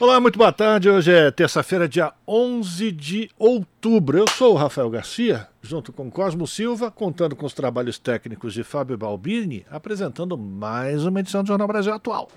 Olá, 0.00 0.20
muito 0.20 0.38
boa 0.38 0.52
tarde. 0.52 0.88
Hoje 0.88 1.12
é 1.12 1.28
terça-feira, 1.28 1.88
dia 1.88 2.12
11 2.26 2.92
de 2.92 3.28
outubro. 3.36 4.16
Eu 4.16 4.28
sou 4.28 4.54
o 4.54 4.56
Rafael 4.56 4.88
Garcia, 4.88 5.48
junto 5.60 5.92
com 5.92 6.08
Cosmo 6.08 6.46
Silva, 6.46 6.88
contando 6.88 7.34
com 7.34 7.44
os 7.44 7.52
trabalhos 7.52 7.98
técnicos 7.98 8.54
de 8.54 8.62
Fábio 8.62 8.96
Balbini, 8.96 9.66
apresentando 9.68 10.38
mais 10.38 11.04
uma 11.04 11.18
edição 11.18 11.42
do 11.42 11.48
Jornal 11.48 11.66
Brasil 11.66 11.92
Atual. 11.92 12.28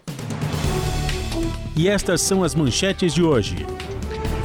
E 1.78 1.88
estas 1.88 2.22
são 2.22 2.44
as 2.44 2.56
manchetes 2.56 3.14
de 3.14 3.22
hoje. 3.22 3.64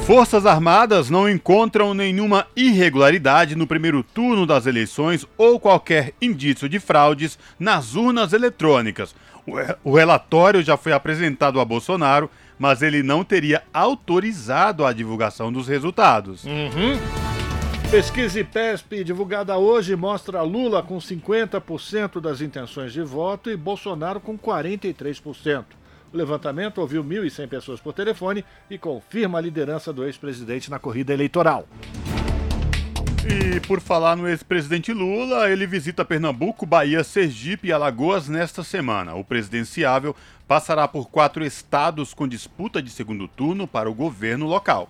Forças 0.06 0.44
Armadas 0.44 1.08
não 1.08 1.26
encontram 1.26 1.94
nenhuma 1.94 2.46
irregularidade 2.54 3.56
no 3.56 3.66
primeiro 3.66 4.02
turno 4.02 4.46
das 4.46 4.66
eleições 4.66 5.26
ou 5.38 5.58
qualquer 5.58 6.12
indício 6.20 6.68
de 6.68 6.78
fraudes 6.78 7.38
nas 7.58 7.94
urnas 7.94 8.34
eletrônicas. 8.34 9.14
O 9.82 9.94
relatório 9.94 10.62
já 10.62 10.76
foi 10.76 10.92
apresentado 10.92 11.58
a 11.58 11.64
Bolsonaro 11.64 12.28
mas 12.58 12.82
ele 12.82 13.02
não 13.02 13.24
teria 13.24 13.62
autorizado 13.72 14.84
a 14.84 14.92
divulgação 14.92 15.52
dos 15.52 15.68
resultados. 15.68 16.44
Uhum. 16.44 16.98
Pesquisa 17.90 18.40
IPESP 18.40 19.04
divulgada 19.04 19.56
hoje 19.56 19.94
mostra 19.94 20.42
Lula 20.42 20.82
com 20.82 20.98
50% 20.98 22.20
das 22.20 22.40
intenções 22.40 22.92
de 22.92 23.00
voto 23.02 23.48
e 23.48 23.56
Bolsonaro 23.56 24.18
com 24.18 24.36
43%. 24.36 25.64
O 26.12 26.16
levantamento 26.16 26.78
ouviu 26.78 27.04
1.100 27.04 27.48
pessoas 27.48 27.80
por 27.80 27.92
telefone 27.92 28.44
e 28.68 28.76
confirma 28.76 29.38
a 29.38 29.40
liderança 29.40 29.92
do 29.92 30.04
ex-presidente 30.04 30.70
na 30.70 30.78
corrida 30.78 31.12
eleitoral. 31.12 31.68
E 33.28 33.58
por 33.66 33.80
falar 33.80 34.14
no 34.14 34.28
ex-presidente 34.28 34.92
Lula, 34.92 35.50
ele 35.50 35.66
visita 35.66 36.04
Pernambuco, 36.04 36.64
Bahia, 36.64 37.02
Sergipe 37.02 37.68
e 37.68 37.72
Alagoas 37.72 38.28
nesta 38.28 38.62
semana. 38.62 39.14
O 39.14 39.24
presidenciável 39.24 40.14
passará 40.46 40.86
por 40.86 41.10
quatro 41.10 41.44
estados 41.44 42.14
com 42.14 42.26
disputa 42.26 42.80
de 42.80 42.90
segundo 42.90 43.26
turno 43.26 43.66
para 43.66 43.90
o 43.90 43.94
governo 43.94 44.46
local. 44.46 44.88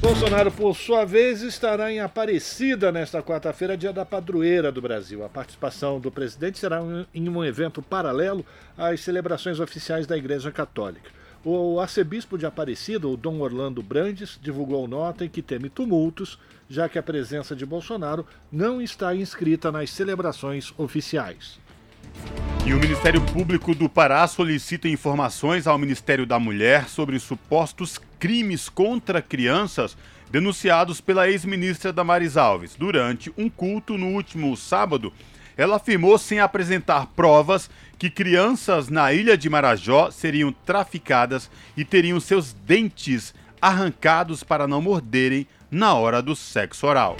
Bolsonaro, 0.00 0.52
por 0.52 0.76
sua 0.76 1.04
vez, 1.04 1.42
estará 1.42 1.90
em 1.90 2.00
Aparecida 2.00 2.92
nesta 2.92 3.22
quarta-feira, 3.22 3.76
dia 3.76 3.92
da 3.92 4.04
padroeira 4.04 4.70
do 4.70 4.80
Brasil. 4.80 5.24
A 5.24 5.28
participação 5.28 5.98
do 5.98 6.12
presidente 6.12 6.58
será 6.58 6.80
em 7.12 7.28
um 7.28 7.44
evento 7.44 7.82
paralelo 7.82 8.44
às 8.76 9.00
celebrações 9.00 9.58
oficiais 9.58 10.06
da 10.06 10.16
Igreja 10.16 10.52
Católica. 10.52 11.10
O 11.44 11.80
arcebispo 11.80 12.36
de 12.36 12.44
Aparecida, 12.44 13.08
o 13.08 13.16
Dom 13.16 13.40
Orlando 13.40 13.82
Brandes, 13.82 14.38
divulgou 14.40 14.86
nota 14.86 15.24
em 15.24 15.28
que 15.28 15.42
teme 15.42 15.68
tumultos, 15.68 16.38
já 16.68 16.88
que 16.88 16.98
a 16.98 17.02
presença 17.02 17.56
de 17.56 17.64
Bolsonaro 17.64 18.26
não 18.50 18.82
está 18.82 19.14
inscrita 19.14 19.72
nas 19.72 19.90
celebrações 19.90 20.72
oficiais. 20.76 21.58
E 22.66 22.74
o 22.74 22.80
Ministério 22.80 23.20
Público 23.20 23.74
do 23.74 23.88
Pará 23.88 24.26
solicita 24.26 24.88
informações 24.88 25.66
ao 25.66 25.78
Ministério 25.78 26.26
da 26.26 26.38
Mulher 26.38 26.88
sobre 26.88 27.18
supostos 27.18 28.00
crimes 28.18 28.68
contra 28.68 29.22
crianças 29.22 29.96
denunciados 30.30 31.00
pela 31.00 31.28
ex-ministra 31.28 31.92
Damares 31.92 32.36
Alves. 32.36 32.74
Durante 32.74 33.32
um 33.38 33.48
culto 33.48 33.96
no 33.96 34.08
último 34.08 34.56
sábado, 34.56 35.12
ela 35.56 35.76
afirmou 35.76 36.18
sem 36.18 36.40
apresentar 36.40 37.06
provas 37.14 37.70
que 37.98 38.10
crianças 38.10 38.88
na 38.88 39.12
ilha 39.12 39.38
de 39.38 39.48
Marajó 39.48 40.10
seriam 40.10 40.52
traficadas 40.52 41.50
e 41.76 41.84
teriam 41.84 42.20
seus 42.20 42.52
dentes 42.52 43.32
arrancados 43.62 44.42
para 44.42 44.66
não 44.66 44.82
morderem 44.82 45.46
na 45.70 45.94
hora 45.94 46.20
do 46.20 46.36
sexo 46.36 46.86
oral. 46.86 47.16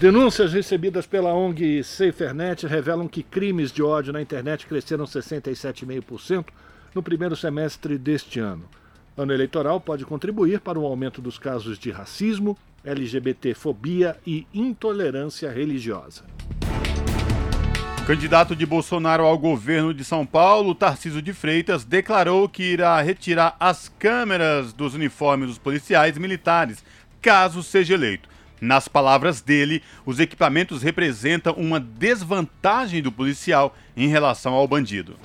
Denúncias 0.00 0.54
recebidas 0.54 1.06
pela 1.06 1.34
ONG 1.34 1.84
SaferNet 1.84 2.66
revelam 2.66 3.06
que 3.06 3.22
crimes 3.22 3.70
de 3.70 3.82
ódio 3.82 4.12
na 4.12 4.22
internet 4.22 4.66
cresceram 4.66 5.04
67,5% 5.04 6.46
no 6.94 7.02
primeiro 7.02 7.36
semestre 7.36 7.98
deste 7.98 8.40
ano. 8.40 8.64
Ano 9.16 9.32
eleitoral 9.32 9.80
pode 9.80 10.04
contribuir 10.06 10.60
para 10.60 10.78
o 10.78 10.86
aumento 10.86 11.20
dos 11.20 11.38
casos 11.38 11.78
de 11.78 11.90
racismo, 11.90 12.56
LGBTfobia 12.82 14.16
e 14.26 14.46
intolerância 14.52 15.50
religiosa. 15.50 16.24
Candidato 18.06 18.56
de 18.56 18.66
Bolsonaro 18.66 19.24
ao 19.24 19.38
governo 19.38 19.94
de 19.94 20.04
São 20.04 20.26
Paulo, 20.26 20.74
Tarciso 20.74 21.22
de 21.22 21.32
Freitas, 21.32 21.84
declarou 21.84 22.48
que 22.48 22.62
irá 22.62 23.00
retirar 23.00 23.56
as 23.60 23.90
câmeras 23.98 24.72
dos 24.72 24.94
uniformes 24.94 25.48
dos 25.48 25.58
policiais 25.58 26.16
militares, 26.18 26.84
caso 27.22 27.62
seja 27.62 27.94
eleito. 27.94 28.33
Nas 28.60 28.88
palavras 28.88 29.40
dele, 29.40 29.82
os 30.06 30.20
equipamentos 30.20 30.82
representam 30.82 31.54
uma 31.54 31.78
desvantagem 31.78 33.02
do 33.02 33.12
policial 33.12 33.76
em 33.96 34.08
relação 34.08 34.54
ao 34.54 34.66
bandido. 34.66 35.16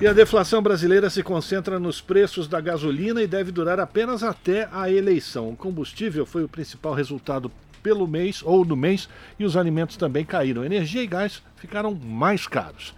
E 0.00 0.06
a 0.06 0.12
deflação 0.12 0.60
brasileira 0.60 1.08
se 1.08 1.22
concentra 1.22 1.78
nos 1.78 2.02
preços 2.02 2.46
da 2.46 2.60
gasolina 2.60 3.22
e 3.22 3.26
deve 3.26 3.50
durar 3.50 3.80
apenas 3.80 4.22
até 4.22 4.68
a 4.70 4.90
eleição. 4.90 5.48
O 5.48 5.56
combustível 5.56 6.26
foi 6.26 6.44
o 6.44 6.48
principal 6.48 6.92
resultado 6.92 7.50
pelo 7.82 8.06
mês 8.06 8.42
ou 8.44 8.62
no 8.62 8.76
mês 8.76 9.08
e 9.38 9.44
os 9.44 9.56
alimentos 9.56 9.96
também 9.96 10.24
caíram. 10.24 10.64
Energia 10.64 11.02
e 11.02 11.06
gás 11.06 11.42
ficaram 11.56 11.94
mais 11.94 12.46
caros. 12.46 12.94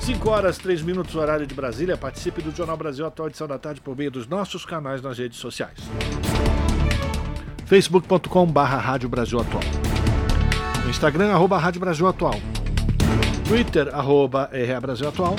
5 0.00 0.28
horas, 0.28 0.58
3 0.58 0.82
minutos, 0.82 1.14
horário 1.14 1.46
de 1.46 1.54
Brasília. 1.54 1.96
Participe 1.96 2.42
do 2.42 2.50
Jornal 2.50 2.76
Brasil 2.76 3.06
Atual 3.06 3.28
edição 3.28 3.46
da 3.46 3.58
tarde 3.58 3.80
por 3.80 3.96
meio 3.96 4.10
dos 4.10 4.26
nossos 4.26 4.64
canais 4.64 5.00
nas 5.00 5.18
redes 5.18 5.38
sociais. 5.38 5.78
facebook.com 7.70 8.46
barra 8.46 8.78
Rádio 8.78 9.08
Brasil 9.08 9.38
Atual. 9.38 9.62
No 10.82 10.90
Instagram, 10.90 11.30
arroba 11.30 11.56
Rádio 11.56 11.80
Brasil 11.80 12.04
Atual. 12.08 12.34
Twitter, 13.46 13.94
arroba 13.94 14.50
RA 14.52 14.80
Brasil 14.80 15.08
Atual 15.08 15.36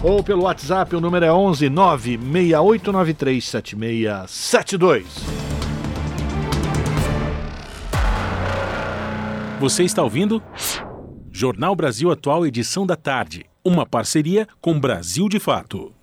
ou 0.00 0.22
pelo 0.22 0.44
WhatsApp, 0.44 0.94
o 0.94 1.00
número 1.00 1.26
é 1.26 1.32
11 1.32 1.68
96893 1.68 3.44
7672. 3.44 5.04
Você 9.58 9.82
está 9.82 10.04
ouvindo? 10.04 10.40
Jornal 11.32 11.74
Brasil 11.74 12.12
Atual, 12.12 12.46
edição 12.46 12.86
da 12.86 12.94
tarde. 12.94 13.44
Uma 13.64 13.84
parceria 13.84 14.46
com 14.60 14.78
Brasil 14.78 15.28
de 15.28 15.40
Fato. 15.40 15.99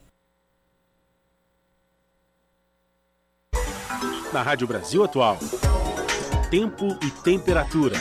Na 4.32 4.42
Rádio 4.42 4.68
Brasil 4.68 5.04
Atual. 5.04 5.38
Tempo 6.52 6.86
e 7.02 7.10
temperatura. 7.24 7.96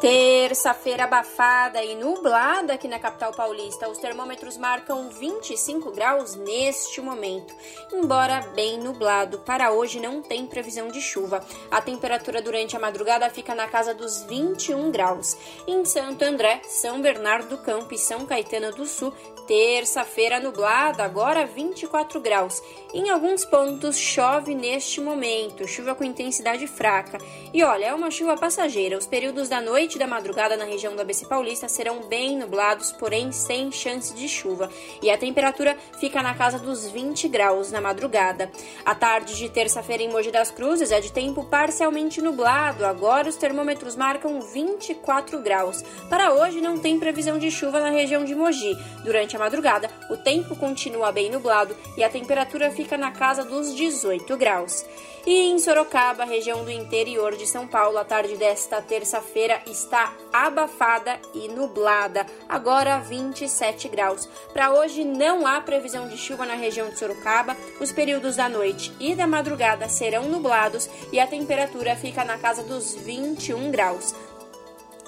Terça-feira 0.00 1.04
abafada 1.04 1.84
e 1.84 1.94
nublada 1.94 2.72
aqui 2.72 2.88
na 2.88 2.98
capital 2.98 3.32
paulista. 3.32 3.86
Os 3.88 3.98
termômetros 3.98 4.56
marcam 4.56 5.10
25 5.10 5.90
graus 5.92 6.34
neste 6.34 7.02
momento. 7.02 7.54
Embora 7.92 8.40
bem 8.54 8.78
nublado, 8.78 9.40
para 9.40 9.72
hoje 9.72 10.00
não 10.00 10.22
tem 10.22 10.46
previsão 10.46 10.88
de 10.88 11.02
chuva. 11.02 11.44
A 11.70 11.82
temperatura 11.82 12.40
durante 12.40 12.74
a 12.74 12.80
madrugada 12.80 13.28
fica 13.28 13.54
na 13.54 13.66
casa 13.66 13.94
dos 13.94 14.22
21 14.22 14.90
graus. 14.90 15.36
Em 15.66 15.84
Santo 15.84 16.22
André, 16.22 16.62
São 16.64 17.02
Bernardo 17.02 17.50
do 17.50 17.58
Campo 17.58 17.92
e 17.92 17.98
São 17.98 18.24
Caetano 18.24 18.72
do 18.72 18.86
Sul, 18.86 19.12
terça-feira 19.50 20.38
nublada, 20.38 21.02
agora 21.02 21.44
24 21.44 22.20
graus. 22.20 22.62
Em 22.94 23.10
alguns 23.10 23.44
pontos 23.44 23.98
chove 23.98 24.54
neste 24.54 25.00
momento, 25.00 25.66
chuva 25.66 25.92
com 25.92 26.04
intensidade 26.04 26.68
fraca. 26.68 27.18
E 27.52 27.64
olha, 27.64 27.86
é 27.86 27.92
uma 27.92 28.12
chuva 28.12 28.36
passageira. 28.36 28.96
Os 28.96 29.08
períodos 29.08 29.48
da 29.48 29.60
noite 29.60 29.96
e 29.96 29.98
da 29.98 30.06
madrugada 30.06 30.56
na 30.56 30.64
região 30.64 30.94
do 30.94 31.02
ABC 31.02 31.26
Paulista 31.26 31.68
serão 31.68 32.02
bem 32.02 32.38
nublados, 32.38 32.92
porém 32.92 33.32
sem 33.32 33.72
chance 33.72 34.14
de 34.14 34.28
chuva, 34.28 34.70
e 35.02 35.10
a 35.10 35.18
temperatura 35.18 35.76
fica 35.98 36.22
na 36.22 36.32
casa 36.32 36.60
dos 36.60 36.88
20 36.88 37.26
graus 37.26 37.72
na 37.72 37.80
madrugada. 37.80 38.52
A 38.84 38.94
tarde 38.94 39.36
de 39.36 39.48
terça-feira 39.48 40.04
em 40.04 40.10
Mogi 40.10 40.30
das 40.30 40.52
Cruzes 40.52 40.92
é 40.92 41.00
de 41.00 41.10
tempo 41.10 41.42
parcialmente 41.42 42.22
nublado, 42.22 42.86
agora 42.86 43.28
os 43.28 43.34
termômetros 43.34 43.96
marcam 43.96 44.40
24 44.40 45.42
graus. 45.42 45.82
Para 46.08 46.34
hoje 46.34 46.60
não 46.60 46.78
tem 46.78 47.00
previsão 47.00 47.36
de 47.36 47.50
chuva 47.50 47.80
na 47.80 47.90
região 47.90 48.24
de 48.24 48.36
Mogi. 48.36 48.76
Durante 49.02 49.36
a 49.36 49.39
madrugada, 49.40 49.90
o 50.08 50.16
tempo 50.16 50.54
continua 50.54 51.10
bem 51.10 51.30
nublado 51.30 51.76
e 51.96 52.04
a 52.04 52.08
temperatura 52.08 52.70
fica 52.70 52.96
na 52.96 53.10
casa 53.10 53.42
dos 53.44 53.74
18 53.74 54.36
graus. 54.36 54.84
E 55.26 55.50
em 55.50 55.58
Sorocaba, 55.58 56.24
região 56.24 56.64
do 56.64 56.70
interior 56.70 57.36
de 57.36 57.46
São 57.46 57.66
Paulo, 57.66 57.98
a 57.98 58.04
tarde 58.04 58.36
desta 58.36 58.80
terça-feira 58.80 59.60
está 59.66 60.14
abafada 60.32 61.20
e 61.34 61.46
nublada, 61.48 62.26
agora 62.48 62.98
27 62.98 63.88
graus. 63.88 64.26
Para 64.52 64.72
hoje 64.72 65.04
não 65.04 65.46
há 65.46 65.60
previsão 65.60 66.08
de 66.08 66.16
chuva 66.16 66.46
na 66.46 66.54
região 66.54 66.88
de 66.88 66.98
Sorocaba, 66.98 67.54
os 67.78 67.92
períodos 67.92 68.36
da 68.36 68.48
noite 68.48 68.92
e 68.98 69.14
da 69.14 69.26
madrugada 69.26 69.88
serão 69.88 70.24
nublados 70.24 70.88
e 71.12 71.20
a 71.20 71.26
temperatura 71.26 71.96
fica 71.96 72.24
na 72.24 72.38
casa 72.38 72.62
dos 72.62 72.94
21 72.94 73.70
graus. 73.70 74.14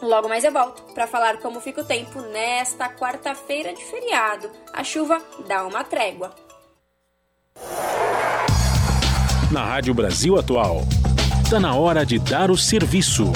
Logo 0.02 0.28
mais 0.28 0.42
eu 0.42 0.52
volto 0.52 0.82
para 0.94 1.06
falar 1.06 1.36
como 1.38 1.60
fica 1.60 1.80
o 1.80 1.84
tempo 1.84 2.20
nesta 2.22 2.88
quarta-feira 2.88 3.72
de 3.72 3.84
feriado. 3.84 4.50
A 4.72 4.82
chuva 4.82 5.22
dá 5.46 5.64
uma 5.64 5.84
trégua. 5.84 6.34
Na 9.52 9.64
Rádio 9.64 9.94
Brasil 9.94 10.36
Atual, 10.36 10.80
está 11.44 11.60
na 11.60 11.76
hora 11.76 12.04
de 12.04 12.18
dar 12.18 12.50
o 12.50 12.58
serviço. 12.58 13.30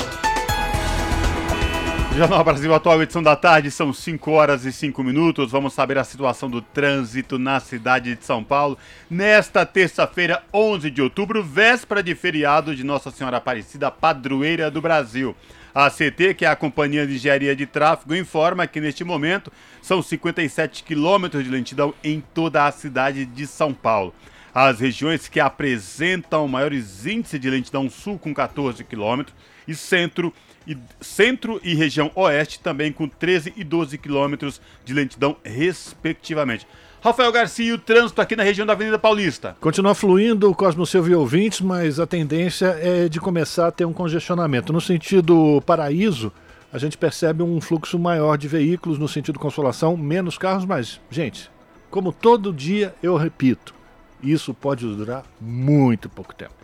Jornal 2.17 2.43
Brasil 2.43 2.73
Atual, 2.73 3.03
edição 3.03 3.23
da 3.23 3.37
tarde, 3.37 3.71
são 3.71 3.93
5 3.93 4.31
horas 4.31 4.65
e 4.65 4.73
5 4.73 5.05
minutos. 5.05 5.53
Vamos 5.53 5.75
saber 5.75 5.99
a 5.99 6.05
situação 6.05 6.49
do 6.49 6.63
trânsito 6.63 7.39
na 7.39 7.61
cidade 7.61 8.17
de 8.17 8.25
São 8.25 8.43
Paulo. 8.43 8.79
Nesta 9.11 9.67
terça-feira, 9.67 10.43
11 10.51 10.91
de 10.91 11.03
outubro, 11.03 11.43
véspera 11.43 12.03
de 12.03 12.15
feriado 12.15 12.75
de 12.75 12.83
Nossa 12.83 13.11
Senhora 13.11 13.37
Aparecida, 13.37 13.91
padroeira 13.91 14.71
do 14.71 14.81
Brasil. 14.81 15.37
A 15.75 15.91
CT, 15.91 16.33
que 16.33 16.47
é 16.47 16.49
a 16.49 16.57
Companhia 16.57 17.07
de 17.07 17.17
Engenharia 17.17 17.55
de 17.55 17.67
Tráfego, 17.67 18.15
informa 18.15 18.67
que 18.67 18.81
neste 18.81 19.05
momento 19.05 19.53
são 19.83 20.01
57 20.01 20.85
quilômetros 20.85 21.45
de 21.45 21.51
lentidão 21.51 21.93
em 22.03 22.25
toda 22.33 22.65
a 22.65 22.73
cidade 22.73 23.27
de 23.27 23.47
São 23.47 23.75
Paulo. 23.75 24.15
As 24.55 24.81
regiões 24.81 25.29
que 25.29 25.39
apresentam 25.39 26.49
maiores 26.49 27.05
índices 27.05 27.39
de 27.39 27.51
lentidão 27.51 27.91
sul 27.91 28.19
com 28.19 28.33
14 28.33 28.83
quilômetros 28.85 29.37
e 29.69 29.75
centro 29.75 30.33
e 30.67 30.77
centro 31.01 31.61
e 31.63 31.75
região 31.75 32.11
oeste 32.15 32.61
também 32.61 32.93
com 32.93 33.09
13 33.09 33.53
e 33.57 33.63
12 33.63 33.99
quilômetros 33.99 34.61
de 34.85 34.93
lentidão 34.93 35.37
respectivamente. 35.45 36.67
Rafael 37.01 37.31
Garcia, 37.31 37.75
o 37.75 37.79
trânsito 37.79 38.21
aqui 38.21 38.35
na 38.35 38.43
região 38.43 38.67
da 38.67 38.73
Avenida 38.73 38.99
Paulista. 38.99 39.57
Continua 39.61 39.95
fluindo, 39.95 40.53
Cosmo 40.55 40.85
Silvio 40.85 41.21
ouvintes, 41.21 41.61
mas 41.61 42.01
a 42.01 42.07
tendência 42.07 42.77
é 42.81 43.09
de 43.09 43.21
começar 43.21 43.69
a 43.69 43.71
ter 43.71 43.85
um 43.85 43.93
congestionamento. 43.93 44.73
No 44.73 44.81
sentido 44.81 45.63
paraíso, 45.65 46.33
a 46.73 46.79
gente 46.79 46.99
percebe 46.99 47.45
um 47.45 47.61
fluxo 47.61 47.97
maior 47.97 48.37
de 48.37 48.49
veículos, 48.49 48.99
no 48.99 49.07
sentido 49.07 49.39
consolação, 49.39 49.97
menos 49.97 50.37
carros, 50.37 50.65
mas, 50.65 51.01
gente, 51.09 51.49
como 51.91 52.13
todo 52.13 52.53
dia 52.53 52.93
eu 53.01 53.17
repito, 53.17 53.73
isso 54.21 54.53
pode 54.53 54.85
durar 54.85 55.25
muito 55.41 56.09
pouco 56.09 56.35
tempo. 56.35 56.56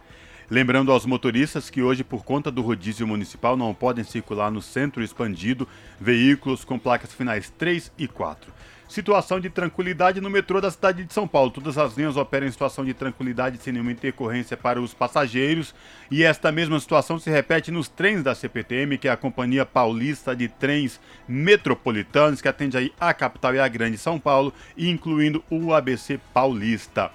Lembrando 0.52 0.92
aos 0.92 1.06
motoristas 1.06 1.70
que 1.70 1.82
hoje, 1.82 2.04
por 2.04 2.26
conta 2.26 2.50
do 2.50 2.60
rodízio 2.60 3.06
municipal, 3.06 3.56
não 3.56 3.72
podem 3.72 4.04
circular 4.04 4.50
no 4.50 4.60
centro 4.60 5.02
expandido 5.02 5.66
veículos 5.98 6.62
com 6.62 6.78
placas 6.78 7.10
finais 7.10 7.48
3 7.56 7.90
e 7.96 8.06
4 8.06 8.52
situação 8.86 9.40
de 9.40 9.48
tranquilidade 9.48 10.20
no 10.20 10.28
metrô 10.28 10.60
da 10.60 10.70
cidade 10.70 11.02
de 11.02 11.14
São 11.14 11.26
Paulo. 11.26 11.50
Todas 11.50 11.78
as 11.78 11.96
linhas 11.96 12.14
operam 12.14 12.46
em 12.46 12.50
situação 12.50 12.84
de 12.84 12.92
tranquilidade 12.92 13.56
sem 13.56 13.72
nenhuma 13.72 13.90
intercorrência 13.90 14.54
para 14.54 14.78
os 14.78 14.92
passageiros. 14.92 15.74
E 16.10 16.22
esta 16.22 16.52
mesma 16.52 16.78
situação 16.78 17.18
se 17.18 17.30
repete 17.30 17.70
nos 17.70 17.88
trens 17.88 18.22
da 18.22 18.34
CPTM, 18.34 18.98
que 18.98 19.08
é 19.08 19.10
a 19.10 19.16
Companhia 19.16 19.64
Paulista 19.64 20.36
de 20.36 20.46
Trens 20.46 21.00
Metropolitanos, 21.26 22.42
que 22.42 22.48
atende 22.48 22.76
aí 22.76 22.92
a 23.00 23.14
capital 23.14 23.54
e 23.54 23.60
a 23.60 23.66
grande 23.66 23.96
São 23.96 24.20
Paulo, 24.20 24.52
incluindo 24.76 25.42
o 25.48 25.72
ABC 25.72 26.20
Paulista. 26.34 27.10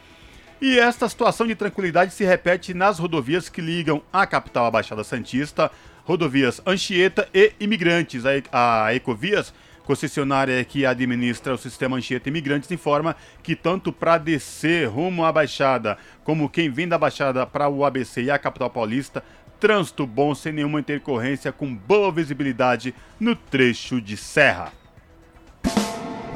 E 0.59 0.79
esta 0.79 1.07
situação 1.07 1.45
de 1.45 1.53
tranquilidade 1.53 2.11
se 2.13 2.25
repete 2.25 2.73
nas 2.73 2.97
rodovias 2.97 3.47
que 3.47 3.61
ligam 3.61 4.01
a 4.11 4.25
capital 4.25 4.65
à 4.65 4.71
Baixada 4.71 5.03
Santista, 5.03 5.71
rodovias 6.03 6.59
Anchieta 6.65 7.29
e 7.31 7.53
Imigrantes. 7.59 8.23
A 8.51 8.91
Ecovias 8.91 9.53
concessionária 9.85 10.61
que 10.65 10.83
administra 10.83 11.53
o 11.53 11.57
sistema 11.59 11.97
Anchieta 11.97 12.27
Imigrantes 12.27 12.71
informa 12.71 13.15
que 13.43 13.55
tanto 13.55 13.93
para 13.93 14.17
descer 14.17 14.89
rumo 14.89 15.23
à 15.23 15.31
Baixada, 15.31 15.95
como 16.23 16.49
quem 16.49 16.71
vem 16.71 16.87
da 16.87 16.97
Baixada 16.97 17.45
para 17.45 17.69
o 17.69 17.85
ABC 17.85 18.23
e 18.23 18.31
a 18.31 18.39
capital 18.39 18.71
paulista, 18.71 19.23
trânsito 19.59 20.07
bom 20.07 20.33
sem 20.33 20.51
nenhuma 20.51 20.79
intercorrência 20.79 21.51
com 21.51 21.73
boa 21.73 22.11
visibilidade 22.11 22.95
no 23.19 23.35
trecho 23.35 24.01
de 24.01 24.17
serra. 24.17 24.73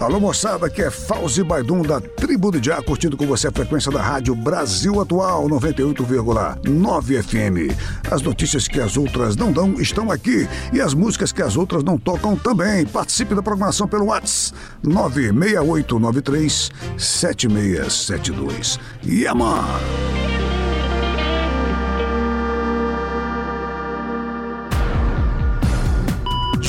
Alô, 0.02 0.20
moçada, 0.20 0.68
que 0.68 0.82
é 0.82 0.90
Fauzi 0.90 1.44
Baidum 1.44 1.84
da 1.84 2.02
Tribo 2.02 2.52
de 2.52 2.66
Já, 2.66 2.82
curtindo 2.82 3.16
com 3.16 3.28
você 3.28 3.50
a 3.50 3.52
frequência 3.52 3.92
da 3.92 4.02
rádio 4.02 4.34
Brasil 4.34 5.00
Atual 5.00 5.48
98,9 5.48 7.22
FM. 7.22 7.72
As 8.10 8.24
notícias 8.24 8.68
que 8.68 8.80
as 8.80 8.98
outras 8.98 9.36
não 9.36 9.52
dão 9.52 9.80
estão 9.80 10.10
aqui 10.10 10.50
e 10.74 10.82
as 10.82 10.96
músicas 10.96 11.32
que 11.32 11.44
as 11.44 11.56
outras 11.56 11.84
não 11.84 12.00
tocam 12.00 12.36
também. 12.36 12.84
Participe 12.84 13.36
da 13.36 13.44
programação 13.44 13.88
pelo 13.88 14.06
WhatsApp 14.06 14.58
96893 14.82 16.72
7672. 16.98 18.80
Yaman! 19.06 20.51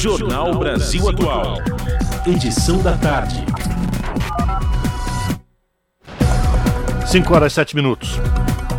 Jornal 0.03 0.59
Brasil 0.59 1.09
Atual 1.09 1.59
edição 2.27 2.83
da 2.83 2.99
tarde. 2.99 3.37
5 7.07 7.33
horas 7.33 7.53
e 7.53 7.55
7 7.55 7.77
minutos. 7.77 8.19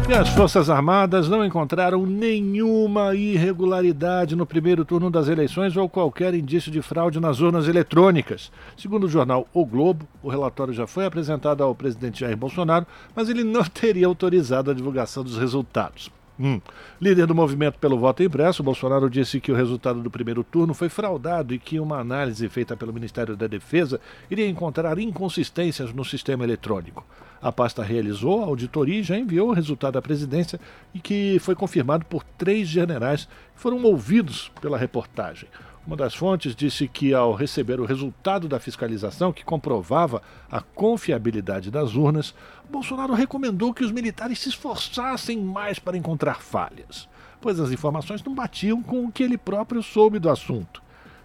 E 0.09 0.11
as 0.11 0.27
Forças 0.27 0.69
Armadas 0.69 1.29
não 1.29 1.45
encontraram 1.45 2.05
nenhuma 2.05 3.15
irregularidade 3.15 4.35
no 4.35 4.45
primeiro 4.45 4.83
turno 4.83 5.09
das 5.09 5.29
eleições 5.29 5.77
ou 5.77 5.87
qualquer 5.87 6.33
indício 6.33 6.69
de 6.69 6.81
fraude 6.81 7.21
nas 7.21 7.39
urnas 7.39 7.69
eletrônicas. 7.69 8.51
Segundo 8.75 9.05
o 9.05 9.09
jornal 9.09 9.47
O 9.53 9.65
Globo, 9.65 10.05
o 10.21 10.27
relatório 10.27 10.73
já 10.73 10.85
foi 10.85 11.05
apresentado 11.05 11.63
ao 11.63 11.73
presidente 11.73 12.19
Jair 12.19 12.35
Bolsonaro, 12.35 12.85
mas 13.15 13.29
ele 13.29 13.45
não 13.45 13.63
teria 13.63 14.07
autorizado 14.07 14.71
a 14.71 14.73
divulgação 14.73 15.23
dos 15.23 15.37
resultados. 15.37 16.11
Hum. 16.43 16.59
Líder 16.99 17.25
do 17.25 17.33
movimento 17.33 17.79
pelo 17.79 17.97
voto 17.97 18.21
impresso, 18.21 18.61
Bolsonaro 18.61 19.09
disse 19.09 19.39
que 19.39 19.49
o 19.49 19.55
resultado 19.55 20.01
do 20.01 20.11
primeiro 20.11 20.43
turno 20.43 20.73
foi 20.73 20.89
fraudado 20.89 21.53
e 21.53 21.59
que 21.59 21.79
uma 21.79 21.99
análise 21.99 22.49
feita 22.49 22.75
pelo 22.75 22.91
Ministério 22.91 23.37
da 23.37 23.47
Defesa 23.47 23.97
iria 24.29 24.49
encontrar 24.49 24.99
inconsistências 24.99 25.93
no 25.93 26.03
sistema 26.03 26.43
eletrônico. 26.43 27.05
A 27.43 27.51
pasta 27.51 27.83
realizou 27.83 28.41
a 28.41 28.45
auditoria 28.45 29.01
e 29.01 29.03
já 29.03 29.17
enviou 29.17 29.49
o 29.49 29.53
resultado 29.53 29.97
à 29.97 30.01
presidência 30.01 30.57
e 30.93 30.99
que 30.99 31.37
foi 31.39 31.53
confirmado 31.53 32.05
por 32.05 32.23
três 32.23 32.69
generais 32.69 33.25
que 33.25 33.61
foram 33.61 33.83
ouvidos 33.83 34.49
pela 34.61 34.77
reportagem. 34.77 35.49
Uma 35.85 35.97
das 35.97 36.15
fontes 36.15 36.55
disse 36.55 36.87
que, 36.87 37.13
ao 37.13 37.33
receber 37.33 37.81
o 37.81 37.85
resultado 37.85 38.47
da 38.47 38.61
fiscalização 38.61 39.33
que 39.33 39.43
comprovava 39.43 40.21
a 40.49 40.61
confiabilidade 40.61 41.69
das 41.69 41.95
urnas, 41.95 42.33
Bolsonaro 42.69 43.13
recomendou 43.13 43.73
que 43.73 43.83
os 43.83 43.91
militares 43.91 44.39
se 44.39 44.47
esforçassem 44.47 45.37
mais 45.37 45.79
para 45.79 45.97
encontrar 45.97 46.41
falhas, 46.41 47.09
pois 47.41 47.59
as 47.59 47.71
informações 47.71 48.23
não 48.23 48.33
batiam 48.33 48.81
com 48.81 49.03
o 49.03 49.11
que 49.11 49.21
ele 49.21 49.37
próprio 49.37 49.83
soube 49.83 50.17
do 50.17 50.29
assunto. 50.29 50.82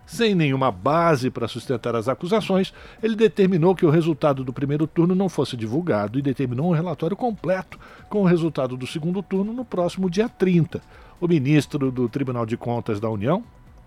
Sem 0.09 0.35
nenhuma 0.35 0.73
base 0.73 1.31
para 1.31 1.47
sustentar 1.47 1.95
as 1.95 2.09
acusações, 2.09 2.73
ele 3.03 3.15
determinou 3.15 3.77
que 3.77 3.85
o 3.85 3.91
resultado 3.91 4.43
do 4.43 4.55
primeiro 4.55 4.87
turno 4.87 5.15
não 5.15 5.29
fosse 5.29 5.55
divulgado 5.55 6.19
e 6.19 6.23
determinou 6.23 6.71
um 6.71 6.75
relatório 6.75 7.15
completo 7.15 7.79
com 8.09 8.23
o 8.23 8.25
resultado 8.25 8.75
do 8.75 8.87
segundo 8.87 9.23
turno 9.23 9.53
no 9.53 9.67
próximo 9.67 10.09
dia 10.09 10.27
30. 10.27 10.81
O 11.21 11.29
ministro 11.29 11.93
do 11.93 12.09
Tribunal 12.09 12.47
de 12.47 12.57
Contas 12.57 12.99
da 12.99 13.11
União, 13.11 13.45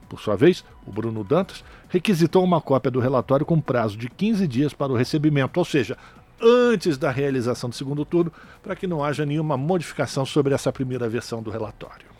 por 0.07 0.19
sua 0.19 0.35
vez, 0.35 0.63
o 0.85 0.91
Bruno 0.91 1.23
Dantas 1.23 1.63
requisitou 1.89 2.43
uma 2.43 2.61
cópia 2.61 2.91
do 2.91 2.99
relatório 2.99 3.45
com 3.45 3.59
prazo 3.59 3.97
de 3.97 4.07
15 4.07 4.47
dias 4.47 4.73
para 4.73 4.91
o 4.91 4.95
recebimento, 4.95 5.57
ou 5.57 5.65
seja, 5.65 5.97
antes 6.39 6.99
da 6.99 7.09
realização 7.09 7.67
do 7.67 7.75
segundo 7.75 8.05
turno, 8.05 8.31
para 8.61 8.75
que 8.75 8.85
não 8.85 9.03
haja 9.03 9.25
nenhuma 9.25 9.57
modificação 9.57 10.23
sobre 10.23 10.53
essa 10.53 10.71
primeira 10.71 11.09
versão 11.09 11.41
do 11.41 11.49
relatório. 11.49 12.10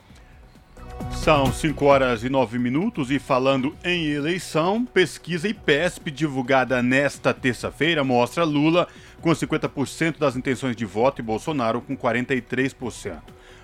São 1.10 1.51
5 1.51 1.86
horas 1.86 2.24
e 2.24 2.29
9 2.29 2.58
minutos 2.58 3.12
e 3.12 3.20
falando 3.20 3.75
em 3.84 4.08
eleição, 4.08 4.86
pesquisa 4.86 5.48
IPESP 5.48 6.10
divulgada 6.12 6.81
nesta 6.81 7.34
terça-feira 7.34 8.03
mostra 8.03 8.43
Lula 8.43 8.88
com 9.22 9.29
50% 9.29 10.17
das 10.17 10.36
intenções 10.36 10.75
de 10.75 10.86
voto 10.86 11.22
e 11.22 11.24
Bolsonaro 11.24 11.81
com 11.81 11.96
43%. 11.96 13.20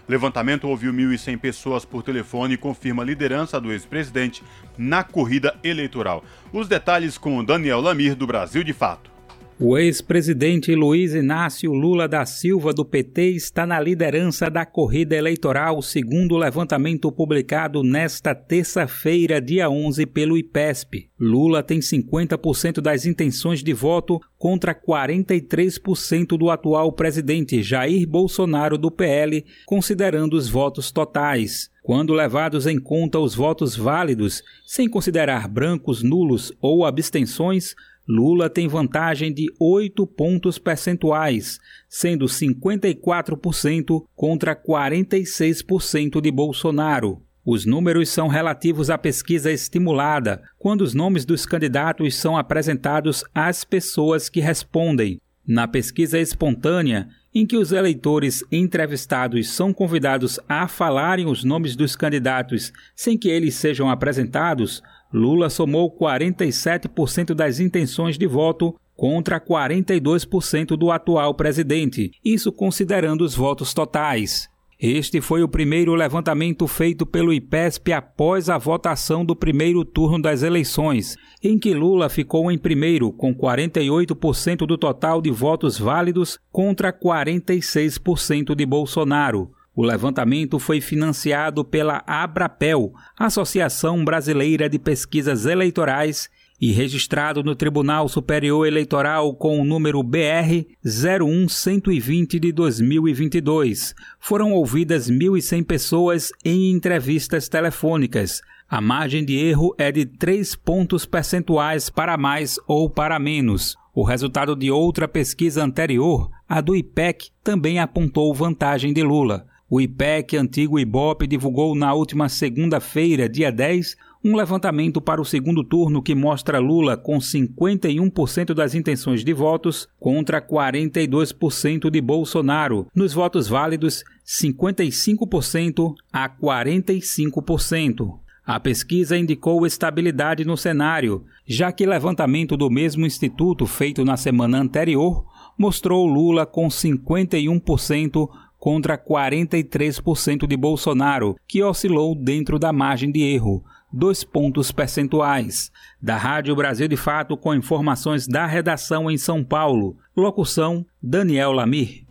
Levantamento 0.08 0.68
ouviu 0.68 0.94
1.100 0.94 1.38
pessoas 1.38 1.84
por 1.84 2.04
telefone 2.04 2.54
e 2.54 2.58
confirma 2.58 3.04
a 3.04 3.06
liderança 3.06 3.60
do 3.60 3.72
ex-presidente 3.72 4.44
na 4.78 5.04
corrida 5.04 5.56
eleitoral. 5.64 6.24
Os 6.54 6.68
detalhes 6.68 7.18
com 7.18 7.44
Daniel 7.44 7.82
Lamir, 7.82 8.16
do 8.16 8.26
Brasil 8.26 8.64
de 8.64 8.72
Fato. 8.72 9.17
O 9.60 9.76
ex-presidente 9.76 10.76
Luiz 10.76 11.16
Inácio 11.16 11.74
Lula 11.74 12.08
da 12.08 12.28
Silva 12.28 12.72
do 12.72 12.86
PT 12.86 13.32
está 13.32 13.66
na 13.66 13.80
liderança 13.80 14.52
da 14.52 14.64
corrida 14.68 15.16
eleitoral, 15.16 15.82
segundo 15.82 16.36
o 16.36 16.38
levantamento 16.38 17.12
publicado 17.12 17.82
nesta 17.82 18.36
terça-feira, 18.36 19.42
dia 19.42 19.68
11, 19.68 20.06
pelo 20.06 20.38
IPESP. 20.38 21.10
Lula 21.20 21.64
tem 21.64 21.80
50% 21.80 22.80
das 22.80 23.08
intenções 23.08 23.64
de 23.64 23.74
voto 23.74 24.22
contra 24.38 24.76
43% 24.76 26.38
do 26.38 26.52
atual 26.52 26.92
presidente 26.92 27.64
Jair 27.64 28.08
Bolsonaro 28.08 28.78
do 28.78 28.92
PL, 28.92 29.44
considerando 29.66 30.36
os 30.36 30.48
votos 30.48 30.92
totais. 30.92 31.72
Quando 31.82 32.14
levados 32.14 32.68
em 32.68 32.80
conta 32.80 33.18
os 33.18 33.34
votos 33.34 33.76
válidos, 33.76 34.44
sem 34.68 34.88
considerar 34.88 35.48
brancos, 35.48 36.04
nulos 36.04 36.54
ou 36.62 36.86
abstenções, 36.86 37.74
Lula 38.08 38.50
tem 38.50 38.68
vantagem 38.68 39.34
de 39.34 39.48
8 39.60 40.08
pontos 40.08 40.58
percentuais, 40.58 41.60
sendo 41.90 42.26
54% 42.26 44.06
contra 44.16 44.56
46% 44.56 46.22
de 46.22 46.32
Bolsonaro. 46.32 47.22
Os 47.46 47.66
números 47.66 48.10
são 48.10 48.28
relativos 48.28 48.90
à 48.90 48.98
pesquisa 48.98 49.52
estimulada, 49.52 50.42
quando 50.58 50.82
os 50.82 50.94
nomes 50.94 51.26
dos 51.26 51.46
candidatos 51.46 52.16
são 52.16 52.38
apresentados 52.38 53.24
às 53.34 53.64
pessoas 53.64 54.30
que 54.30 54.40
respondem. 54.40 55.20
Na 55.46 55.66
pesquisa 55.66 56.20
espontânea, 56.20 57.08
em 57.34 57.46
que 57.46 57.56
os 57.56 57.72
eleitores 57.72 58.44
entrevistados 58.52 59.50
são 59.50 59.72
convidados 59.72 60.40
a 60.50 60.68
falarem 60.68 61.26
os 61.26 61.44
nomes 61.44 61.76
dos 61.76 61.96
candidatos 61.96 62.74
sem 62.96 63.18
que 63.18 63.30
eles 63.30 63.56
sejam 63.56 63.90
apresentados, 63.90 64.82
Lula 65.14 65.50
somou 65.50 65.90
47% 65.90 67.34
das 67.34 67.60
intenções 67.60 68.18
de 68.18 68.28
voto 68.28 68.76
contra 68.96 69.40
42% 69.40 70.76
do 70.76 70.92
atual 70.92 71.34
presidente, 71.34 72.12
isso 72.26 72.52
considerando 72.52 73.22
os 73.22 73.36
votos 73.36 73.74
totais. 73.74 74.50
Este 74.80 75.22
foi 75.22 75.42
o 75.42 75.48
primeiro 75.48 75.96
levantamento 75.96 76.68
feito 76.68 77.04
pelo 77.04 77.34
IPESP 77.34 77.94
após 77.94 78.48
a 78.48 78.60
votação 78.60 79.26
do 79.26 79.36
primeiro 79.36 79.84
turno 79.84 80.22
das 80.22 80.44
eleições, 80.44 81.16
em 81.44 81.58
que 81.58 81.74
Lula 81.74 82.10
ficou 82.10 82.52
em 82.52 82.60
primeiro 82.60 83.12
com 83.12 83.34
48% 83.34 84.68
do 84.68 84.78
total 84.78 85.20
de 85.20 85.32
votos 85.32 85.80
válidos 85.80 86.38
contra 86.52 86.94
46% 86.94 88.54
de 88.54 88.66
Bolsonaro. 88.68 89.52
O 89.78 89.86
levantamento 89.86 90.58
foi 90.58 90.82
financiado 90.82 91.64
pela 91.64 92.04
Abrapel, 92.08 92.92
Associação 93.16 94.04
Brasileira 94.04 94.68
de 94.68 94.80
Pesquisas 94.80 95.46
Eleitorais, 95.46 96.32
e 96.60 96.72
registrado 96.72 97.44
no 97.44 97.54
Tribunal 97.54 98.10
Superior 98.10 98.66
Eleitoral 98.66 99.36
com 99.36 99.62
o 99.62 99.64
número 99.64 100.02
BR 100.02 100.66
01120 100.84 102.40
de 102.40 102.52
2022. 102.52 103.94
Foram 104.20 104.52
ouvidas 104.52 105.12
1.100 105.12 105.64
pessoas 105.64 106.32
em 106.44 106.72
entrevistas 106.72 107.48
telefônicas. 107.48 108.42
A 108.68 108.82
margem 108.82 109.24
de 109.24 109.38
erro 109.38 109.76
é 109.78 109.92
de 109.92 110.08
3 110.08 110.56
pontos 110.56 111.06
percentuais 111.06 111.88
para 111.88 112.18
mais 112.18 112.60
ou 112.68 112.90
para 112.90 113.20
menos. 113.20 113.78
O 113.94 114.02
resultado 114.02 114.56
de 114.56 114.72
outra 114.72 115.08
pesquisa 115.08 115.64
anterior, 115.64 116.32
a 116.50 116.62
do 116.62 116.76
IPEC, 116.76 117.30
também 117.44 117.78
apontou 117.78 118.34
vantagem 118.34 118.92
de 118.92 119.04
Lula. 119.04 119.46
O 119.70 119.82
IPEC, 119.82 120.38
antigo 120.38 120.80
IBOP, 120.80 121.28
divulgou 121.28 121.76
na 121.76 121.94
última 121.94 122.30
segunda-feira, 122.30 123.28
dia 123.28 123.52
10, 123.52 123.98
um 124.24 124.34
levantamento 124.34 125.02
para 125.02 125.22
o 125.22 125.26
segundo 125.26 125.62
turno 125.62 126.02
que 126.02 126.16
mostra 126.16 126.58
Lula 126.58 126.96
com 126.96 127.18
51% 127.18 128.54
das 128.54 128.74
intenções 128.74 129.26
de 129.26 129.34
votos 129.34 129.90
contra 130.00 130.42
42% 130.42 131.90
de 131.90 132.00
Bolsonaro. 132.00 132.88
Nos 132.96 133.14
votos 133.14 133.50
válidos, 133.50 134.06
55% 134.26 135.94
a 136.14 136.30
45%. 136.30 138.20
A 138.46 138.62
pesquisa 138.62 139.18
indicou 139.18 139.66
estabilidade 139.66 140.46
no 140.46 140.56
cenário, 140.56 141.26
já 141.46 141.70
que 141.70 141.86
levantamento 141.86 142.56
do 142.56 142.70
mesmo 142.70 143.06
instituto 143.06 143.66
feito 143.66 144.06
na 144.06 144.16
semana 144.16 144.62
anterior 144.62 145.26
mostrou 145.58 146.06
Lula 146.06 146.46
com 146.46 146.68
51% 146.68 148.30
contra 148.68 148.98
43% 148.98 150.46
de 150.46 150.58
Bolsonaro, 150.58 151.38
que 151.48 151.64
oscilou 151.64 152.14
dentro 152.14 152.60
da 152.60 152.74
margem 152.74 153.10
de 153.10 153.22
erro, 153.22 153.64
dois 153.90 154.26
pontos 154.26 154.74
percentuais. 154.74 155.72
Da 156.02 156.18
Rádio 156.18 156.54
Brasil 156.54 156.86
de 156.86 156.98
Fato, 156.98 157.38
com 157.38 157.56
informações 157.56 158.28
da 158.28 158.46
redação 158.46 159.10
em 159.10 159.18
São 159.18 159.42
Paulo. 159.42 159.96
Locução: 160.14 160.86
Daniel 161.02 161.54
Lamir. 161.54 162.04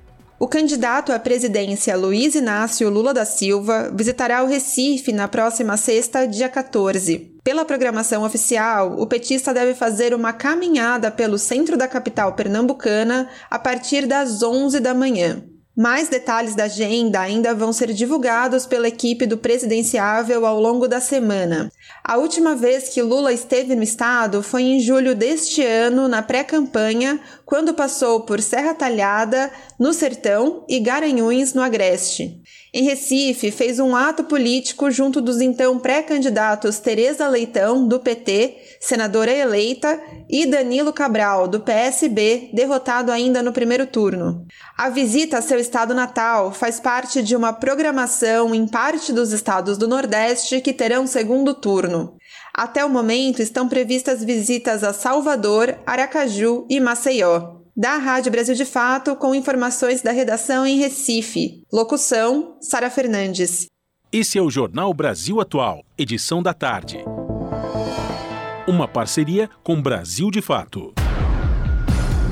O 0.42 0.48
candidato 0.48 1.12
à 1.12 1.20
presidência 1.20 1.96
Luiz 1.96 2.34
Inácio 2.34 2.90
Lula 2.90 3.14
da 3.14 3.24
Silva 3.24 3.92
visitará 3.94 4.42
o 4.42 4.48
Recife 4.48 5.12
na 5.12 5.28
próxima 5.28 5.76
sexta, 5.76 6.26
dia 6.26 6.48
14. 6.48 7.38
Pela 7.44 7.64
programação 7.64 8.24
oficial, 8.24 8.96
o 8.98 9.06
petista 9.06 9.54
deve 9.54 9.72
fazer 9.72 10.12
uma 10.12 10.32
caminhada 10.32 11.12
pelo 11.12 11.38
centro 11.38 11.76
da 11.76 11.86
capital 11.86 12.32
pernambucana 12.32 13.28
a 13.48 13.56
partir 13.56 14.04
das 14.04 14.42
11 14.42 14.80
da 14.80 14.92
manhã. 14.92 15.44
Mais 15.74 16.06
detalhes 16.06 16.54
da 16.54 16.64
agenda 16.64 17.18
ainda 17.18 17.54
vão 17.54 17.72
ser 17.72 17.94
divulgados 17.94 18.66
pela 18.66 18.88
equipe 18.88 19.24
do 19.24 19.38
presidenciável 19.38 20.44
ao 20.44 20.60
longo 20.60 20.86
da 20.86 21.00
semana. 21.00 21.72
A 22.04 22.18
última 22.18 22.54
vez 22.54 22.90
que 22.90 23.00
Lula 23.00 23.32
esteve 23.32 23.74
no 23.74 23.82
estado 23.82 24.42
foi 24.42 24.62
em 24.64 24.80
julho 24.80 25.14
deste 25.14 25.64
ano, 25.64 26.08
na 26.08 26.20
pré-campanha, 26.20 27.18
quando 27.46 27.72
passou 27.72 28.20
por 28.20 28.42
Serra 28.42 28.74
Talhada, 28.74 29.50
no 29.78 29.94
Sertão, 29.94 30.64
e 30.68 30.78
Garanhuns, 30.78 31.54
no 31.54 31.62
Agreste. 31.62 32.42
Em 32.74 32.84
Recife, 32.84 33.50
fez 33.50 33.78
um 33.78 33.96
ato 33.96 34.24
político 34.24 34.90
junto 34.90 35.22
dos 35.22 35.40
então 35.40 35.78
pré-candidatos 35.78 36.78
Tereza 36.80 37.28
Leitão, 37.28 37.88
do 37.88 37.98
PT, 37.98 38.71
senadora 38.82 39.30
eleita, 39.30 40.02
e 40.28 40.44
Danilo 40.44 40.92
Cabral, 40.92 41.46
do 41.46 41.60
PSB, 41.60 42.50
derrotado 42.52 43.12
ainda 43.12 43.40
no 43.40 43.52
primeiro 43.52 43.86
turno. 43.86 44.44
A 44.76 44.90
visita 44.90 45.38
a 45.38 45.42
seu 45.42 45.58
estado 45.58 45.94
natal 45.94 46.52
faz 46.52 46.80
parte 46.80 47.22
de 47.22 47.36
uma 47.36 47.52
programação 47.52 48.52
em 48.52 48.66
parte 48.66 49.12
dos 49.12 49.30
estados 49.32 49.78
do 49.78 49.86
Nordeste 49.86 50.60
que 50.60 50.72
terão 50.72 51.06
segundo 51.06 51.54
turno. 51.54 52.16
Até 52.52 52.84
o 52.84 52.90
momento 52.90 53.40
estão 53.40 53.68
previstas 53.68 54.24
visitas 54.24 54.82
a 54.82 54.92
Salvador, 54.92 55.78
Aracaju 55.86 56.66
e 56.68 56.80
Maceió 56.80 57.62
da 57.74 57.96
Rádio 57.96 58.30
Brasil 58.30 58.54
de 58.54 58.66
Fato, 58.66 59.16
com 59.16 59.34
informações 59.34 60.02
da 60.02 60.12
redação 60.12 60.66
em 60.66 60.78
Recife. 60.78 61.62
Locução: 61.72 62.58
Sara 62.60 62.90
Fernandes. 62.90 63.66
Esse 64.12 64.36
é 64.38 64.42
o 64.42 64.50
Jornal 64.50 64.92
Brasil 64.92 65.40
Atual, 65.40 65.82
edição 65.96 66.42
da 66.42 66.52
tarde. 66.52 67.02
Uma 68.64 68.86
parceria 68.86 69.50
com 69.64 69.82
Brasil 69.82 70.30
de 70.30 70.40
Fato. 70.40 70.94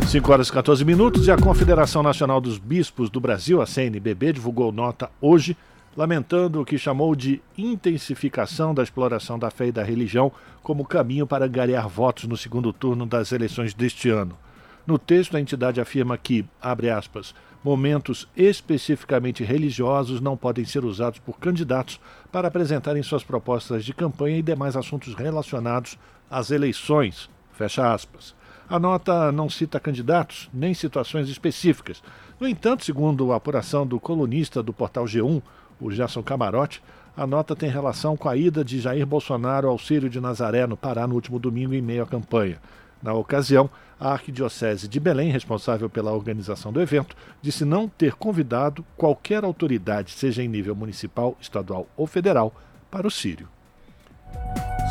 5 0.07 0.33
horas 0.33 0.47
e 0.47 0.53
14 0.53 0.85
minutos 0.85 1.27
e 1.27 1.31
a 1.33 1.37
Confederação 1.37 2.05
Nacional 2.05 2.41
dos 2.41 2.57
Bispos 2.57 3.11
do 3.11 3.19
Brasil, 3.19 3.61
a 3.61 3.67
CNBB, 3.67 4.35
divulgou 4.35 4.71
nota 4.71 5.11
hoje 5.21 5.57
lamentando 5.97 6.61
o 6.61 6.65
que 6.65 6.79
chamou 6.79 7.17
de 7.17 7.43
intensificação 7.59 8.73
da 8.73 8.85
exploração 8.85 9.41
da 9.41 9.51
fé 9.51 9.67
e 9.67 9.73
da 9.73 9.83
religião 9.83 10.31
como 10.63 10.87
caminho 10.87 11.27
para 11.27 11.47
angariar 11.47 11.89
votos 11.89 12.29
no 12.29 12.37
segundo 12.37 12.73
turno 12.73 13.07
das 13.07 13.33
eleições 13.33 13.75
deste 13.75 14.09
ano. 14.09 14.39
No 14.87 14.99
texto, 14.99 15.37
a 15.37 15.41
entidade 15.41 15.81
afirma 15.81 16.17
que, 16.17 16.45
abre 16.61 16.91
aspas, 16.91 17.35
momentos 17.63 18.27
especificamente 18.37 19.45
religiosos 19.45 20.21
não 20.21 20.37
podem 20.37 20.65
ser 20.65 20.85
usados 20.85 21.19
por 21.19 21.39
candidatos 21.39 22.01
para 22.33 22.49
apresentarem 22.49 23.03
suas 23.03 23.23
propostas 23.23 23.85
de 23.85 23.93
campanha 23.93 24.39
e 24.39 24.43
demais 24.43 24.77
assuntos 24.77 25.15
relacionados 25.15 25.99
às 26.31 26.51
eleições. 26.51 27.29
Fecha 27.53 27.93
aspas. 27.93 28.35
A 28.69 28.79
nota 28.79 29.33
não 29.33 29.51
cita 29.51 29.81
candidatos 29.81 30.49
nem 30.55 30.73
situações 30.73 31.29
específicas. 31.29 32.03
No 32.39 32.47
entanto, 32.47 32.85
segundo 32.85 33.33
a 33.33 33.37
apuração 33.37 33.85
do 33.87 33.99
colunista 33.99 34.63
do 34.63 34.73
portal 34.73 35.05
G1, 35.05 35.43
o 35.81 35.91
Gerson 35.91 36.23
Camarote, 36.23 36.83
a 37.17 37.27
nota 37.27 37.57
tem 37.57 37.69
relação 37.69 38.17
com 38.17 38.29
a 38.29 38.37
ida 38.37 38.65
de 38.65 38.81
Jair 38.81 39.05
Bolsonaro 39.05 39.69
ao 39.69 39.79
Círio 39.79 40.09
de 40.09 40.21
Nazaré, 40.21 40.67
no 40.67 40.77
Pará, 40.77 41.07
no 41.07 41.17
último 41.17 41.39
domingo, 41.39 41.75
em 41.75 41.83
meio 41.83 42.05
à 42.05 42.07
campanha. 42.07 42.59
Na 43.03 43.13
ocasião, 43.13 43.69
a 43.99 44.13
Arquidiocese 44.13 44.87
de 44.87 45.01
Belém, 45.01 45.31
responsável 45.31 45.91
pela 45.91 46.13
organização 46.13 46.73
do 46.73 46.81
evento, 46.81 47.17
disse 47.43 47.65
não 47.65 47.89
ter 47.89 48.15
convidado 48.15 48.85
qualquer 48.97 49.43
autoridade, 49.43 50.13
seja 50.13 50.43
em 50.43 50.49
nível 50.49 50.77
municipal, 50.77 51.37
estadual 51.41 51.89
ou 51.97 52.07
federal, 52.07 52.55
para 52.91 53.07
o 53.07 53.11
Sírio. 53.11 53.49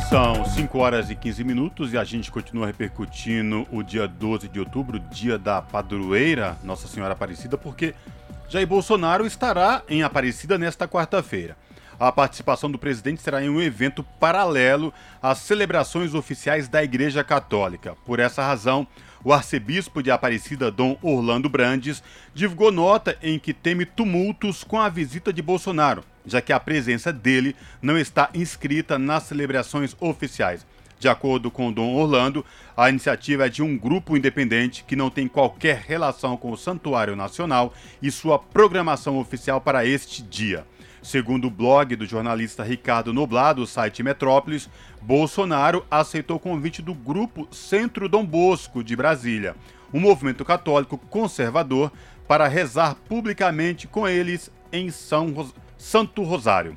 São 0.08 0.44
5 0.44 0.78
horas 0.78 1.08
e 1.08 1.14
15 1.14 1.44
minutos 1.44 1.92
e 1.92 1.98
a 1.98 2.02
gente 2.02 2.32
continua 2.32 2.66
repercutindo 2.66 3.66
o 3.70 3.82
dia 3.82 4.08
12 4.08 4.48
de 4.48 4.58
outubro, 4.58 4.98
dia 4.98 5.38
da 5.38 5.62
padroeira 5.62 6.56
Nossa 6.64 6.88
Senhora 6.88 7.12
Aparecida, 7.12 7.56
porque 7.56 7.94
Jair 8.48 8.66
Bolsonaro 8.66 9.24
estará 9.24 9.82
em 9.88 10.02
Aparecida 10.02 10.58
nesta 10.58 10.88
quarta-feira. 10.88 11.56
A 12.00 12.10
participação 12.10 12.70
do 12.70 12.78
presidente 12.78 13.22
será 13.22 13.44
em 13.44 13.50
um 13.50 13.60
evento 13.60 14.02
paralelo 14.18 14.92
às 15.22 15.38
celebrações 15.38 16.14
oficiais 16.14 16.66
da 16.66 16.82
Igreja 16.82 17.22
Católica. 17.22 17.94
Por 18.06 18.18
essa 18.18 18.42
razão, 18.42 18.86
o 19.24 19.32
arcebispo 19.32 20.02
de 20.02 20.10
Aparecida, 20.10 20.70
Dom 20.70 20.96
Orlando 21.02 21.48
Brandes, 21.48 22.02
divulgou 22.34 22.72
nota 22.72 23.16
em 23.22 23.38
que 23.38 23.52
teme 23.52 23.84
tumultos 23.84 24.64
com 24.64 24.80
a 24.80 24.88
visita 24.88 25.32
de 25.32 25.42
Bolsonaro, 25.42 26.04
já 26.24 26.40
que 26.40 26.52
a 26.52 26.60
presença 26.60 27.12
dele 27.12 27.54
não 27.82 27.98
está 27.98 28.30
inscrita 28.34 28.98
nas 28.98 29.24
celebrações 29.24 29.96
oficiais. 30.00 30.66
De 30.98 31.08
acordo 31.08 31.50
com 31.50 31.72
Dom 31.72 31.94
Orlando, 31.94 32.44
a 32.76 32.90
iniciativa 32.90 33.46
é 33.46 33.48
de 33.48 33.62
um 33.62 33.76
grupo 33.76 34.18
independente 34.18 34.84
que 34.86 34.94
não 34.94 35.08
tem 35.08 35.26
qualquer 35.26 35.82
relação 35.86 36.36
com 36.36 36.52
o 36.52 36.58
Santuário 36.58 37.16
Nacional 37.16 37.72
e 38.02 38.10
sua 38.10 38.38
programação 38.38 39.18
oficial 39.18 39.62
para 39.62 39.86
este 39.86 40.22
dia. 40.22 40.66
Segundo 41.02 41.46
o 41.46 41.50
blog 41.50 41.96
do 41.96 42.04
jornalista 42.04 42.62
Ricardo 42.62 43.12
Noblado, 43.12 43.62
do 43.62 43.66
site 43.66 44.02
Metrópolis, 44.02 44.68
Bolsonaro 45.00 45.84
aceitou 45.90 46.36
o 46.36 46.40
convite 46.40 46.82
do 46.82 46.92
grupo 46.92 47.48
Centro 47.50 48.08
Dom 48.08 48.24
Bosco 48.24 48.84
de 48.84 48.94
Brasília, 48.94 49.56
um 49.94 49.98
movimento 49.98 50.44
católico 50.44 50.98
conservador, 50.98 51.90
para 52.28 52.46
rezar 52.46 52.94
publicamente 53.08 53.88
com 53.88 54.06
eles 54.06 54.52
em 54.72 54.90
São 54.90 55.32
Ros 55.32 55.54
Santo 55.76 56.22
Rosário. 56.22 56.76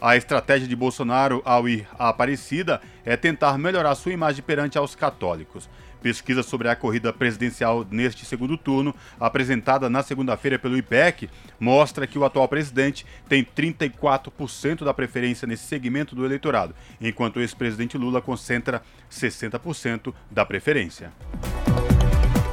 A 0.00 0.16
estratégia 0.16 0.68
de 0.68 0.76
Bolsonaro 0.76 1.40
ao 1.44 1.68
ir 1.68 1.88
à 1.98 2.08
Aparecida 2.08 2.80
é 3.04 3.16
tentar 3.16 3.56
melhorar 3.56 3.94
sua 3.94 4.12
imagem 4.12 4.42
perante 4.42 4.76
aos 4.76 4.94
católicos. 4.94 5.68
Pesquisa 6.02 6.42
sobre 6.42 6.68
a 6.68 6.74
corrida 6.74 7.12
presidencial 7.12 7.86
neste 7.88 8.26
segundo 8.26 8.56
turno, 8.56 8.94
apresentada 9.20 9.88
na 9.88 10.02
segunda-feira 10.02 10.58
pelo 10.58 10.76
IPEC, 10.76 11.30
mostra 11.60 12.06
que 12.06 12.18
o 12.18 12.24
atual 12.24 12.48
presidente 12.48 13.06
tem 13.28 13.44
34% 13.44 14.84
da 14.84 14.92
preferência 14.92 15.46
nesse 15.46 15.64
segmento 15.64 16.16
do 16.16 16.24
eleitorado, 16.24 16.74
enquanto 17.00 17.36
o 17.36 17.40
ex-presidente 17.40 17.96
Lula 17.96 18.20
concentra 18.20 18.82
60% 19.10 20.12
da 20.30 20.44
preferência. 20.44 21.12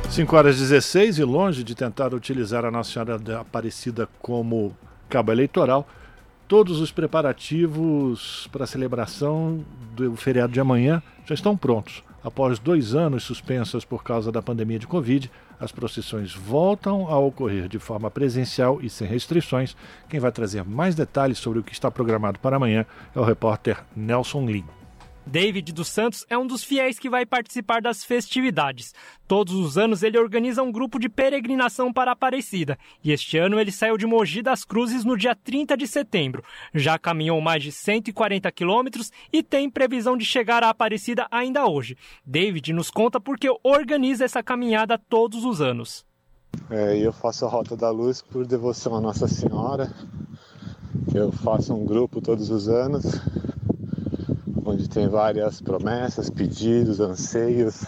5 0.09 0.35
horas 0.35 0.57
16 0.57 1.17
e 1.19 1.23
longe 1.23 1.63
de 1.63 1.75
tentar 1.75 2.13
utilizar 2.13 2.65
a 2.65 2.71
Nossa 2.71 2.91
Senhora 2.91 3.17
da 3.17 3.41
Aparecida 3.41 4.07
como 4.19 4.75
cabo 5.09 5.31
eleitoral, 5.31 5.87
todos 6.47 6.79
os 6.79 6.91
preparativos 6.91 8.47
para 8.51 8.63
a 8.63 8.67
celebração 8.67 9.63
do 9.95 10.15
feriado 10.15 10.51
de 10.51 10.59
amanhã 10.59 11.01
já 11.25 11.35
estão 11.35 11.55
prontos. 11.55 12.03
Após 12.23 12.59
dois 12.59 12.93
anos 12.93 13.23
suspensas 13.23 13.85
por 13.85 14.03
causa 14.03 14.31
da 14.31 14.41
pandemia 14.41 14.77
de 14.77 14.87
Covid, 14.87 15.31
as 15.59 15.71
procissões 15.71 16.33
voltam 16.33 17.07
a 17.07 17.17
ocorrer 17.17 17.67
de 17.67 17.79
forma 17.79 18.11
presencial 18.11 18.79
e 18.81 18.89
sem 18.89 19.07
restrições. 19.07 19.75
Quem 20.09 20.19
vai 20.19 20.31
trazer 20.31 20.63
mais 20.63 20.95
detalhes 20.95 21.37
sobre 21.37 21.59
o 21.59 21.63
que 21.63 21.73
está 21.73 21.89
programado 21.89 22.39
para 22.39 22.57
amanhã 22.57 22.85
é 23.15 23.19
o 23.19 23.23
repórter 23.23 23.77
Nelson 23.95 24.45
Lima. 24.45 24.78
David 25.25 25.71
dos 25.73 25.89
Santos 25.89 26.25
é 26.29 26.37
um 26.37 26.47
dos 26.47 26.63
fiéis 26.63 26.97
que 26.97 27.09
vai 27.09 27.25
participar 27.25 27.81
das 27.81 28.03
festividades. 28.03 28.93
Todos 29.27 29.53
os 29.53 29.77
anos 29.77 30.01
ele 30.01 30.17
organiza 30.17 30.63
um 30.63 30.71
grupo 30.71 30.97
de 30.97 31.07
peregrinação 31.07 31.93
para 31.93 32.11
Aparecida, 32.11 32.77
e 33.03 33.11
este 33.11 33.37
ano 33.37 33.59
ele 33.59 33.71
saiu 33.71 33.97
de 33.97 34.07
Mogi 34.07 34.41
das 34.41 34.65
Cruzes 34.65 35.05
no 35.05 35.15
dia 35.15 35.35
30 35.35 35.77
de 35.77 35.87
setembro. 35.87 36.43
Já 36.73 36.97
caminhou 36.97 37.39
mais 37.41 37.61
de 37.61 37.71
140 37.71 38.51
quilômetros 38.51 39.11
e 39.31 39.43
tem 39.43 39.69
previsão 39.69 40.17
de 40.17 40.25
chegar 40.25 40.63
a 40.63 40.69
Aparecida 40.69 41.27
ainda 41.29 41.67
hoje. 41.67 41.95
David 42.25 42.73
nos 42.73 42.89
conta 42.89 43.19
porque 43.19 43.49
organiza 43.63 44.25
essa 44.25 44.41
caminhada 44.41 44.97
todos 44.97 45.45
os 45.45 45.61
anos. 45.61 46.05
É, 46.71 46.97
eu 46.97 47.13
faço 47.13 47.45
a 47.45 47.49
Rota 47.49 47.77
da 47.77 47.91
Luz 47.91 48.21
por 48.21 48.45
devoção 48.47 48.95
a 48.95 49.01
Nossa 49.01 49.27
Senhora. 49.27 49.93
Eu 51.13 51.31
faço 51.31 51.73
um 51.73 51.85
grupo 51.85 52.19
todos 52.19 52.49
os 52.49 52.67
anos 52.67 53.05
onde 54.69 54.87
tem 54.87 55.07
várias 55.07 55.59
promessas, 55.59 56.29
pedidos, 56.29 56.99
anseios, 56.99 57.85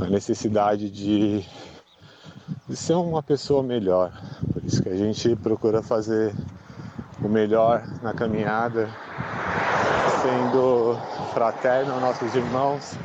a 0.00 0.06
necessidade 0.06 0.90
de, 0.90 1.44
de 2.66 2.74
ser 2.74 2.94
uma 2.94 3.22
pessoa 3.22 3.62
melhor. 3.62 4.10
Por 4.52 4.64
isso 4.64 4.82
que 4.82 4.88
a 4.88 4.96
gente 4.96 5.36
procura 5.36 5.82
fazer 5.82 6.34
o 7.22 7.28
melhor 7.28 7.86
na 8.02 8.14
caminhada, 8.14 8.88
sendo 10.22 10.96
fraterno 11.34 11.92
aos 11.92 12.00
nossos 12.00 12.34
irmãos, 12.34 12.96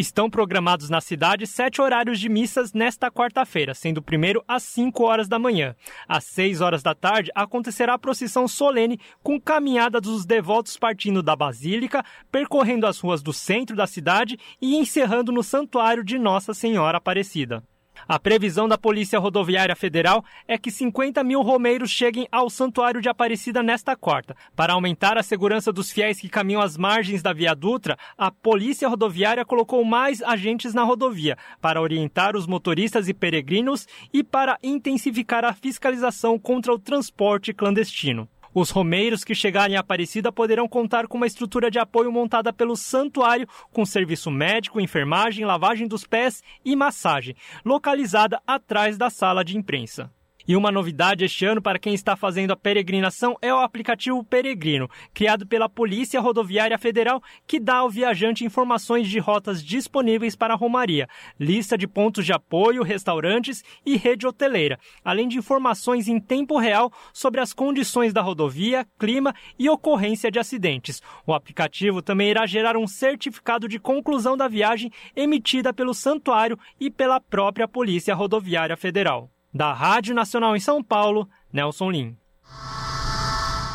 Estão 0.00 0.30
programados 0.30 0.88
na 0.88 0.98
cidade 0.98 1.46
sete 1.46 1.78
horários 1.78 2.18
de 2.18 2.26
missas 2.26 2.72
nesta 2.72 3.10
quarta-feira, 3.10 3.74
sendo 3.74 3.98
o 3.98 4.02
primeiro 4.02 4.42
às 4.48 4.62
5 4.62 5.04
horas 5.04 5.28
da 5.28 5.38
manhã. 5.38 5.76
Às 6.08 6.24
6 6.24 6.62
horas 6.62 6.82
da 6.82 6.94
tarde 6.94 7.30
acontecerá 7.34 7.92
a 7.92 7.98
procissão 7.98 8.48
solene 8.48 8.98
com 9.22 9.38
caminhada 9.38 10.00
dos 10.00 10.24
devotos 10.24 10.78
partindo 10.78 11.22
da 11.22 11.36
Basílica, 11.36 12.02
percorrendo 12.32 12.86
as 12.86 12.98
ruas 12.98 13.22
do 13.22 13.34
centro 13.34 13.76
da 13.76 13.86
cidade 13.86 14.38
e 14.58 14.74
encerrando 14.74 15.30
no 15.30 15.42
Santuário 15.42 16.02
de 16.02 16.18
Nossa 16.18 16.54
Senhora 16.54 16.96
Aparecida. 16.96 17.62
A 18.08 18.18
previsão 18.18 18.68
da 18.68 18.78
Polícia 18.78 19.18
Rodoviária 19.18 19.76
Federal 19.76 20.24
é 20.46 20.58
que 20.58 20.70
50 20.70 21.22
mil 21.22 21.42
romeiros 21.42 21.90
cheguem 21.90 22.26
ao 22.30 22.50
Santuário 22.50 23.00
de 23.00 23.08
Aparecida 23.08 23.62
nesta 23.62 23.96
quarta. 23.96 24.36
Para 24.54 24.72
aumentar 24.72 25.16
a 25.18 25.22
segurança 25.22 25.72
dos 25.72 25.90
fiéis 25.90 26.20
que 26.20 26.28
caminham 26.28 26.62
às 26.62 26.76
margens 26.76 27.22
da 27.22 27.32
Via 27.32 27.54
Dutra, 27.54 27.96
a 28.16 28.30
Polícia 28.30 28.88
Rodoviária 28.88 29.44
colocou 29.44 29.84
mais 29.84 30.22
agentes 30.22 30.74
na 30.74 30.82
rodovia 30.82 31.36
para 31.60 31.80
orientar 31.80 32.36
os 32.36 32.46
motoristas 32.46 33.08
e 33.08 33.14
peregrinos 33.14 33.86
e 34.12 34.22
para 34.22 34.58
intensificar 34.62 35.44
a 35.44 35.52
fiscalização 35.52 36.38
contra 36.38 36.72
o 36.72 36.78
transporte 36.78 37.52
clandestino. 37.52 38.28
Os 38.54 38.70
romeiros 38.70 39.22
que 39.22 39.34
chegarem 39.34 39.76
a 39.76 39.80
Aparecida 39.80 40.32
poderão 40.32 40.68
contar 40.68 41.06
com 41.06 41.16
uma 41.16 41.26
estrutura 41.26 41.70
de 41.70 41.78
apoio 41.78 42.10
montada 42.12 42.52
pelo 42.52 42.76
santuário, 42.76 43.48
com 43.72 43.86
serviço 43.86 44.30
médico, 44.30 44.80
enfermagem, 44.80 45.44
lavagem 45.44 45.86
dos 45.86 46.04
pés 46.04 46.42
e 46.64 46.74
massagem, 46.74 47.36
localizada 47.64 48.40
atrás 48.46 48.98
da 48.98 49.08
sala 49.08 49.44
de 49.44 49.56
imprensa. 49.56 50.10
E 50.50 50.56
uma 50.56 50.72
novidade 50.72 51.24
este 51.24 51.46
ano 51.46 51.62
para 51.62 51.78
quem 51.78 51.94
está 51.94 52.16
fazendo 52.16 52.50
a 52.50 52.56
peregrinação 52.56 53.36
é 53.40 53.54
o 53.54 53.58
aplicativo 53.58 54.24
Peregrino, 54.24 54.90
criado 55.14 55.46
pela 55.46 55.68
Polícia 55.68 56.20
Rodoviária 56.20 56.76
Federal, 56.76 57.22
que 57.46 57.60
dá 57.60 57.76
ao 57.76 57.88
viajante 57.88 58.44
informações 58.44 59.08
de 59.08 59.20
rotas 59.20 59.62
disponíveis 59.62 60.34
para 60.34 60.52
a 60.52 60.56
Romaria, 60.56 61.06
lista 61.38 61.78
de 61.78 61.86
pontos 61.86 62.26
de 62.26 62.32
apoio, 62.32 62.82
restaurantes 62.82 63.62
e 63.86 63.96
rede 63.96 64.26
hoteleira, 64.26 64.76
além 65.04 65.28
de 65.28 65.38
informações 65.38 66.08
em 66.08 66.18
tempo 66.18 66.58
real 66.58 66.92
sobre 67.12 67.40
as 67.40 67.52
condições 67.52 68.12
da 68.12 68.20
rodovia, 68.20 68.84
clima 68.98 69.32
e 69.56 69.70
ocorrência 69.70 70.32
de 70.32 70.40
acidentes. 70.40 71.00
O 71.24 71.32
aplicativo 71.32 72.02
também 72.02 72.28
irá 72.28 72.44
gerar 72.44 72.76
um 72.76 72.88
certificado 72.88 73.68
de 73.68 73.78
conclusão 73.78 74.36
da 74.36 74.48
viagem 74.48 74.90
emitida 75.14 75.72
pelo 75.72 75.94
santuário 75.94 76.58
e 76.80 76.90
pela 76.90 77.20
própria 77.20 77.68
Polícia 77.68 78.16
Rodoviária 78.16 78.76
Federal. 78.76 79.30
Da 79.52 79.72
Rádio 79.72 80.14
Nacional 80.14 80.54
em 80.54 80.60
São 80.60 80.80
Paulo, 80.80 81.28
Nelson 81.52 81.90
Lim. 81.90 82.16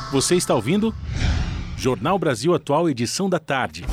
Você 0.10 0.36
está 0.36 0.56
ouvindo? 0.56 0.96
Jornal 1.76 2.18
Brasil 2.18 2.56
Atual, 2.56 2.90
edição 2.90 3.30
da 3.30 3.40
tarde. 3.40 3.84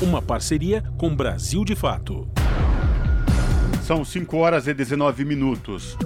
Uma 0.00 0.22
parceria 0.22 0.84
com 0.96 1.16
Brasil 1.16 1.64
de 1.64 1.74
Fato. 1.74 2.28
São 3.82 4.04
5 4.04 4.36
horas 4.36 4.68
e 4.68 4.74
19 4.74 5.24
minutos. 5.24 5.96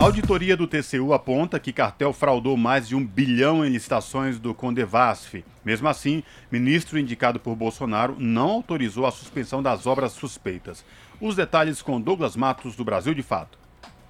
A 0.00 0.04
auditoria 0.04 0.56
do 0.56 0.66
TCU 0.66 1.12
aponta 1.12 1.60
que 1.60 1.72
cartel 1.72 2.12
fraudou 2.12 2.56
mais 2.56 2.88
de 2.88 2.96
um 2.96 3.06
bilhão 3.06 3.64
em 3.64 3.70
licitações 3.70 4.40
do 4.40 4.52
Condevasf. 4.54 5.44
Mesmo 5.64 5.86
assim, 5.88 6.24
ministro 6.50 6.98
indicado 6.98 7.38
por 7.38 7.54
Bolsonaro 7.54 8.16
não 8.18 8.50
autorizou 8.50 9.06
a 9.06 9.12
suspensão 9.12 9.62
das 9.62 9.86
obras 9.86 10.12
suspeitas. 10.12 10.84
Os 11.20 11.36
detalhes 11.36 11.80
com 11.80 12.00
Douglas 12.00 12.34
Matos, 12.34 12.74
do 12.74 12.84
Brasil 12.84 13.14
de 13.14 13.22
Fato. 13.22 13.67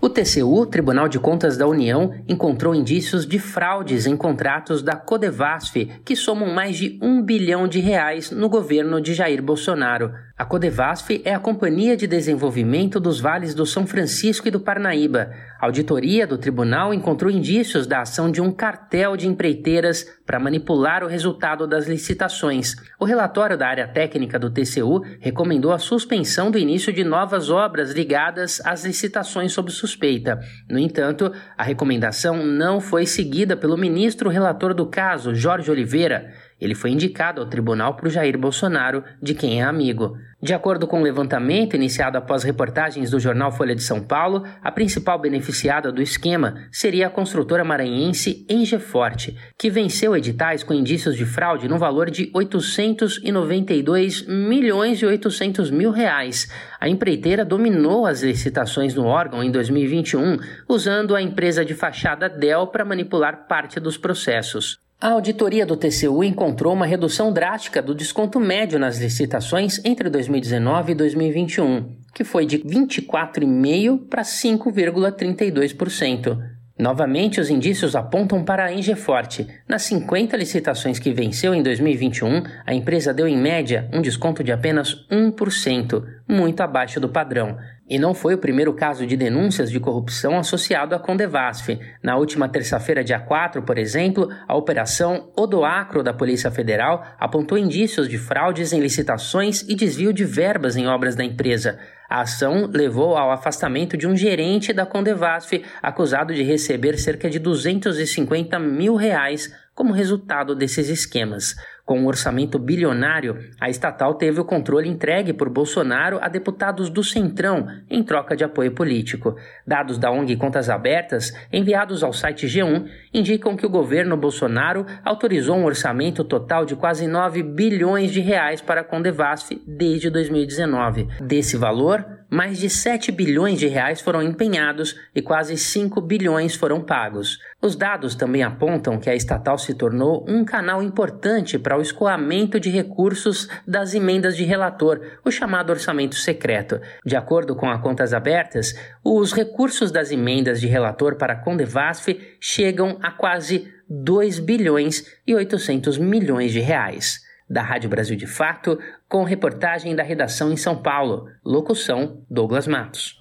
O 0.08 0.10
TCU, 0.10 0.64
Tribunal 0.64 1.06
de 1.06 1.18
Contas 1.18 1.58
da 1.58 1.66
União, 1.68 2.14
encontrou 2.26 2.74
indícios 2.74 3.26
de 3.26 3.38
fraudes 3.38 4.06
em 4.06 4.16
contratos 4.16 4.82
da 4.82 4.96
Codevasf, 4.96 5.84
que 6.02 6.16
somam 6.16 6.50
mais 6.50 6.78
de 6.78 6.98
um 7.02 7.20
bilhão 7.20 7.68
de 7.68 7.78
reais 7.78 8.30
no 8.30 8.48
governo 8.48 9.02
de 9.02 9.12
Jair 9.12 9.42
Bolsonaro. 9.42 10.10
A 10.38 10.44
Codevasf 10.44 11.20
é 11.24 11.34
a 11.34 11.40
Companhia 11.40 11.96
de 11.96 12.06
Desenvolvimento 12.06 13.00
dos 13.00 13.18
Vales 13.18 13.54
do 13.54 13.66
São 13.66 13.84
Francisco 13.84 14.46
e 14.46 14.52
do 14.52 14.60
Parnaíba. 14.60 15.32
A 15.58 15.66
auditoria 15.66 16.28
do 16.28 16.38
tribunal 16.38 16.94
encontrou 16.94 17.28
indícios 17.28 17.88
da 17.88 18.02
ação 18.02 18.30
de 18.30 18.40
um 18.40 18.52
cartel 18.52 19.16
de 19.16 19.26
empreiteiras 19.26 20.06
para 20.24 20.38
manipular 20.38 21.02
o 21.02 21.08
resultado 21.08 21.66
das 21.66 21.88
licitações. 21.88 22.76
O 23.00 23.04
relatório 23.04 23.58
da 23.58 23.66
área 23.66 23.88
técnica 23.88 24.38
do 24.38 24.48
TCU 24.48 25.02
recomendou 25.18 25.72
a 25.72 25.78
suspensão 25.78 26.52
do 26.52 26.58
início 26.58 26.92
de 26.92 27.02
novas 27.02 27.50
obras 27.50 27.90
ligadas 27.90 28.62
às 28.64 28.84
licitações 28.84 29.52
sob 29.52 29.72
suspeita. 29.72 30.38
No 30.70 30.78
entanto, 30.78 31.32
a 31.56 31.64
recomendação 31.64 32.46
não 32.46 32.80
foi 32.80 33.06
seguida 33.06 33.56
pelo 33.56 33.76
ministro 33.76 34.30
relator 34.30 34.72
do 34.72 34.86
caso, 34.86 35.34
Jorge 35.34 35.68
Oliveira. 35.68 36.32
Ele 36.60 36.74
foi 36.74 36.90
indicado 36.90 37.40
ao 37.40 37.48
tribunal 37.48 37.94
por 37.94 38.08
Jair 38.08 38.38
Bolsonaro, 38.38 39.02
de 39.20 39.34
quem 39.34 39.60
é 39.60 39.64
amigo. 39.64 40.16
De 40.40 40.54
acordo 40.54 40.86
com 40.86 40.98
o 40.98 41.00
um 41.00 41.02
levantamento 41.02 41.74
iniciado 41.74 42.16
após 42.16 42.44
reportagens 42.44 43.10
do 43.10 43.18
jornal 43.18 43.50
Folha 43.50 43.74
de 43.74 43.82
São 43.82 44.00
Paulo, 44.00 44.44
a 44.62 44.70
principal 44.70 45.18
beneficiada 45.18 45.90
do 45.90 46.00
esquema 46.00 46.68
seria 46.70 47.08
a 47.08 47.10
construtora 47.10 47.64
maranhense 47.64 48.46
Engeforte, 48.48 49.36
que 49.58 49.68
venceu 49.68 50.16
editais 50.16 50.62
com 50.62 50.72
indícios 50.72 51.16
de 51.16 51.24
fraude 51.24 51.66
no 51.66 51.76
valor 51.76 52.08
de 52.08 52.30
892 52.32 54.28
milhões 54.28 55.02
e 55.02 55.06
800 55.06 55.72
mil 55.72 55.90
reais. 55.90 56.48
A 56.78 56.88
empreiteira 56.88 57.44
dominou 57.44 58.06
as 58.06 58.22
licitações 58.22 58.94
no 58.94 59.06
órgão 59.06 59.42
em 59.42 59.50
2021, 59.50 60.38
usando 60.68 61.16
a 61.16 61.20
empresa 61.20 61.64
de 61.64 61.74
fachada 61.74 62.28
Dell 62.28 62.68
para 62.68 62.84
manipular 62.84 63.48
parte 63.48 63.80
dos 63.80 63.98
processos. 63.98 64.78
A 65.00 65.10
auditoria 65.10 65.64
do 65.64 65.76
TCU 65.76 66.24
encontrou 66.24 66.74
uma 66.74 66.84
redução 66.84 67.32
drástica 67.32 67.80
do 67.80 67.94
desconto 67.94 68.40
médio 68.40 68.80
nas 68.80 68.98
licitações 68.98 69.80
entre 69.84 70.10
2019 70.10 70.90
e 70.90 70.94
2021, 70.96 71.94
que 72.12 72.24
foi 72.24 72.44
de 72.44 72.58
24,5% 72.58 74.08
para 74.08 74.22
5,32%. 74.22 76.36
Novamente, 76.76 77.40
os 77.40 77.48
indícios 77.48 77.94
apontam 77.94 78.44
para 78.44 78.64
a 78.64 78.72
Engeforte. 78.72 79.46
Nas 79.68 79.82
50 79.82 80.36
licitações 80.36 80.98
que 80.98 81.12
venceu 81.12 81.54
em 81.54 81.62
2021, 81.62 82.42
a 82.66 82.74
empresa 82.74 83.14
deu 83.14 83.28
em 83.28 83.36
média 83.36 83.88
um 83.92 84.02
desconto 84.02 84.42
de 84.42 84.50
apenas 84.50 85.06
1%, 85.08 86.04
muito 86.28 86.60
abaixo 86.60 86.98
do 86.98 87.08
padrão. 87.08 87.56
E 87.88 87.98
não 87.98 88.12
foi 88.12 88.34
o 88.34 88.38
primeiro 88.38 88.74
caso 88.74 89.06
de 89.06 89.16
denúncias 89.16 89.70
de 89.70 89.80
corrupção 89.80 90.36
associado 90.36 90.94
à 90.94 90.98
Condevasf. 90.98 91.78
Na 92.02 92.16
última 92.16 92.48
terça-feira, 92.48 93.02
dia 93.02 93.18
4, 93.18 93.62
por 93.62 93.78
exemplo, 93.78 94.28
a 94.46 94.54
Operação 94.54 95.32
Odoacro 95.34 96.02
da 96.02 96.12
Polícia 96.12 96.50
Federal 96.50 97.02
apontou 97.18 97.56
indícios 97.56 98.06
de 98.06 98.18
fraudes 98.18 98.74
em 98.74 98.80
licitações 98.80 99.62
e 99.62 99.74
desvio 99.74 100.12
de 100.12 100.24
verbas 100.24 100.76
em 100.76 100.86
obras 100.86 101.16
da 101.16 101.24
empresa. 101.24 101.78
A 102.10 102.22
ação 102.22 102.70
levou 102.72 103.16
ao 103.16 103.30
afastamento 103.30 103.96
de 103.96 104.06
um 104.06 104.16
gerente 104.16 104.72
da 104.72 104.84
Condevasf, 104.84 105.52
acusado 105.82 106.34
de 106.34 106.42
receber 106.42 106.98
cerca 106.98 107.30
de 107.30 107.38
250 107.38 108.58
mil 108.58 108.96
reais 108.96 109.50
como 109.74 109.92
resultado 109.92 110.56
desses 110.56 110.88
esquemas. 110.88 111.54
Com 111.88 112.00
um 112.00 112.06
orçamento 112.06 112.58
bilionário, 112.58 113.38
a 113.58 113.70
estatal 113.70 114.12
teve 114.12 114.38
o 114.38 114.44
controle 114.44 114.90
entregue 114.90 115.32
por 115.32 115.48
Bolsonaro 115.48 116.18
a 116.20 116.28
deputados 116.28 116.90
do 116.90 117.02
Centrão 117.02 117.66
em 117.88 118.02
troca 118.02 118.36
de 118.36 118.44
apoio 118.44 118.72
político. 118.72 119.34
Dados 119.66 119.96
da 119.96 120.10
ONG 120.10 120.36
Contas 120.36 120.68
Abertas, 120.68 121.32
enviados 121.50 122.02
ao 122.02 122.12
site 122.12 122.46
G1, 122.46 122.86
indicam 123.14 123.56
que 123.56 123.64
o 123.64 123.70
governo 123.70 124.18
Bolsonaro 124.18 124.84
autorizou 125.02 125.56
um 125.56 125.64
orçamento 125.64 126.22
total 126.22 126.66
de 126.66 126.76
quase 126.76 127.06
9 127.06 127.42
bilhões 127.42 128.10
de 128.10 128.20
reais 128.20 128.60
para 128.60 128.82
a 128.82 128.84
Condevasf 128.84 129.52
desde 129.66 130.10
2019. 130.10 131.08
Desse 131.22 131.56
valor, 131.56 132.04
mais 132.30 132.58
de 132.58 132.68
7 132.68 133.10
bilhões 133.10 133.58
de 133.58 133.66
reais 133.66 134.02
foram 134.02 134.22
empenhados 134.22 134.94
e 135.14 135.22
quase 135.22 135.56
5 135.56 136.00
bilhões 136.02 136.54
foram 136.54 136.82
pagos. 136.82 137.38
Os 137.62 137.74
dados 137.74 138.14
também 138.14 138.42
apontam 138.42 138.98
que 138.98 139.08
a 139.08 139.14
estatal 139.14 139.56
se 139.56 139.72
tornou 139.74 140.26
um 140.28 140.44
canal 140.44 140.82
importante 140.82 141.58
para 141.58 141.77
o 141.78 141.82
escoamento 141.82 142.60
de 142.60 142.70
recursos 142.70 143.48
das 143.66 143.94
emendas 143.94 144.36
de 144.36 144.44
relator, 144.44 145.00
o 145.24 145.30
chamado 145.30 145.70
orçamento 145.70 146.16
secreto. 146.16 146.80
De 147.04 147.16
acordo 147.16 147.54
com 147.56 147.70
a 147.70 147.78
Contas 147.78 148.12
Abertas, 148.12 148.74
os 149.04 149.32
recursos 149.32 149.90
das 149.90 150.10
emendas 150.10 150.60
de 150.60 150.66
relator 150.66 151.16
para 151.16 151.34
a 151.34 151.36
Condevasf 151.36 152.08
chegam 152.40 152.98
a 153.02 153.10
quase 153.10 153.72
2 153.88 154.38
bilhões 154.38 155.04
e 155.26 155.34
800 155.34 155.96
milhões 155.98 156.52
de 156.52 156.60
reais 156.60 157.26
da 157.48 157.62
Rádio 157.62 157.88
Brasil 157.88 158.16
de 158.16 158.26
Fato, 158.26 158.78
com 159.08 159.24
reportagem 159.24 159.96
da 159.96 160.02
redação 160.02 160.52
em 160.52 160.56
São 160.56 160.76
Paulo. 160.76 161.26
Locução: 161.44 162.22
Douglas 162.28 162.66
Matos. 162.66 163.16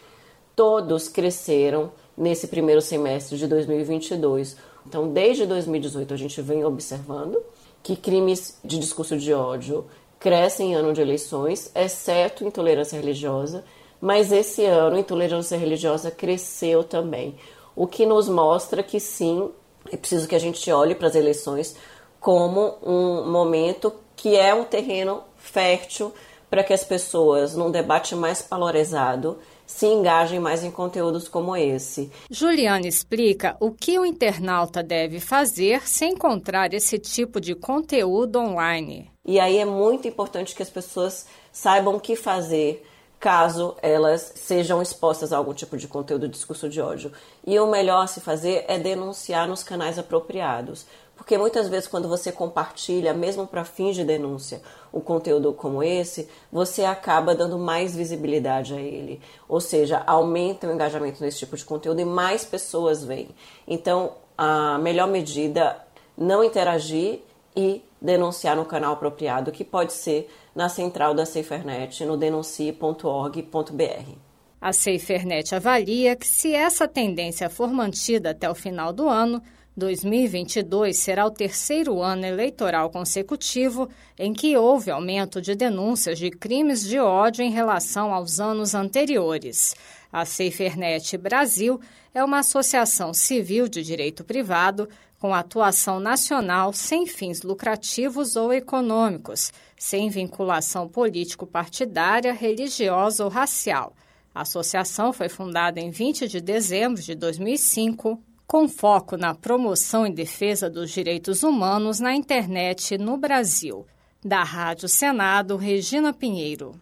todos 0.54 1.08
cresceram 1.08 1.90
nesse 2.16 2.46
primeiro 2.46 2.82
semestre 2.82 3.38
de 3.38 3.46
2022. 3.48 4.56
Então, 4.86 5.08
desde 5.08 5.46
2018, 5.46 6.14
a 6.14 6.16
gente 6.16 6.42
vem 6.42 6.64
observando 6.64 7.42
que 7.82 7.96
crimes 7.96 8.58
de 8.64 8.78
discurso 8.78 9.16
de 9.16 9.32
ódio 9.32 9.86
crescem 10.18 10.72
em 10.72 10.74
ano 10.74 10.92
de 10.92 11.00
eleições, 11.00 11.70
exceto 11.74 12.44
intolerância 12.44 12.98
religiosa, 12.98 13.64
mas 14.00 14.32
esse 14.32 14.64
ano 14.64 14.98
intolerância 14.98 15.56
religiosa 15.56 16.10
cresceu 16.10 16.84
também, 16.84 17.36
o 17.74 17.86
que 17.86 18.04
nos 18.04 18.28
mostra 18.28 18.82
que 18.82 18.98
sim, 19.00 19.50
É 19.90 19.96
preciso 19.96 20.28
que 20.28 20.34
a 20.34 20.40
gente 20.40 20.70
olhe 20.70 20.94
para 20.94 21.08
as 21.08 21.14
eleições 21.14 21.74
como 22.20 22.76
um 22.82 23.30
momento 23.30 23.92
que 24.16 24.36
é 24.36 24.52
um 24.52 24.64
terreno 24.64 25.22
fértil 25.36 26.12
para 26.50 26.64
que 26.64 26.72
as 26.72 26.84
pessoas, 26.84 27.54
num 27.54 27.70
debate 27.70 28.14
mais 28.14 28.42
polarizado, 28.42 29.38
se 29.68 29.86
engajem 29.86 30.40
mais 30.40 30.64
em 30.64 30.70
conteúdos 30.70 31.28
como 31.28 31.54
esse. 31.54 32.10
Juliana 32.30 32.88
explica 32.88 33.54
o 33.60 33.70
que 33.70 33.98
o 33.98 34.06
internauta 34.06 34.82
deve 34.82 35.20
fazer 35.20 35.86
se 35.86 36.06
encontrar 36.06 36.72
esse 36.72 36.98
tipo 36.98 37.38
de 37.38 37.54
conteúdo 37.54 38.38
online. 38.38 39.10
E 39.26 39.38
aí 39.38 39.58
é 39.58 39.66
muito 39.66 40.08
importante 40.08 40.54
que 40.54 40.62
as 40.62 40.70
pessoas 40.70 41.26
saibam 41.52 41.96
o 41.96 42.00
que 42.00 42.16
fazer 42.16 42.82
caso 43.20 43.76
elas 43.82 44.32
sejam 44.36 44.80
expostas 44.80 45.32
a 45.32 45.36
algum 45.36 45.52
tipo 45.52 45.76
de 45.76 45.88
conteúdo 45.88 46.26
de 46.26 46.32
discurso 46.32 46.68
de 46.68 46.80
ódio. 46.80 47.12
E 47.46 47.58
o 47.58 47.66
melhor 47.66 48.04
a 48.04 48.06
se 48.06 48.20
fazer 48.20 48.64
é 48.68 48.78
denunciar 48.78 49.46
nos 49.46 49.62
canais 49.62 49.98
apropriados. 49.98 50.86
Porque 51.18 51.36
muitas 51.36 51.68
vezes, 51.68 51.88
quando 51.88 52.08
você 52.08 52.30
compartilha, 52.30 53.12
mesmo 53.12 53.44
para 53.46 53.64
fins 53.64 53.96
de 53.96 54.04
denúncia, 54.04 54.62
um 54.94 55.00
conteúdo 55.00 55.52
como 55.52 55.82
esse, 55.82 56.28
você 56.50 56.84
acaba 56.84 57.34
dando 57.34 57.58
mais 57.58 57.94
visibilidade 57.94 58.72
a 58.72 58.80
ele. 58.80 59.20
Ou 59.48 59.60
seja, 59.60 60.02
aumenta 60.06 60.68
o 60.68 60.72
engajamento 60.72 61.22
nesse 61.22 61.40
tipo 61.40 61.56
de 61.56 61.64
conteúdo 61.64 62.00
e 62.00 62.04
mais 62.04 62.44
pessoas 62.44 63.04
vêm. 63.04 63.28
Então, 63.66 64.12
a 64.38 64.78
melhor 64.78 65.08
medida 65.08 65.76
não 66.16 66.42
interagir 66.42 67.20
e 67.54 67.82
denunciar 68.00 68.56
no 68.56 68.64
canal 68.64 68.92
apropriado, 68.92 69.50
que 69.50 69.64
pode 69.64 69.92
ser 69.92 70.30
na 70.54 70.68
central 70.68 71.14
da 71.14 71.26
SaferNet, 71.26 72.04
no 72.04 72.16
denuncie.org.br. 72.16 74.12
A 74.60 74.72
SaferNet 74.72 75.54
avalia 75.54 76.16
que, 76.16 76.26
se 76.26 76.54
essa 76.54 76.86
tendência 76.86 77.50
for 77.50 77.72
mantida 77.72 78.30
até 78.30 78.48
o 78.48 78.54
final 78.54 78.92
do 78.92 79.08
ano, 79.08 79.42
2022 79.78 80.98
será 80.98 81.24
o 81.24 81.30
terceiro 81.30 82.02
ano 82.02 82.26
eleitoral 82.26 82.90
consecutivo 82.90 83.88
em 84.18 84.34
que 84.34 84.56
houve 84.56 84.90
aumento 84.90 85.40
de 85.40 85.54
denúncias 85.54 86.18
de 86.18 86.30
crimes 86.30 86.86
de 86.86 86.98
ódio 86.98 87.42
em 87.42 87.50
relação 87.50 88.12
aos 88.12 88.40
anos 88.40 88.74
anteriores. 88.74 89.74
A 90.12 90.24
SaferNet 90.24 91.16
Brasil 91.16 91.80
é 92.12 92.22
uma 92.24 92.40
associação 92.40 93.14
civil 93.14 93.68
de 93.68 93.82
direito 93.82 94.24
privado 94.24 94.88
com 95.18 95.34
atuação 95.34 96.00
nacional 96.00 96.72
sem 96.72 97.06
fins 97.06 97.42
lucrativos 97.42 98.36
ou 98.36 98.52
econômicos, 98.52 99.52
sem 99.76 100.08
vinculação 100.10 100.88
político-partidária, 100.88 102.32
religiosa 102.32 103.24
ou 103.24 103.30
racial. 103.30 103.94
A 104.34 104.42
associação 104.42 105.12
foi 105.12 105.28
fundada 105.28 105.80
em 105.80 105.90
20 105.90 106.28
de 106.28 106.40
dezembro 106.40 107.02
de 107.02 107.14
2005 107.14 108.22
com 108.48 108.66
foco 108.66 109.18
na 109.18 109.34
promoção 109.34 110.06
e 110.06 110.10
defesa 110.10 110.70
dos 110.70 110.90
direitos 110.90 111.42
humanos 111.42 112.00
na 112.00 112.14
internet 112.14 112.96
no 112.96 113.18
Brasil. 113.18 113.86
Da 114.24 114.42
Rádio 114.42 114.88
Senado, 114.88 115.54
Regina 115.58 116.14
Pinheiro. 116.14 116.74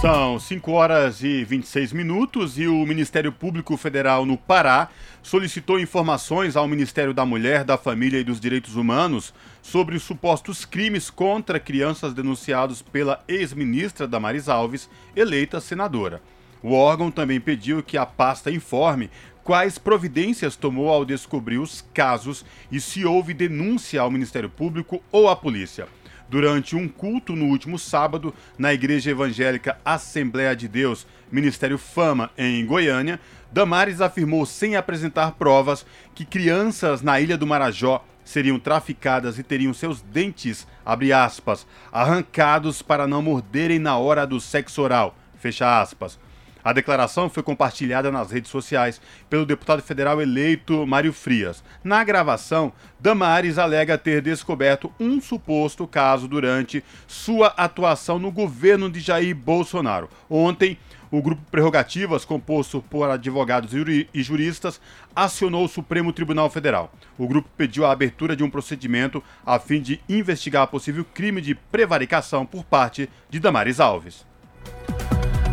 São 0.00 0.38
5 0.38 0.70
horas 0.70 1.24
e 1.24 1.42
26 1.44 1.92
minutos 1.92 2.56
e 2.56 2.68
o 2.68 2.86
Ministério 2.86 3.32
Público 3.32 3.76
Federal 3.76 4.24
no 4.24 4.38
Pará 4.38 4.88
solicitou 5.24 5.78
informações 5.80 6.54
ao 6.54 6.68
Ministério 6.68 7.12
da 7.12 7.26
Mulher, 7.26 7.64
da 7.64 7.76
Família 7.76 8.20
e 8.20 8.24
dos 8.24 8.38
Direitos 8.38 8.76
Humanos 8.76 9.34
sobre 9.60 9.96
os 9.96 10.04
supostos 10.04 10.64
crimes 10.64 11.10
contra 11.10 11.58
crianças 11.58 12.14
denunciados 12.14 12.80
pela 12.80 13.20
ex-ministra 13.26 14.06
Damares 14.06 14.48
Alves, 14.48 14.88
eleita 15.16 15.60
senadora. 15.60 16.22
O 16.62 16.74
órgão 16.74 17.10
também 17.10 17.40
pediu 17.40 17.82
que 17.82 17.98
a 17.98 18.06
pasta 18.06 18.50
informe 18.50 19.10
quais 19.44 19.78
providências 19.78 20.56
tomou 20.56 20.88
ao 20.88 21.04
descobrir 21.04 21.58
os 21.58 21.84
casos 21.92 22.44
e 22.70 22.80
se 22.80 23.04
houve 23.04 23.34
denúncia 23.34 24.00
ao 24.00 24.10
Ministério 24.10 24.48
Público 24.48 25.02
ou 25.10 25.28
à 25.28 25.36
polícia. 25.36 25.86
Durante 26.28 26.74
um 26.74 26.88
culto 26.88 27.36
no 27.36 27.46
último 27.46 27.78
sábado, 27.78 28.32
na 28.56 28.72
Igreja 28.72 29.10
Evangélica 29.10 29.76
Assembleia 29.84 30.56
de 30.56 30.66
Deus, 30.66 31.06
Ministério 31.30 31.76
Fama, 31.76 32.30
em 32.38 32.64
Goiânia, 32.64 33.20
Damares 33.52 34.00
afirmou, 34.00 34.46
sem 34.46 34.74
apresentar 34.74 35.32
provas, 35.32 35.84
que 36.14 36.24
crianças 36.24 37.02
na 37.02 37.20
Ilha 37.20 37.36
do 37.36 37.46
Marajó 37.46 38.02
seriam 38.24 38.58
traficadas 38.58 39.38
e 39.38 39.42
teriam 39.42 39.74
seus 39.74 40.00
dentes, 40.00 40.66
aspas, 40.86 41.66
arrancados 41.92 42.80
para 42.80 43.06
não 43.06 43.20
morderem 43.20 43.78
na 43.78 43.98
hora 43.98 44.26
do 44.26 44.40
sexo 44.40 44.80
oral, 44.80 45.14
fecha 45.38 45.82
aspas. 45.82 46.18
A 46.64 46.72
declaração 46.72 47.28
foi 47.28 47.42
compartilhada 47.42 48.10
nas 48.10 48.30
redes 48.30 48.50
sociais 48.50 49.00
pelo 49.28 49.44
deputado 49.44 49.82
federal 49.82 50.20
eleito 50.20 50.86
Mário 50.86 51.12
Frias. 51.12 51.62
Na 51.82 52.04
gravação, 52.04 52.72
Damares 53.00 53.58
alega 53.58 53.98
ter 53.98 54.22
descoberto 54.22 54.92
um 54.98 55.20
suposto 55.20 55.86
caso 55.86 56.28
durante 56.28 56.84
sua 57.06 57.48
atuação 57.56 58.18
no 58.18 58.30
governo 58.30 58.90
de 58.90 59.00
Jair 59.00 59.34
Bolsonaro. 59.34 60.08
Ontem, 60.30 60.78
o 61.10 61.20
grupo 61.20 61.42
Prerrogativas, 61.50 62.24
composto 62.24 62.80
por 62.88 63.10
advogados 63.10 63.72
e 63.74 64.22
juristas, 64.22 64.80
acionou 65.14 65.66
o 65.66 65.68
Supremo 65.68 66.10
Tribunal 66.10 66.48
Federal. 66.48 66.90
O 67.18 67.28
grupo 67.28 67.50
pediu 67.54 67.84
a 67.84 67.92
abertura 67.92 68.34
de 68.34 68.42
um 68.42 68.48
procedimento 68.48 69.22
a 69.44 69.58
fim 69.58 69.82
de 69.82 70.00
investigar 70.08 70.66
possível 70.68 71.04
crime 71.04 71.42
de 71.42 71.54
prevaricação 71.54 72.46
por 72.46 72.64
parte 72.64 73.10
de 73.28 73.38
Damares 73.38 73.78
Alves. 73.78 74.24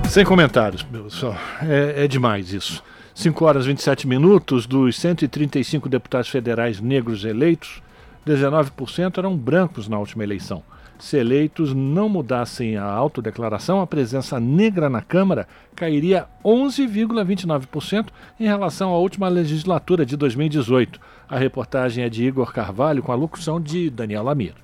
Sem 0.09 0.25
comentários, 0.25 0.81
pessoal. 0.81 1.37
É, 1.61 2.05
é 2.05 2.07
demais 2.07 2.51
isso. 2.51 2.83
5 3.13 3.45
horas 3.45 3.65
e 3.65 3.67
27 3.67 4.07
minutos 4.07 4.65
dos 4.65 4.97
135 4.99 5.87
deputados 5.87 6.29
federais 6.29 6.81
negros 6.81 7.23
eleitos, 7.23 7.79
19% 8.25 9.19
eram 9.19 9.37
brancos 9.37 9.87
na 9.87 9.99
última 9.99 10.23
eleição. 10.23 10.63
Se 10.97 11.15
eleitos 11.15 11.75
não 11.75 12.09
mudassem 12.09 12.75
a 12.75 12.85
autodeclaração, 12.85 13.81
a 13.81 13.87
presença 13.87 14.39
negra 14.39 14.89
na 14.89 15.03
Câmara 15.03 15.47
cairia 15.75 16.25
11,29% 16.43 18.07
em 18.39 18.45
relação 18.45 18.89
à 18.89 18.97
última 18.97 19.27
legislatura 19.27 20.07
de 20.07 20.17
2018. 20.17 20.99
A 21.29 21.37
reportagem 21.37 22.03
é 22.03 22.09
de 22.09 22.25
Igor 22.25 22.51
Carvalho 22.51 23.03
com 23.03 23.11
a 23.11 23.15
locução 23.15 23.61
de 23.61 23.91
Daniel 23.91 24.23
Lamir. 24.23 24.55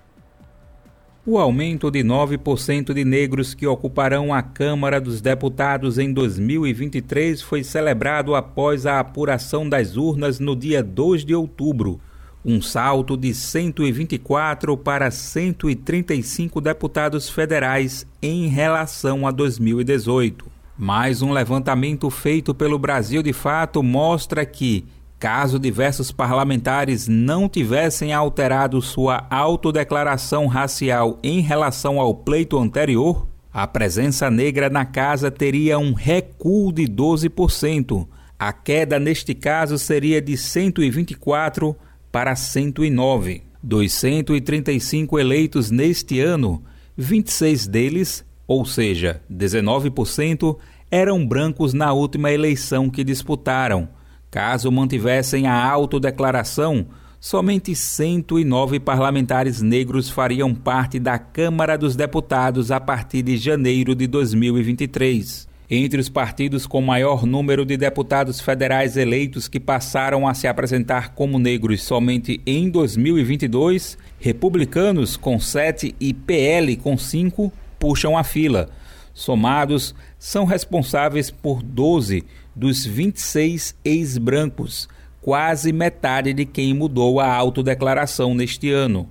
O 1.28 1.40
aumento 1.40 1.90
de 1.90 2.04
9% 2.04 2.94
de 2.94 3.04
negros 3.04 3.56
que 3.56 3.66
ocuparão 3.66 4.32
a 4.32 4.44
Câmara 4.44 5.02
dos 5.02 5.22
Deputados 5.22 5.98
em 5.98 6.14
2023 6.14 7.42
foi 7.42 7.64
celebrado 7.64 8.36
após 8.36 8.86
a 8.86 9.00
apuração 9.00 9.68
das 9.68 9.98
urnas 9.98 10.40
no 10.40 10.56
dia 10.56 10.84
2 10.84 11.26
de 11.26 11.34
outubro. 11.34 12.00
Um 12.46 12.62
salto 12.62 13.18
de 13.18 13.34
124 13.34 14.78
para 14.78 15.10
135 15.10 16.62
deputados 16.62 17.28
federais 17.28 18.06
em 18.22 18.48
relação 18.48 19.26
a 19.26 19.32
2018. 19.32 20.46
Mais 20.78 21.24
um 21.24 21.32
levantamento 21.32 22.08
feito 22.12 22.54
pelo 22.54 22.78
Brasil 22.78 23.24
de 23.24 23.34
Fato 23.34 23.82
mostra 23.82 24.46
que 24.46 24.86
Caso 25.18 25.58
diversos 25.58 26.12
parlamentares 26.12 27.08
não 27.08 27.48
tivessem 27.48 28.14
alterado 28.14 28.82
sua 28.82 29.26
autodeclaração 29.30 30.46
racial 30.46 31.18
em 31.24 31.40
relação 31.40 32.00
ao 32.00 32.14
pleito 32.14 32.58
anterior, 32.58 33.26
a 33.52 33.66
presença 33.66 34.30
negra 34.30 34.70
na 34.70 34.84
casa 34.84 35.32
teria 35.32 35.80
um 35.80 35.94
recuo 35.94 36.74
de 36.74 36.84
12%. 36.84 38.06
A 38.38 38.52
queda 38.52 39.00
neste 39.00 39.34
caso 39.34 39.78
seria 39.78 40.22
de 40.22 40.36
124 40.36 41.74
para 42.12 42.36
109. 42.36 43.44
Dos 43.64 43.94
135 43.94 45.18
eleitos 45.18 45.72
neste 45.72 46.20
ano, 46.20 46.62
26 46.98 47.66
deles, 47.66 48.26
ou 48.46 48.66
seja, 48.66 49.22
19%, 49.32 50.58
eram 50.92 51.26
brancos 51.26 51.74
na 51.74 51.94
última 51.94 52.32
eleição 52.32 52.90
que 52.90 53.04
disputaram 53.04 53.88
Caso 54.36 54.70
mantivessem 54.70 55.48
a 55.48 55.64
autodeclaração, 55.64 56.88
somente 57.22 57.74
109 57.74 58.82
parlamentares 58.82 59.62
negros 59.62 60.10
fariam 60.10 60.54
parte 60.54 61.00
da 61.00 61.18
Câmara 61.18 61.78
dos 61.78 61.96
Deputados 61.96 62.70
a 62.70 62.78
partir 62.78 63.22
de 63.22 63.38
janeiro 63.38 63.96
de 63.96 64.06
2023. 64.08 65.48
Entre 65.70 66.02
os 66.02 66.10
partidos 66.10 66.68
com 66.68 66.82
maior 66.82 67.26
número 67.26 67.66
de 67.66 67.78
deputados 67.78 68.42
federais 68.42 68.98
eleitos 68.98 69.48
que 69.48 69.58
passaram 69.58 70.28
a 70.28 70.34
se 70.34 70.50
apresentar 70.50 71.14
como 71.14 71.40
negros 71.40 71.82
somente 71.82 72.42
em 72.46 72.70
2022, 72.70 73.98
republicanos 74.20 75.16
com 75.16 75.40
7 75.40 75.96
e 75.98 76.14
PL 76.14 76.76
com 76.76 76.98
5 76.98 77.54
puxam 77.80 78.18
a 78.18 78.24
fila. 78.26 78.68
Somados, 79.14 79.96
são 80.20 80.44
responsáveis 80.44 81.32
por 81.32 81.64
12 81.64 82.26
dos 82.56 82.86
26 82.86 83.76
ex-brancos, 83.84 84.88
quase 85.22 85.74
metade 85.74 86.34
de 86.34 86.46
quem 86.46 86.74
mudou 86.74 87.20
a 87.20 87.34
autodeclaração 87.34 88.34
neste 88.34 88.72
ano. 88.72 89.10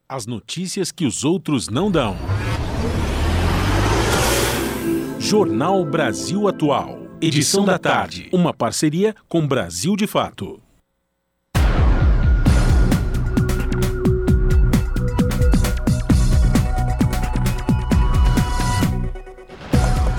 As 0.08 0.26
notícias 0.26 0.90
que 0.90 1.06
os 1.06 1.24
outros 1.24 1.68
não 1.68 1.90
dão. 1.90 2.16
Jornal 5.18 5.84
Brasil 5.84 6.48
Atual. 6.48 7.01
Edição 7.22 7.64
da 7.64 7.78
tarde. 7.78 8.28
Uma 8.32 8.52
parceria 8.52 9.14
com 9.28 9.46
Brasil 9.46 9.94
de 9.94 10.08
Fato. 10.08 10.60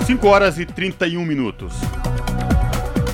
5 0.06 0.26
horas 0.26 0.58
e 0.58 0.64
31 0.64 1.22
minutos. 1.26 1.74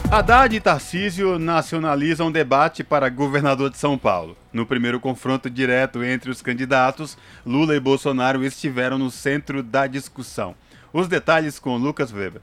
Haddad 0.09 0.55
e 0.55 0.61
Tarcísio 0.61 1.37
nacionalizam 1.41 2.31
debate 2.31 2.85
para 2.85 3.09
governador 3.09 3.71
de 3.71 3.77
São 3.77 3.99
Paulo. 3.99 4.37
No 4.53 4.65
primeiro 4.65 5.01
confronto 5.01 5.51
direto 5.51 6.05
entre 6.05 6.31
os 6.31 6.41
candidatos, 6.41 7.19
Lula 7.45 7.75
e 7.75 7.81
Bolsonaro 7.81 8.45
estiveram 8.45 8.99
no 8.99 9.11
centro 9.11 9.65
da 9.65 9.89
discussão. 9.89 10.55
Os 10.93 11.09
detalhes 11.09 11.59
com 11.59 11.77
Lucas 11.77 12.13
Weber. 12.13 12.43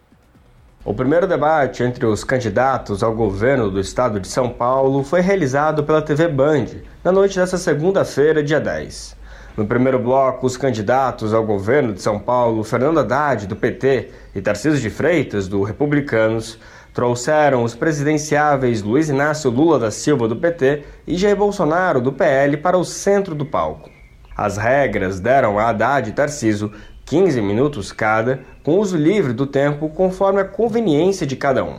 O 0.87 0.93
primeiro 0.93 1.27
debate 1.27 1.83
entre 1.83 2.05
os 2.05 2.23
candidatos 2.23 3.03
ao 3.03 3.13
governo 3.13 3.69
do 3.69 3.77
estado 3.77 4.21
de 4.21 4.27
São 4.29 4.47
Paulo 4.47 5.03
foi 5.03 5.19
realizado 5.19 5.83
pela 5.83 6.01
TV 6.01 6.29
Band 6.29 6.67
na 7.03 7.11
noite 7.11 7.37
desta 7.37 7.57
segunda-feira, 7.57 8.41
dia 8.41 8.57
10. 8.57 9.13
No 9.57 9.67
primeiro 9.67 9.99
bloco, 9.99 10.47
os 10.47 10.55
candidatos 10.55 11.33
ao 11.33 11.45
governo 11.45 11.91
de 11.91 12.01
São 12.01 12.17
Paulo, 12.17 12.63
Fernando 12.63 13.01
Haddad, 13.01 13.47
do 13.47 13.55
PT, 13.57 14.11
e 14.33 14.39
Tarcísio 14.39 14.79
de 14.79 14.89
Freitas, 14.89 15.49
do 15.49 15.61
Republicanos, 15.61 16.57
trouxeram 16.93 17.65
os 17.65 17.75
presidenciáveis 17.75 18.81
Luiz 18.81 19.09
Inácio 19.09 19.51
Lula 19.51 19.77
da 19.77 19.91
Silva, 19.91 20.25
do 20.25 20.37
PT, 20.37 20.83
e 21.05 21.17
Jair 21.17 21.35
Bolsonaro, 21.35 21.99
do 21.99 22.13
PL, 22.13 22.55
para 22.55 22.77
o 22.77 22.85
centro 22.85 23.35
do 23.35 23.45
palco. 23.45 23.89
As 24.37 24.55
regras 24.55 25.19
deram 25.19 25.59
a 25.59 25.67
Haddad 25.67 26.09
e 26.09 26.13
Tarcísio 26.13 26.71
15 27.07 27.41
minutos 27.41 27.93
cada, 27.93 28.41
com 28.67 28.79
uso 28.79 28.97
livre 28.97 29.31
do 29.31 29.47
tempo 29.47 29.87
conforme 29.87 30.41
a 30.41 30.43
conveniência 30.43 31.25
de 31.25 31.37
cada 31.37 31.63
um. 31.63 31.77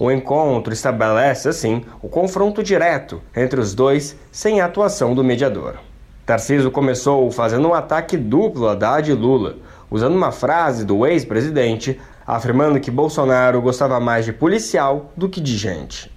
O 0.00 0.10
encontro 0.10 0.72
estabelece, 0.72 1.48
assim, 1.48 1.84
o 2.02 2.08
confronto 2.08 2.60
direto 2.60 3.22
entre 3.36 3.60
os 3.60 3.72
dois 3.72 4.18
sem 4.32 4.60
a 4.60 4.64
atuação 4.64 5.14
do 5.14 5.22
mediador. 5.22 5.76
Tarciso 6.26 6.72
começou 6.72 7.30
fazendo 7.30 7.68
um 7.68 7.72
ataque 7.72 8.16
duplo 8.16 8.66
a 8.66 8.72
Haddad 8.72 9.08
e 9.08 9.14
Lula, 9.14 9.58
usando 9.88 10.16
uma 10.16 10.32
frase 10.32 10.84
do 10.84 11.06
ex-presidente 11.06 12.00
afirmando 12.26 12.80
que 12.80 12.90
Bolsonaro 12.90 13.62
gostava 13.62 14.00
mais 14.00 14.24
de 14.24 14.32
policial 14.32 15.12
do 15.16 15.28
que 15.28 15.40
de 15.40 15.56
gente. 15.56 16.10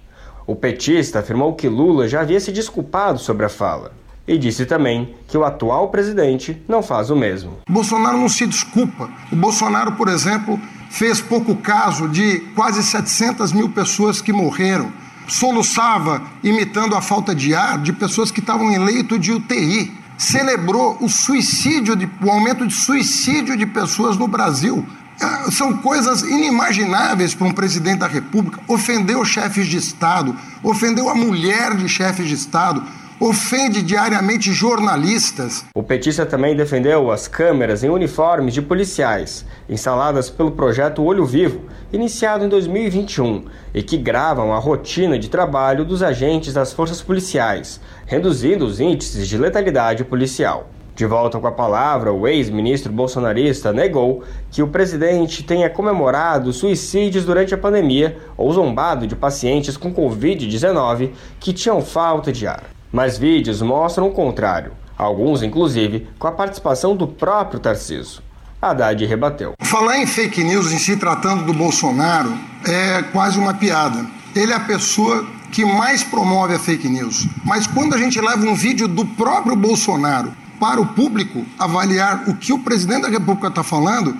O 0.48 0.56
petista 0.56 1.20
afirmou 1.20 1.54
que 1.54 1.68
Lula 1.68 2.08
já 2.08 2.22
havia 2.22 2.40
se 2.40 2.50
desculpado 2.50 3.20
sobre 3.20 3.46
a 3.46 3.48
fala 3.48 3.92
e 4.28 4.38
disse 4.38 4.66
também 4.66 5.14
que 5.26 5.36
o 5.36 5.44
atual 5.44 5.88
presidente 5.88 6.62
não 6.68 6.82
faz 6.82 7.10
o 7.10 7.16
mesmo. 7.16 7.58
Bolsonaro 7.68 8.18
não 8.18 8.28
se 8.28 8.46
desculpa. 8.46 9.08
O 9.32 9.36
Bolsonaro, 9.36 9.92
por 9.92 10.08
exemplo, 10.08 10.60
fez 10.90 11.20
pouco 11.20 11.56
caso 11.56 12.08
de 12.08 12.40
quase 12.54 12.82
700 12.82 13.52
mil 13.52 13.70
pessoas 13.70 14.20
que 14.20 14.32
morreram 14.32 14.92
soluçava 15.28 16.22
imitando 16.42 16.96
a 16.96 17.02
falta 17.02 17.34
de 17.34 17.54
ar 17.54 17.78
de 17.78 17.92
pessoas 17.92 18.30
que 18.30 18.40
estavam 18.40 18.70
em 18.70 18.78
leito 18.78 19.18
de 19.18 19.32
UTI. 19.32 19.92
Celebrou 20.16 20.96
o 21.00 21.08
suicídio, 21.08 21.94
de, 21.94 22.08
o 22.22 22.30
aumento 22.30 22.66
de 22.66 22.74
suicídio 22.74 23.56
de 23.56 23.66
pessoas 23.66 24.16
no 24.16 24.26
Brasil. 24.26 24.84
Ah, 25.20 25.50
são 25.50 25.76
coisas 25.76 26.22
inimagináveis 26.22 27.34
para 27.34 27.46
um 27.46 27.52
presidente 27.52 27.98
da 27.98 28.08
República. 28.08 28.60
Ofendeu 28.66 29.24
chefes 29.24 29.68
de 29.68 29.76
Estado, 29.76 30.34
ofendeu 30.62 31.08
a 31.08 31.14
mulher 31.14 31.76
de 31.76 31.88
chefes 31.88 32.26
de 32.26 32.34
Estado, 32.34 32.82
ofende 33.20 33.82
diariamente 33.82 34.52
jornalistas. 34.52 35.64
O 35.74 35.82
petista 35.82 36.24
também 36.24 36.54
defendeu 36.54 37.10
as 37.10 37.26
câmeras 37.26 37.82
em 37.82 37.88
uniformes 37.88 38.54
de 38.54 38.62
policiais, 38.62 39.44
instaladas 39.68 40.30
pelo 40.30 40.52
projeto 40.52 41.02
Olho 41.02 41.26
Vivo, 41.26 41.62
iniciado 41.92 42.44
em 42.44 42.48
2021, 42.48 43.44
e 43.74 43.82
que 43.82 43.96
gravam 43.96 44.52
a 44.52 44.58
rotina 44.58 45.18
de 45.18 45.28
trabalho 45.28 45.84
dos 45.84 46.00
agentes 46.00 46.54
das 46.54 46.72
forças 46.72 47.02
policiais, 47.02 47.80
reduzindo 48.06 48.64
os 48.64 48.78
índices 48.78 49.26
de 49.26 49.36
letalidade 49.36 50.04
policial. 50.04 50.70
De 50.94 51.04
volta 51.04 51.40
com 51.40 51.46
a 51.46 51.52
palavra, 51.52 52.12
o 52.12 52.26
ex-ministro 52.26 52.92
bolsonarista 52.92 53.72
negou 53.72 54.22
que 54.50 54.62
o 54.62 54.68
presidente 54.68 55.42
tenha 55.42 55.68
comemorado 55.68 56.52
suicídios 56.52 57.24
durante 57.24 57.52
a 57.52 57.58
pandemia 57.58 58.16
ou 58.36 58.52
zombado 58.52 59.08
de 59.08 59.16
pacientes 59.16 59.76
com 59.76 59.92
Covid-19 59.92 61.10
que 61.40 61.52
tinham 61.52 61.80
falta 61.82 62.32
de 62.32 62.46
ar. 62.46 62.77
Mas 62.92 63.18
vídeos 63.18 63.60
mostram 63.60 64.08
o 64.08 64.12
contrário, 64.12 64.72
alguns 64.96 65.42
inclusive 65.42 66.08
com 66.18 66.26
a 66.26 66.32
participação 66.32 66.96
do 66.96 67.06
próprio 67.06 67.60
Tarciso. 67.60 68.22
Haddad 68.60 69.04
rebateu. 69.06 69.54
Falar 69.60 69.98
em 69.98 70.06
fake 70.06 70.42
news 70.42 70.72
em 70.72 70.78
se 70.78 70.96
tratando 70.96 71.44
do 71.44 71.52
Bolsonaro 71.52 72.36
é 72.66 73.02
quase 73.12 73.38
uma 73.38 73.54
piada. 73.54 74.04
Ele 74.34 74.52
é 74.52 74.56
a 74.56 74.60
pessoa 74.60 75.24
que 75.52 75.64
mais 75.64 76.02
promove 76.02 76.54
a 76.54 76.58
fake 76.58 76.88
news. 76.88 77.26
Mas 77.44 77.66
quando 77.66 77.94
a 77.94 77.98
gente 77.98 78.20
leva 78.20 78.44
um 78.44 78.54
vídeo 78.54 78.88
do 78.88 79.06
próprio 79.06 79.54
Bolsonaro 79.54 80.32
para 80.58 80.80
o 80.80 80.86
público 80.86 81.44
avaliar 81.58 82.28
o 82.28 82.34
que 82.34 82.52
o 82.52 82.58
presidente 82.58 83.02
da 83.02 83.08
República 83.08 83.46
está 83.46 83.62
falando, 83.62 84.16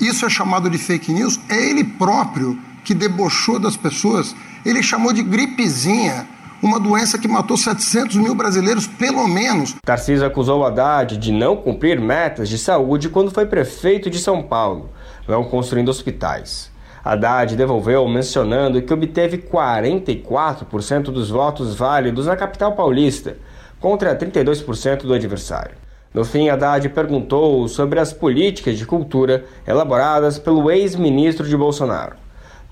isso 0.00 0.24
é 0.24 0.30
chamado 0.30 0.70
de 0.70 0.78
fake 0.78 1.12
news. 1.12 1.38
É 1.48 1.62
ele 1.68 1.84
próprio 1.84 2.58
que 2.82 2.94
debochou 2.94 3.58
das 3.58 3.76
pessoas. 3.76 4.34
Ele 4.64 4.82
chamou 4.82 5.12
de 5.12 5.22
gripezinha 5.22 6.26
uma 6.62 6.78
doença 6.78 7.18
que 7.18 7.26
matou 7.26 7.56
700 7.56 8.16
mil 8.16 8.34
brasileiros, 8.36 8.86
pelo 8.86 9.26
menos. 9.26 9.74
Tarcísio 9.84 10.24
acusou 10.24 10.64
Haddad 10.64 11.16
de 11.16 11.32
não 11.32 11.56
cumprir 11.56 12.00
metas 12.00 12.48
de 12.48 12.56
saúde 12.56 13.08
quando 13.08 13.32
foi 13.32 13.46
prefeito 13.46 14.08
de 14.08 14.18
São 14.18 14.42
Paulo, 14.42 14.90
não 15.26 15.42
construindo 15.42 15.88
hospitais. 15.88 16.70
Haddad 17.04 17.56
devolveu 17.56 18.06
mencionando 18.06 18.80
que 18.80 18.94
obteve 18.94 19.38
44% 19.38 21.04
dos 21.04 21.30
votos 21.30 21.74
válidos 21.74 22.26
na 22.26 22.36
capital 22.36 22.72
paulista, 22.72 23.36
contra 23.80 24.16
32% 24.16 25.02
do 25.02 25.12
adversário. 25.12 25.74
No 26.14 26.24
fim, 26.24 26.48
Haddad 26.48 26.88
perguntou 26.90 27.66
sobre 27.66 27.98
as 27.98 28.12
políticas 28.12 28.78
de 28.78 28.86
cultura 28.86 29.44
elaboradas 29.66 30.38
pelo 30.38 30.70
ex-ministro 30.70 31.48
de 31.48 31.56
Bolsonaro. 31.56 32.21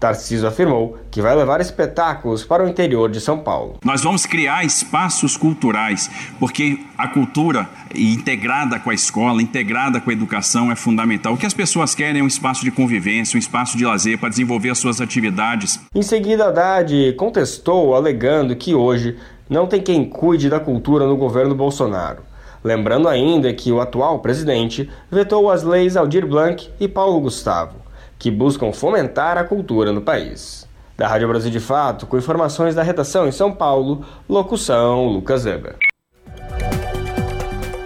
Tarciso 0.00 0.46
afirmou 0.46 0.96
que 1.10 1.20
vai 1.20 1.36
levar 1.36 1.60
espetáculos 1.60 2.42
para 2.42 2.64
o 2.64 2.68
interior 2.68 3.10
de 3.10 3.20
São 3.20 3.38
Paulo. 3.38 3.76
Nós 3.84 4.02
vamos 4.02 4.24
criar 4.24 4.64
espaços 4.64 5.36
culturais, 5.36 6.10
porque 6.38 6.78
a 6.96 7.06
cultura 7.06 7.68
integrada 7.94 8.80
com 8.80 8.88
a 8.88 8.94
escola, 8.94 9.42
integrada 9.42 10.00
com 10.00 10.08
a 10.08 10.12
educação 10.14 10.72
é 10.72 10.74
fundamental. 10.74 11.34
O 11.34 11.36
que 11.36 11.44
as 11.44 11.52
pessoas 11.52 11.94
querem 11.94 12.22
é 12.22 12.24
um 12.24 12.26
espaço 12.26 12.64
de 12.64 12.70
convivência, 12.70 13.36
um 13.36 13.38
espaço 13.38 13.76
de 13.76 13.84
lazer 13.84 14.16
para 14.16 14.30
desenvolver 14.30 14.70
as 14.70 14.78
suas 14.78 15.02
atividades. 15.02 15.78
Em 15.94 16.02
seguida, 16.02 16.46
Haddad 16.46 17.12
contestou, 17.18 17.94
alegando 17.94 18.56
que 18.56 18.74
hoje 18.74 19.18
não 19.50 19.66
tem 19.66 19.82
quem 19.82 20.08
cuide 20.08 20.48
da 20.48 20.58
cultura 20.58 21.06
no 21.06 21.16
governo 21.18 21.54
Bolsonaro. 21.54 22.22
Lembrando 22.64 23.06
ainda 23.06 23.52
que 23.52 23.70
o 23.70 23.82
atual 23.82 24.20
presidente 24.20 24.88
vetou 25.10 25.50
as 25.50 25.62
leis 25.62 25.94
Aldir 25.94 26.26
Blanc 26.26 26.70
e 26.80 26.88
Paulo 26.88 27.20
Gustavo 27.20 27.89
que 28.20 28.30
buscam 28.30 28.70
fomentar 28.70 29.38
a 29.38 29.44
cultura 29.44 29.92
no 29.92 30.02
país. 30.02 30.68
Da 30.96 31.08
Rádio 31.08 31.26
Brasil 31.26 31.50
de 31.50 31.58
Fato, 31.58 32.06
com 32.06 32.18
informações 32.18 32.74
da 32.74 32.82
redação 32.82 33.26
em 33.26 33.32
São 33.32 33.50
Paulo, 33.50 34.04
locução 34.28 35.06
Lucas 35.06 35.46
Weber. 35.46 35.76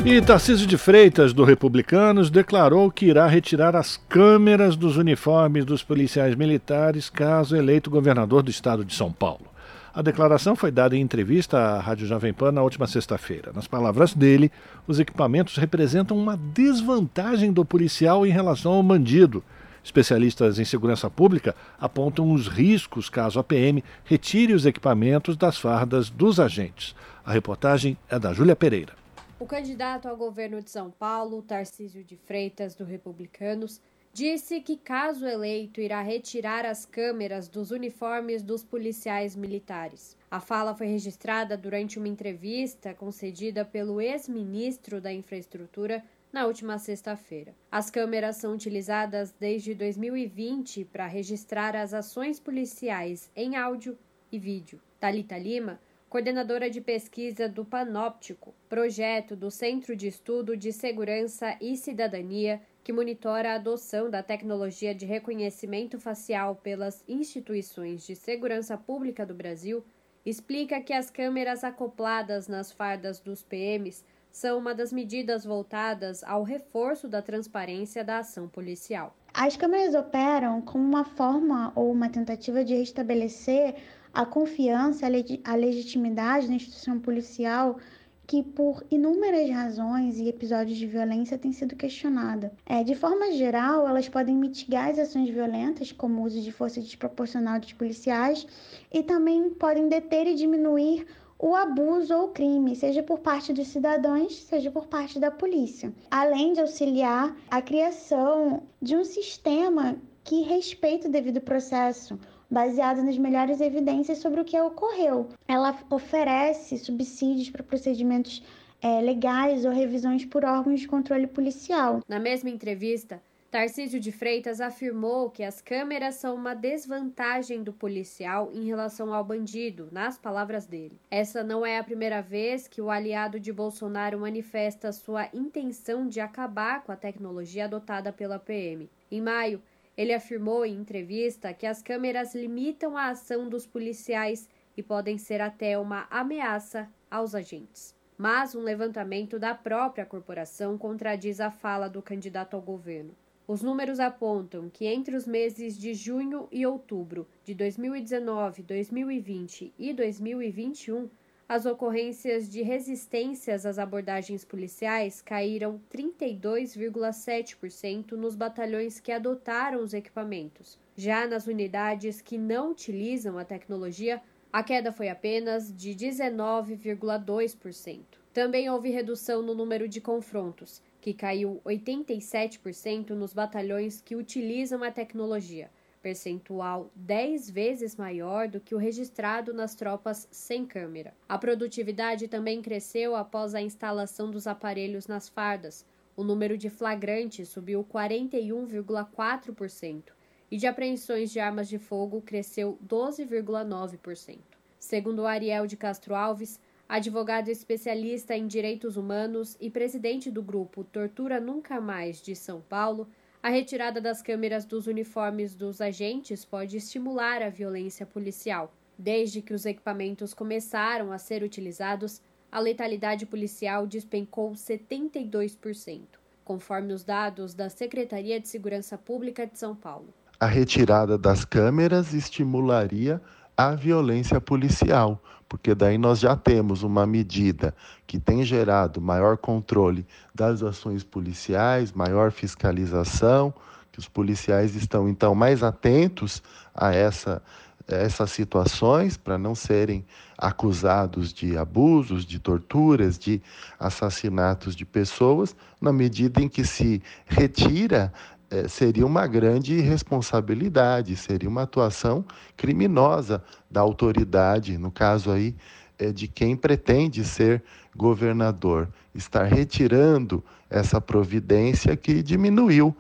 E 0.05 0.21
Tarcísio 0.21 0.67
de 0.67 0.77
Freitas, 0.77 1.33
do 1.33 1.45
Republicanos, 1.45 2.31
declarou 2.31 2.91
que 2.91 3.07
irá 3.07 3.29
retirar 3.29 3.77
as 3.77 3.97
câmeras 3.97 4.77
dos 4.77 4.97
uniformes 4.97 5.65
dos 5.65 5.85
policiais 5.85 6.35
militares 6.35 7.09
caso 7.09 7.57
eleito 7.57 7.89
governador 7.89 8.43
do 8.43 8.51
estado 8.51 8.85
de 8.85 8.93
São 8.93 9.13
Paulo. 9.13 9.47
A 9.95 10.03
declaração 10.03 10.57
foi 10.57 10.73
dada 10.73 10.97
em 10.97 11.01
entrevista 11.01 11.57
à 11.57 11.81
Rádio 11.81 12.09
Jovem 12.09 12.35
Pan 12.35 12.51
na 12.51 12.63
última 12.63 12.89
sexta-feira. 12.89 13.53
Nas 13.55 13.69
palavras 13.69 14.13
dele, 14.13 14.51
os 14.89 14.99
equipamentos 14.99 15.57
representam 15.57 16.19
uma 16.19 16.37
desvantagem 16.37 17.53
do 17.53 17.65
policial 17.65 18.27
em 18.27 18.31
relação 18.31 18.73
ao 18.73 18.83
bandido. 18.83 19.43
Especialistas 19.85 20.59
em 20.59 20.65
segurança 20.65 21.11
pública 21.11 21.55
apontam 21.79 22.33
os 22.33 22.49
riscos 22.49 23.11
caso 23.11 23.39
a 23.39 23.45
PM 23.45 23.85
retire 24.05 24.55
os 24.55 24.65
equipamentos 24.65 25.37
das 25.37 25.59
fardas 25.59 26.09
dos 26.09 26.41
agentes. 26.41 26.97
A 27.23 27.31
reportagem 27.31 27.99
é 28.09 28.19
da 28.19 28.33
Júlia 28.33 28.57
Pereira. 28.57 28.95
O 29.39 29.45
candidato 29.45 30.09
ao 30.09 30.17
governo 30.17 30.63
de 30.63 30.71
São 30.71 30.91
Paulo, 30.91 31.43
Tarcísio 31.43 32.03
de 32.03 32.17
Freitas, 32.17 32.75
do 32.75 32.85
Republicanos, 32.85 33.79
disse 34.11 34.61
que, 34.61 34.77
caso 34.77 35.27
eleito, 35.27 35.81
irá 35.81 36.01
retirar 36.01 36.65
as 36.65 36.87
câmeras 36.87 37.49
dos 37.49 37.73
uniformes 37.73 38.43
dos 38.43 38.63
policiais 38.63 39.35
militares. 39.35 40.17
A 40.31 40.41
fala 40.41 40.75
foi 40.75 40.87
registrada 40.87 41.57
durante 41.57 41.99
uma 41.99 42.09
entrevista 42.09 42.95
concedida 42.95 43.65
pelo 43.65 44.01
ex-ministro 44.01 45.01
da 45.01 45.13
Infraestrutura 45.13 46.03
na 46.35 46.47
última 46.47 46.81
sexta-feira. 46.81 47.55
As 47.71 47.91
câmeras 47.91 48.39
são 48.39 48.53
utilizadas 48.53 49.33
desde 49.39 49.73
2020 49.73 50.85
para 50.85 51.07
registrar 51.07 51.77
as 51.77 51.95
ações 51.95 52.41
policiais 52.41 53.31
em 53.37 53.55
áudio 53.55 53.97
e 54.33 54.39
vídeo. 54.39 54.81
Talita 54.99 55.39
Lima 55.39 55.79
coordenadora 56.09 56.71
de 56.71 56.81
pesquisa 56.81 57.49
do 57.49 57.65
Panóptico, 57.65 58.55
projeto 58.69 59.35
do 59.35 59.51
Centro 59.51 59.97
de 59.97 60.07
Estudo 60.07 60.57
de 60.57 60.73
Segurança 60.73 61.57
e 61.61 61.77
Cidadania, 61.77 62.63
que 62.85 62.93
monitora 62.93 63.51
a 63.51 63.55
adoção 63.57 64.09
da 64.09 64.23
tecnologia 64.23 64.95
de 64.95 65.05
reconhecimento 65.05 65.99
facial 65.99 66.55
pelas 66.55 67.03
instituições 67.09 68.07
de 68.07 68.15
segurança 68.15 68.77
pública 68.77 69.27
do 69.27 69.35
Brasil, 69.35 69.85
explica 70.25 70.81
que 70.81 70.93
as 70.93 71.11
câmeras 71.11 71.65
acopladas 71.65 72.47
nas 72.47 72.71
fardas 72.71 73.19
dos 73.19 73.43
PMs 73.43 74.05
são 74.35 74.59
uma 74.59 74.75
das 74.75 74.93
medidas 74.93 75.45
voltadas 75.45 76.25
ao 76.25 76.43
reforço 76.43 77.07
da 77.07 77.23
transparência 77.23 78.03
da 78.03 78.19
ação 78.19 78.49
policial. 78.49 79.15
As 79.33 79.57
câmeras 79.57 79.95
operam 79.95 80.61
como 80.61 80.83
uma 80.83 81.05
forma 81.05 81.73
ou 81.77 81.93
uma 81.93 82.09
tentativa 82.09 82.65
de 82.65 82.75
restabelecer 82.75 83.77
a 84.13 84.27
confiança, 84.27 85.07
a 85.07 85.55
legitimidade 85.55 86.49
da 86.49 86.55
instituição 86.55 86.99
policial 86.99 87.79
que 88.27 88.43
por 88.43 88.85
inúmeras 88.91 89.49
razões 89.51 90.19
e 90.19 90.29
episódios 90.29 90.79
de 90.79 90.87
violência 90.87 91.39
tem 91.39 91.53
sido 91.53 91.77
questionada. 91.77 92.53
É, 92.67 92.83
de 92.83 92.97
forma 92.97 93.31
geral, 93.33 93.87
elas 93.87 94.09
podem 94.09 94.35
mitigar 94.35 94.89
as 94.89 94.99
ações 94.99 95.29
violentas, 95.29 95.93
como 95.93 96.21
o 96.21 96.25
uso 96.25 96.41
de 96.41 96.51
força 96.51 96.81
desproporcional 96.81 97.61
dos 97.61 97.73
policiais, 97.73 98.47
e 98.93 99.01
também 99.03 99.51
podem 99.51 99.89
deter 99.89 100.27
e 100.27 100.35
diminuir 100.35 101.07
o 101.45 101.55
abuso 101.55 102.17
ou 102.17 102.29
crime, 102.29 102.75
seja 102.75 103.03
por 103.03 103.19
parte 103.19 103.53
dos 103.53 103.69
cidadãos, 103.69 104.35
seja 104.35 104.71
por 104.71 104.87
parte 104.87 105.19
da 105.19 105.31
polícia, 105.31 105.93
além 106.11 106.55
de 106.55 106.61
auxiliar 106.63 107.37
a 107.51 107.61
criação 107.61 108.63
de 108.81 108.97
um 108.97 109.05
sistema 109.05 109.95
que 110.25 110.41
respeite 110.41 111.07
o 111.07 111.11
devido 111.11 111.43
processo, 111.43 112.19
baseada 112.51 113.03
nas 113.03 113.19
melhores 113.19 113.61
evidências 113.61 114.17
sobre 114.19 114.41
o 114.41 114.45
que 114.45 114.59
ocorreu. 114.59 115.29
Ela 115.47 115.79
oferece 115.91 116.79
subsídios 116.79 117.51
para 117.51 117.63
procedimentos 117.63 118.43
é, 118.81 119.03
legais 119.03 119.67
ou 119.67 119.71
revisões 119.71 120.25
por 120.25 120.47
órgãos 120.47 120.81
de 120.81 120.89
controle 120.89 121.27
policial. 121.27 122.01
Na 122.09 122.19
mesma 122.19 122.49
entrevista, 122.49 123.21
Tarcísio 123.55 124.01
de 124.01 124.11
Freitas 124.11 124.61
afirmou 124.61 125.31
que 125.31 125.45
as 125.45 125.61
câmeras 125.61 126.17
são 126.17 126.35
uma 126.35 126.55
desvantagem 126.55 127.63
do 127.63 127.73
policial 127.73 128.51
em 128.53 128.65
relação 128.65 129.15
ao 129.15 129.23
bandido, 129.23 129.89
nas 129.93 130.19
palavras 130.19 130.67
dele. 130.67 130.99
Essa 131.09 131.45
não 131.45 131.65
é 131.65 131.79
a 131.79 131.85
primeira 131.85 132.21
vez 132.21 132.67
que 132.67 132.81
o 132.81 132.91
aliado 132.91 133.39
de 133.39 133.53
Bolsonaro 133.53 134.19
manifesta 134.19 134.91
sua 134.91 135.29
intenção 135.33 136.09
de 136.09 136.19
acabar 136.19 136.83
com 136.83 136.91
a 136.91 136.97
tecnologia 136.97 137.67
adotada 137.67 138.13
pela 138.13 138.41
PM. 138.41 138.91
Em 139.09 139.21
maio, 139.21 139.63
ele 139.97 140.13
afirmou 140.13 140.67
em 140.67 140.75
entrevista 140.75 141.55
que 141.55 141.65
as 141.65 141.81
câmeras 141.81 142.35
limitam 142.35 142.97
a 142.97 143.11
ação 143.11 143.49
dos 143.49 143.65
policiais 143.65 144.49
e 144.77 144.83
podem 144.83 145.17
ser 145.17 145.41
até 145.41 145.79
uma 145.79 146.09
ameaça 146.11 146.91
aos 147.09 147.37
agentes. 147.37 147.95
Mas 148.19 148.57
um 148.57 148.63
levantamento 148.65 149.39
da 149.39 149.55
própria 149.55 150.05
corporação 150.05 150.77
contradiz 150.77 151.39
a 151.39 151.53
fala 151.53 151.89
do 151.89 152.03
candidato 152.03 152.55
ao 152.55 152.61
governo. 152.61 153.15
Os 153.47 153.61
números 153.61 154.01
apontam 154.01 154.71
que 154.71 154.87
entre 154.87 155.15
os 155.15 155.27
meses 155.27 155.77
de 155.77 155.93
junho 155.93 156.49
e 156.51 156.65
outubro 156.65 157.29
de 157.45 157.55
2019, 157.55 158.63
2020 158.63 159.75
e 159.79 159.93
2021, 159.93 161.11
as 161.47 161.67
ocorrências 161.67 162.49
de 162.49 162.63
resistências 162.63 163.67
às 163.67 163.79
abordagens 163.79 164.47
policiais 164.47 165.21
caíram 165.21 165.79
32,7% 165.93 168.13
nos 168.13 168.35
batalhões 168.35 168.99
que 168.99 169.13
adotaram 169.13 169.83
os 169.83 169.93
equipamentos. 169.93 170.79
Já 170.97 171.27
nas 171.27 171.47
unidades 171.47 172.23
que 172.23 172.39
não 172.39 172.71
utilizam 172.71 173.37
a 173.37 173.45
tecnologia, 173.45 174.23
a 174.51 174.63
queda 174.63 174.91
foi 174.91 175.11
apenas 175.11 175.71
de 175.71 175.95
19,2%. 175.95 178.01
Também 178.33 178.71
houve 178.71 178.89
redução 178.89 179.43
no 179.43 179.55
número 179.55 179.87
de 179.87 180.01
confrontos, 180.01 180.83
que 181.05 181.13
caiu 181.13 181.61
87% 181.67 183.11
nos 183.11 183.35
batalhões 183.35 184.01
que 184.01 184.17
utilizam 184.17 184.83
a 184.83 184.91
tecnologia 184.91 185.71
percentual 186.01 186.91
10 186.95 187.51
vezes 187.51 187.95
maior 187.95 188.49
do 188.49 188.59
que 188.59 188.75
o 188.75 188.79
registrado 188.79 189.53
nas 189.53 189.75
tropas 189.75 190.27
sem 190.31 190.65
câmera. 190.65 191.13
A 191.29 191.37
produtividade 191.37 192.27
também 192.27 192.63
cresceu 192.63 193.15
após 193.15 193.55
a 193.55 193.61
instalação 193.61 194.31
dos 194.31 194.47
aparelhos 194.47 195.07
nas 195.07 195.29
fardas. 195.29 195.85
O 196.17 196.25
número 196.25 196.57
de 196.57 196.71
flagrantes 196.71 197.51
subiu 197.51 197.85
41,4% 197.85 200.05
e 200.51 200.57
de 200.57 200.67
apreensões 200.67 201.31
de 201.31 201.39
armas 201.39 201.69
de 201.69 201.77
fogo 201.77 202.23
cresceu 202.23 202.79
12,9%. 202.83 204.39
Segundo 204.79 205.27
Ariel 205.27 205.67
de 205.67 205.77
Castro 205.77 206.15
Alves, 206.15 206.59
advogado 206.89 207.49
especialista 207.49 208.37
em 208.37 208.47
direitos 208.47 208.97
humanos 208.97 209.57
e 209.61 209.71
presidente 209.71 210.31
do 210.31 210.43
grupo 210.43 210.85
Tortura 210.85 211.41
Nunca 211.41 211.81
Mais 211.81 212.21
de 212.21 212.37
São 212.37 212.61
Paulo, 212.61 213.09
a 213.43 213.49
retirada 213.49 214.01
das 214.01 214.23
câmeras 214.23 214.65
dos 214.65 214.87
uniformes 214.87 215.55
dos 215.55 215.81
agentes 215.81 216.45
pode 216.45 216.77
estimular 216.77 217.43
a 217.43 217.51
violência 217.51 218.07
policial. 218.07 218.73
Desde 218.99 219.43
que 219.43 219.53
os 219.53 219.67
equipamentos 219.67 220.33
começaram 220.33 221.13
a 221.13 221.19
ser 221.19 221.43
utilizados, 221.43 222.23
a 222.51 222.61
letalidade 222.61 223.27
policial 223.27 223.87
despencou 223.87 224.53
72%, 224.53 226.01
conforme 226.45 226.93
os 226.93 227.03
dados 227.03 227.53
da 227.53 227.69
Secretaria 227.69 228.39
de 228.39 228.49
Segurança 228.49 228.97
Pública 228.97 229.47
de 229.47 229.59
São 229.59 229.75
Paulo. 229.75 230.15
A 230.39 230.47
retirada 230.47 231.19
das 231.19 231.45
câmeras 231.45 232.15
estimularia 232.15 233.21
a 233.57 233.75
violência 233.75 234.41
policial, 234.41 235.23
porque 235.49 235.75
daí 235.75 235.99
nós 235.99 236.19
já 236.19 236.37
temos 236.37 236.83
uma 236.83 237.07
medida 237.07 237.75
que 238.07 238.19
tem 238.19 238.45
gerado 238.45 239.01
maior 239.01 239.37
controle 239.37 240.07
das 240.35 240.63
ações 240.63 241.05
policiais, 241.05 241.93
maior 241.93 242.33
fiscalização, 242.33 243.55
que 243.93 243.99
os 243.99 244.09
policiais 244.09 244.75
estão 244.75 245.09
então 245.09 245.35
mais 245.35 245.63
atentos 245.63 246.43
a 246.75 246.93
essa 246.93 247.41
essas 247.87 248.31
situações 248.31 249.17
para 249.17 249.37
não 249.37 249.55
serem 249.55 250.05
acusados 250.39 251.33
de 251.33 251.57
abusos, 251.57 252.25
de 252.25 252.39
torturas, 252.39 253.19
de 253.19 253.43
assassinatos 253.79 254.75
de 254.75 254.85
pessoas, 254.85 255.55
na 255.81 255.93
medida 255.93 256.41
em 256.41 256.49
que 256.49 256.65
se 256.65 257.03
retira 257.27 258.13
é, 258.51 258.69
seria 258.69 259.07
uma 259.07 259.27
grande 259.27 259.81
responsabilidade, 259.81 261.17
seria 261.17 261.49
uma 261.49 261.63
atuação 261.63 262.25
criminosa 262.57 263.43
da 263.71 263.81
autoridade, 263.81 264.79
no 264.79 264.91
caso 264.91 265.31
aí 265.31 265.55
é, 265.99 266.13
de 266.13 266.29
quem 266.29 266.57
pretende 266.57 267.25
ser 267.25 267.63
governador, 267.97 268.89
estar 269.15 269.45
retirando 269.45 270.43
essa 270.69 271.01
providência 271.01 271.97
que 271.97 272.23
diminuiu 272.23 272.97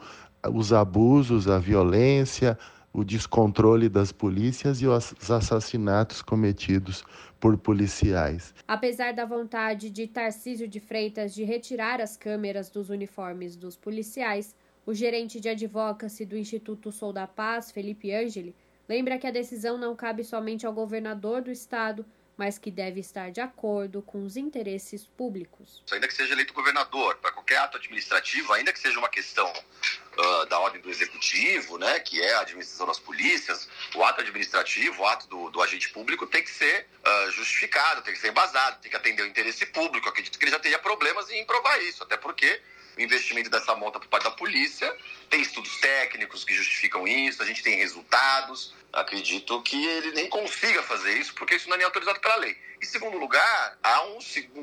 os 0.52 0.72
abusos, 0.72 1.48
a 1.48 1.58
violência, 1.58 2.58
o 2.92 3.02
descontrole 3.02 3.88
das 3.88 4.12
polícias 4.12 4.80
e 4.80 4.86
os 4.86 5.30
assassinatos 5.30 6.22
cometidos 6.22 7.02
por 7.40 7.58
policiais. 7.58 8.54
Apesar 8.68 9.12
da 9.12 9.24
vontade 9.24 9.90
de 9.90 10.06
Tarcísio 10.06 10.68
de 10.68 10.78
Freitas 10.78 11.34
de 11.34 11.42
retirar 11.42 12.00
as 12.00 12.16
câmeras 12.16 12.70
dos 12.70 12.90
uniformes 12.90 13.56
dos 13.56 13.76
policiais, 13.76 14.54
o 14.86 14.94
gerente 14.94 15.40
de 15.40 15.48
advocacy 15.48 16.24
do 16.24 16.36
Instituto 16.36 16.92
Sou 16.92 17.12
da 17.12 17.26
Paz, 17.26 17.70
Felipe 17.70 18.12
Angeli, 18.12 18.54
lembra 18.88 19.18
que 19.18 19.26
a 19.26 19.30
decisão 19.30 19.78
não 19.78 19.96
cabe 19.96 20.24
somente 20.24 20.66
ao 20.66 20.72
governador 20.72 21.40
do 21.42 21.50
estado, 21.50 22.04
mas 22.36 22.58
que 22.58 22.70
deve 22.70 23.00
estar 23.00 23.30
de 23.30 23.40
acordo 23.40 24.02
com 24.02 24.24
os 24.24 24.36
interesses 24.36 25.06
públicos. 25.06 25.82
Ainda 25.92 26.08
que 26.08 26.14
seja 26.14 26.32
eleito 26.32 26.52
governador, 26.52 27.16
para 27.16 27.30
qualquer 27.30 27.58
ato 27.58 27.76
administrativo, 27.76 28.52
ainda 28.52 28.72
que 28.72 28.78
seja 28.78 28.98
uma 28.98 29.08
questão 29.08 29.50
uh, 29.50 30.46
da 30.46 30.58
ordem 30.58 30.80
do 30.80 30.90
executivo, 30.90 31.78
né, 31.78 32.00
que 32.00 32.20
é 32.20 32.34
a 32.34 32.40
administração 32.40 32.86
das 32.86 32.98
polícias, 32.98 33.68
o 33.94 34.02
ato 34.02 34.20
administrativo, 34.20 35.02
o 35.02 35.06
ato 35.06 35.28
do, 35.28 35.50
do 35.50 35.62
agente 35.62 35.88
público 35.90 36.26
tem 36.26 36.42
que 36.42 36.50
ser 36.50 36.88
uh, 37.06 37.30
justificado, 37.30 38.02
tem 38.02 38.12
que 38.12 38.20
ser 38.20 38.30
embasado, 38.30 38.80
tem 38.80 38.90
que 38.90 38.96
atender 38.96 39.22
o 39.22 39.26
interesse 39.26 39.64
público. 39.66 40.06
Eu 40.06 40.10
acredito 40.10 40.36
que 40.36 40.44
ele 40.44 40.52
já 40.52 40.58
teria 40.58 40.78
problemas 40.78 41.30
em 41.30 41.44
provar 41.46 41.80
isso, 41.82 42.02
até 42.02 42.16
porque 42.16 42.60
o 42.96 43.00
investimento 43.00 43.50
dessa 43.50 43.74
monta 43.74 43.98
por 43.98 44.08
parte 44.08 44.24
da 44.24 44.30
polícia. 44.30 44.94
Tem 45.28 45.40
estudos 45.40 45.76
técnicos 45.80 46.44
que 46.44 46.54
justificam 46.54 47.06
isso, 47.06 47.42
a 47.42 47.46
gente 47.46 47.62
tem 47.62 47.76
resultados. 47.76 48.74
Acredito 48.92 49.60
que 49.62 49.84
ele 49.86 50.12
nem 50.12 50.28
consiga 50.28 50.82
fazer 50.82 51.18
isso, 51.18 51.34
porque 51.34 51.56
isso 51.56 51.68
não 51.68 51.74
é 51.74 51.78
nem 51.78 51.84
autorizado 51.84 52.20
pela 52.20 52.36
lei. 52.36 52.56
Em 52.80 52.86
segundo 52.86 53.18
lugar, 53.18 53.78
há 53.82 54.06
um, 54.06 54.18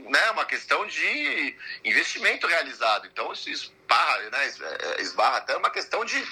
né, 0.09 0.31
uma 0.31 0.45
questão 0.45 0.85
de 0.85 1.57
investimento 1.83 2.47
realizado. 2.47 3.07
Então, 3.07 3.33
isso 3.33 3.49
esbarra, 3.49 4.29
né, 4.29 4.53
é, 4.97 5.01
esbarra 5.01 5.37
até 5.37 5.57
uma 5.57 5.69
questão 5.69 6.05
de, 6.05 6.23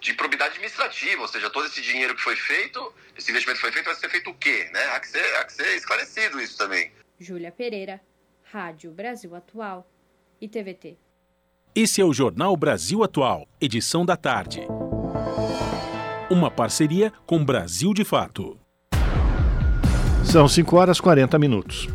de 0.00 0.14
probidade 0.14 0.50
administrativa, 0.50 1.22
ou 1.22 1.28
seja, 1.28 1.50
todo 1.50 1.66
esse 1.66 1.80
dinheiro 1.82 2.14
que 2.14 2.22
foi 2.22 2.36
feito, 2.36 2.94
esse 3.16 3.30
investimento 3.30 3.56
que 3.56 3.62
foi 3.62 3.72
feito, 3.72 3.86
vai 3.86 3.94
ser 3.96 4.10
feito 4.10 4.30
o 4.30 4.34
quê? 4.34 4.68
Né? 4.72 4.84
Há, 4.94 5.00
que 5.00 5.08
ser, 5.08 5.36
há 5.36 5.44
que 5.44 5.52
ser 5.52 5.76
esclarecido 5.76 6.40
isso 6.40 6.56
também. 6.56 6.92
Júlia 7.18 7.50
Pereira, 7.50 8.00
Rádio 8.44 8.92
Brasil 8.92 9.34
Atual 9.34 9.90
e 10.40 10.48
TVT. 10.48 10.98
Esse 11.72 12.00
é 12.00 12.04
o 12.04 12.12
Jornal 12.12 12.56
Brasil 12.56 13.04
Atual, 13.04 13.46
edição 13.60 14.04
da 14.04 14.16
tarde. 14.16 14.60
Uma 16.28 16.50
parceria 16.50 17.12
com 17.24 17.44
Brasil 17.44 17.94
de 17.94 18.04
Fato. 18.04 18.58
São 20.24 20.48
5 20.48 20.76
horas 20.76 20.98
e 20.98 21.02
40 21.02 21.38
minutos. 21.38 21.88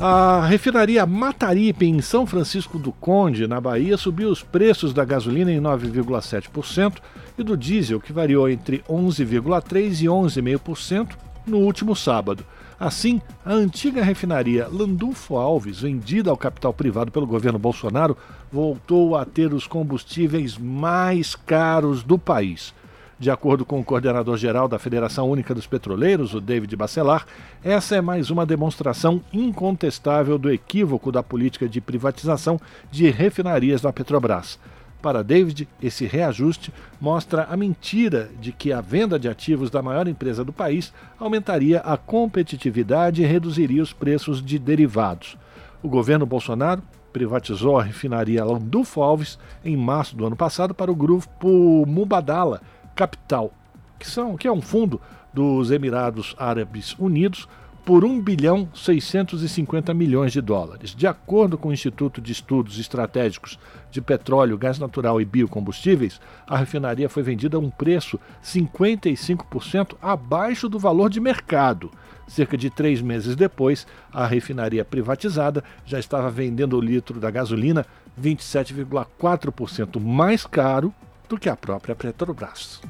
A 0.00 0.44
refinaria 0.44 1.06
Mataripe, 1.06 1.86
em 1.86 2.00
São 2.00 2.26
Francisco 2.26 2.76
do 2.76 2.90
Conde, 2.90 3.46
na 3.46 3.60
Bahia, 3.60 3.96
subiu 3.96 4.30
os 4.30 4.42
preços 4.42 4.92
da 4.92 5.04
gasolina 5.04 5.52
em 5.52 5.60
9,7% 5.60 6.96
e 7.38 7.42
do 7.44 7.56
diesel, 7.56 8.00
que 8.00 8.12
variou 8.12 8.48
entre 8.48 8.82
11,3% 8.90 10.00
e 10.00 10.06
11,5% 10.06 11.10
no 11.46 11.58
último 11.58 11.94
sábado. 11.94 12.44
Assim, 12.78 13.20
a 13.44 13.52
antiga 13.52 14.02
refinaria 14.02 14.66
Landulfo 14.68 15.36
Alves, 15.36 15.80
vendida 15.80 16.30
ao 16.30 16.36
capital 16.36 16.72
privado 16.72 17.12
pelo 17.12 17.26
governo 17.26 17.58
Bolsonaro, 17.58 18.16
voltou 18.50 19.16
a 19.16 19.24
ter 19.24 19.54
os 19.54 19.66
combustíveis 19.66 20.58
mais 20.58 21.36
caros 21.36 22.02
do 22.02 22.18
país. 22.18 22.74
De 23.16 23.30
acordo 23.30 23.64
com 23.64 23.78
o 23.78 23.84
coordenador-geral 23.84 24.66
da 24.66 24.78
Federação 24.78 25.30
Única 25.30 25.54
dos 25.54 25.68
Petroleiros, 25.68 26.34
o 26.34 26.40
David 26.40 26.74
Bacelar, 26.74 27.24
essa 27.62 27.94
é 27.94 28.00
mais 28.00 28.28
uma 28.28 28.44
demonstração 28.44 29.22
incontestável 29.32 30.36
do 30.36 30.50
equívoco 30.50 31.12
da 31.12 31.22
política 31.22 31.68
de 31.68 31.80
privatização 31.80 32.60
de 32.90 33.08
refinarias 33.08 33.80
da 33.80 33.92
Petrobras. 33.92 34.58
Para 35.04 35.22
David, 35.22 35.68
esse 35.82 36.06
reajuste 36.06 36.72
mostra 36.98 37.44
a 37.50 37.58
mentira 37.58 38.30
de 38.40 38.52
que 38.52 38.72
a 38.72 38.80
venda 38.80 39.18
de 39.18 39.28
ativos 39.28 39.68
da 39.68 39.82
maior 39.82 40.08
empresa 40.08 40.42
do 40.42 40.50
país 40.50 40.94
aumentaria 41.20 41.80
a 41.80 41.94
competitividade 41.98 43.22
e 43.22 43.26
reduziria 43.26 43.82
os 43.82 43.92
preços 43.92 44.42
de 44.42 44.58
derivados. 44.58 45.36
O 45.82 45.90
governo 45.90 46.24
Bolsonaro 46.24 46.82
privatizou 47.12 47.78
a 47.78 47.82
refinaria 47.82 48.46
Landulfo 48.46 49.02
Alves 49.02 49.38
em 49.62 49.76
março 49.76 50.16
do 50.16 50.24
ano 50.24 50.36
passado 50.36 50.74
para 50.74 50.90
o 50.90 50.96
grupo 50.96 51.84
Mubadala 51.86 52.62
Capital, 52.96 53.52
que, 53.98 54.08
são, 54.08 54.38
que 54.38 54.48
é 54.48 54.52
um 54.52 54.62
fundo 54.62 54.98
dos 55.34 55.70
Emirados 55.70 56.34
Árabes 56.38 56.96
Unidos 56.98 57.46
por 57.84 58.04
1 58.04 58.20
bilhão 58.22 58.66
650 58.74 59.92
milhões 59.92 60.32
de 60.32 60.40
dólares. 60.40 60.94
De 60.94 61.06
acordo 61.06 61.58
com 61.58 61.68
o 61.68 61.72
Instituto 61.72 62.20
de 62.20 62.32
Estudos 62.32 62.78
Estratégicos 62.78 63.58
de 63.94 64.02
Petróleo, 64.02 64.58
Gás 64.58 64.76
Natural 64.76 65.20
e 65.20 65.24
Biocombustíveis, 65.24 66.20
a 66.48 66.56
refinaria 66.56 67.08
foi 67.08 67.22
vendida 67.22 67.56
a 67.56 67.60
um 67.60 67.70
preço 67.70 68.18
55% 68.42 69.94
abaixo 70.02 70.68
do 70.68 70.80
valor 70.80 71.08
de 71.08 71.20
mercado. 71.20 71.92
Cerca 72.26 72.56
de 72.56 72.70
três 72.70 73.00
meses 73.00 73.36
depois, 73.36 73.86
a 74.12 74.26
refinaria 74.26 74.84
privatizada 74.84 75.62
já 75.86 76.00
estava 76.00 76.28
vendendo 76.28 76.76
o 76.76 76.80
litro 76.80 77.20
da 77.20 77.30
gasolina 77.30 77.86
27,4% 78.20 80.00
mais 80.00 80.44
caro 80.44 80.92
do 81.28 81.38
que 81.38 81.48
a 81.48 81.54
própria 81.54 81.94
Petrobras. 81.94 82.80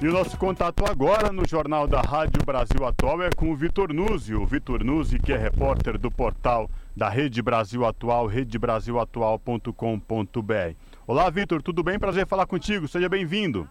E 0.00 0.06
o 0.06 0.12
nosso 0.12 0.38
contato 0.38 0.84
agora 0.88 1.32
no 1.32 1.44
Jornal 1.44 1.88
da 1.88 2.00
Rádio 2.00 2.40
Brasil 2.46 2.86
Atual 2.86 3.20
é 3.20 3.30
com 3.30 3.50
o 3.50 3.56
Vitor 3.56 3.92
Nuzzi. 3.92 4.32
O 4.32 4.46
Vitor 4.46 4.84
Nuzzi, 4.84 5.18
que 5.18 5.32
é 5.32 5.36
repórter 5.36 5.98
do 5.98 6.08
portal 6.08 6.70
da 6.96 7.08
Rede 7.08 7.42
Brasil 7.42 7.84
Atual, 7.84 8.26
redebrasilatual.com.br. 8.26 10.74
Olá, 11.04 11.28
Vitor, 11.30 11.60
tudo 11.60 11.82
bem? 11.82 11.98
Prazer 11.98 12.28
falar 12.28 12.46
contigo, 12.46 12.86
seja 12.86 13.08
bem-vindo. 13.08 13.68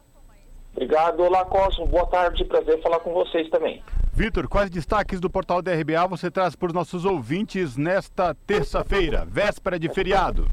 Obrigado, 0.75 1.21
olá 1.21 1.45
Cosmo, 1.45 1.88
boa 1.88 2.05
tarde, 2.07 2.43
prazer 2.43 2.82
falar 2.82 2.99
com 2.99 3.13
vocês 3.13 3.49
também. 3.49 3.82
Vitor, 4.11 4.49
quais 4.49 4.69
destaques 4.69 5.21
do 5.21 5.30
portal 5.30 5.61
da 5.61 5.73
RBA 5.73 6.07
você 6.09 6.30
traz 6.30 6.57
para 6.57 6.67
os 6.67 6.73
nossos 6.73 7.05
ouvintes 7.05 7.78
nesta 7.78 8.36
terça-feira, 8.45 9.25
véspera 9.25 9.80
de 9.80 9.88
feriado? 9.88 10.45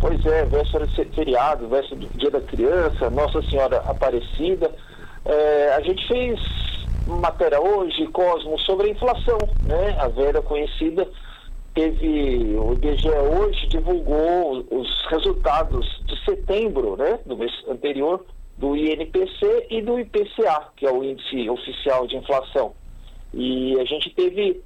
Pois 0.00 0.24
é, 0.24 0.46
véspera 0.46 0.86
de 0.86 1.04
feriado, 1.14 1.68
véspera 1.68 2.00
do 2.00 2.06
Dia 2.16 2.30
da 2.30 2.40
Criança, 2.40 3.10
Nossa 3.10 3.42
Senhora 3.42 3.80
Aparecida. 3.80 4.72
É, 5.28 5.74
a 5.74 5.80
gente 5.82 6.08
fez 6.08 6.40
matéria 7.06 7.60
hoje, 7.60 8.06
Cosmo, 8.06 8.58
sobre 8.60 8.88
a 8.88 8.90
inflação, 8.90 9.38
né? 9.66 9.94
A 9.98 10.08
Vera 10.08 10.40
conhecida 10.40 11.06
teve, 11.74 12.56
o 12.56 12.72
IBGE 12.72 13.10
hoje 13.10 13.66
divulgou 13.66 14.66
os 14.70 15.06
resultados 15.10 15.86
de 16.06 16.24
setembro, 16.24 16.96
né? 16.96 17.18
Do 17.26 17.36
mês 17.36 17.52
anterior, 17.68 18.24
do 18.56 18.74
INPC 18.74 19.66
e 19.68 19.82
do 19.82 20.00
IPCA, 20.00 20.68
que 20.74 20.86
é 20.86 20.90
o 20.90 21.04
índice 21.04 21.50
oficial 21.50 22.06
de 22.06 22.16
inflação. 22.16 22.72
E 23.34 23.78
a 23.78 23.84
gente 23.84 24.08
teve 24.14 24.62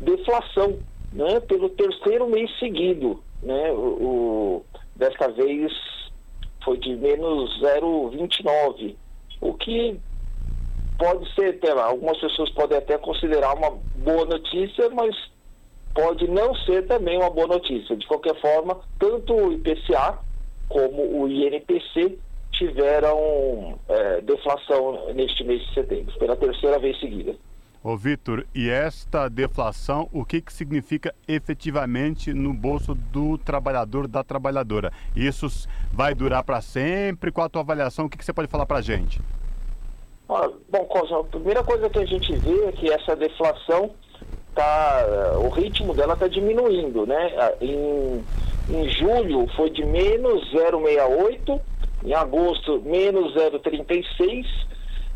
deflação, 0.00 0.78
né? 1.14 1.40
Pelo 1.40 1.70
terceiro 1.70 2.28
mês 2.28 2.50
seguido, 2.58 3.22
né? 3.42 3.72
O, 3.72 3.76
o 3.76 4.64
desta 4.94 5.28
vez 5.28 5.72
foi 6.62 6.76
de 6.76 6.94
menos 6.94 7.58
0,29 7.62 8.96
o 9.44 9.52
que 9.52 10.00
pode 10.98 11.32
ser 11.34 11.56
até 11.56 11.70
algumas 11.70 12.18
pessoas 12.18 12.50
podem 12.50 12.78
até 12.78 12.96
considerar 12.96 13.54
uma 13.54 13.78
boa 13.94 14.24
notícia, 14.24 14.88
mas 14.88 15.14
pode 15.94 16.26
não 16.26 16.54
ser 16.54 16.86
também 16.86 17.18
uma 17.18 17.28
boa 17.28 17.46
notícia. 17.46 17.94
De 17.94 18.06
qualquer 18.06 18.40
forma, 18.40 18.80
tanto 18.98 19.34
o 19.34 19.52
IPCA 19.52 20.18
como 20.68 21.20
o 21.20 21.28
INPC 21.28 22.18
tiveram 22.52 23.78
é, 23.86 24.22
deflação 24.22 25.12
neste 25.12 25.44
mês 25.44 25.60
de 25.66 25.74
setembro, 25.74 26.18
pela 26.18 26.36
terceira 26.36 26.78
vez 26.78 26.98
seguida. 26.98 27.36
Ô 27.86 27.98
Vitor, 27.98 28.46
e 28.54 28.70
esta 28.70 29.28
deflação, 29.28 30.08
o 30.10 30.24
que, 30.24 30.40
que 30.40 30.50
significa 30.50 31.14
efetivamente 31.28 32.32
no 32.32 32.54
bolso 32.54 32.94
do 32.94 33.36
trabalhador, 33.36 34.08
da 34.08 34.24
trabalhadora? 34.24 34.90
Isso 35.14 35.68
vai 35.92 36.14
durar 36.14 36.42
para 36.44 36.62
sempre? 36.62 37.30
Qual 37.30 37.44
a 37.44 37.48
tua 37.50 37.60
avaliação? 37.60 38.06
O 38.06 38.08
que, 38.08 38.16
que 38.16 38.24
você 38.24 38.32
pode 38.32 38.48
falar 38.48 38.64
para 38.64 38.78
a 38.78 38.80
gente? 38.80 39.20
Bom, 40.26 40.34
a 40.38 41.24
primeira 41.24 41.62
coisa 41.62 41.90
que 41.90 41.98
a 41.98 42.06
gente 42.06 42.34
vê 42.36 42.64
é 42.64 42.72
que 42.72 42.90
essa 42.90 43.14
deflação, 43.14 43.90
tá, 44.54 45.04
o 45.44 45.50
ritmo 45.50 45.92
dela 45.92 46.14
está 46.14 46.26
diminuindo, 46.26 47.04
né? 47.04 47.34
Ah, 47.36 47.52
em, 47.60 48.24
em 48.70 48.88
julho 48.92 49.46
foi 49.56 49.68
de 49.68 49.84
menos 49.84 50.50
0,68, 50.54 51.60
em 52.02 52.14
agosto 52.14 52.80
menos 52.80 53.34
0,36 53.34 54.73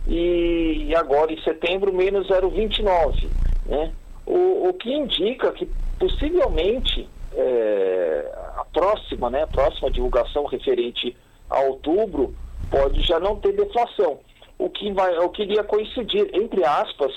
e 0.09 0.95
agora 0.97 1.33
em 1.33 1.43
setembro 1.43 1.93
menos 1.93 2.29
0,29. 2.29 3.29
Né? 3.67 3.93
O, 4.27 4.69
o 4.69 4.75
que 4.75 4.91
indica 4.93 5.53
que 5.53 5.69
possivelmente 5.99 7.09
é, 7.35 8.33
a 8.57 8.65
próxima, 8.65 9.29
né, 9.29 9.43
a 9.43 9.47
próxima 9.47 9.91
divulgação 9.91 10.47
referente 10.47 11.15
a 11.51 11.61
outubro 11.61 12.35
pode 12.71 13.03
já 13.03 13.21
não 13.21 13.37
ter 13.37 13.53
deflação, 13.53 14.19
o 14.59 14.69
que 14.69 14.93
vai, 14.93 15.17
o 15.19 15.29
que 15.29 15.43
iria 15.43 15.65
coincidir, 15.65 16.31
entre 16.35 16.65
aspas, 16.65 17.13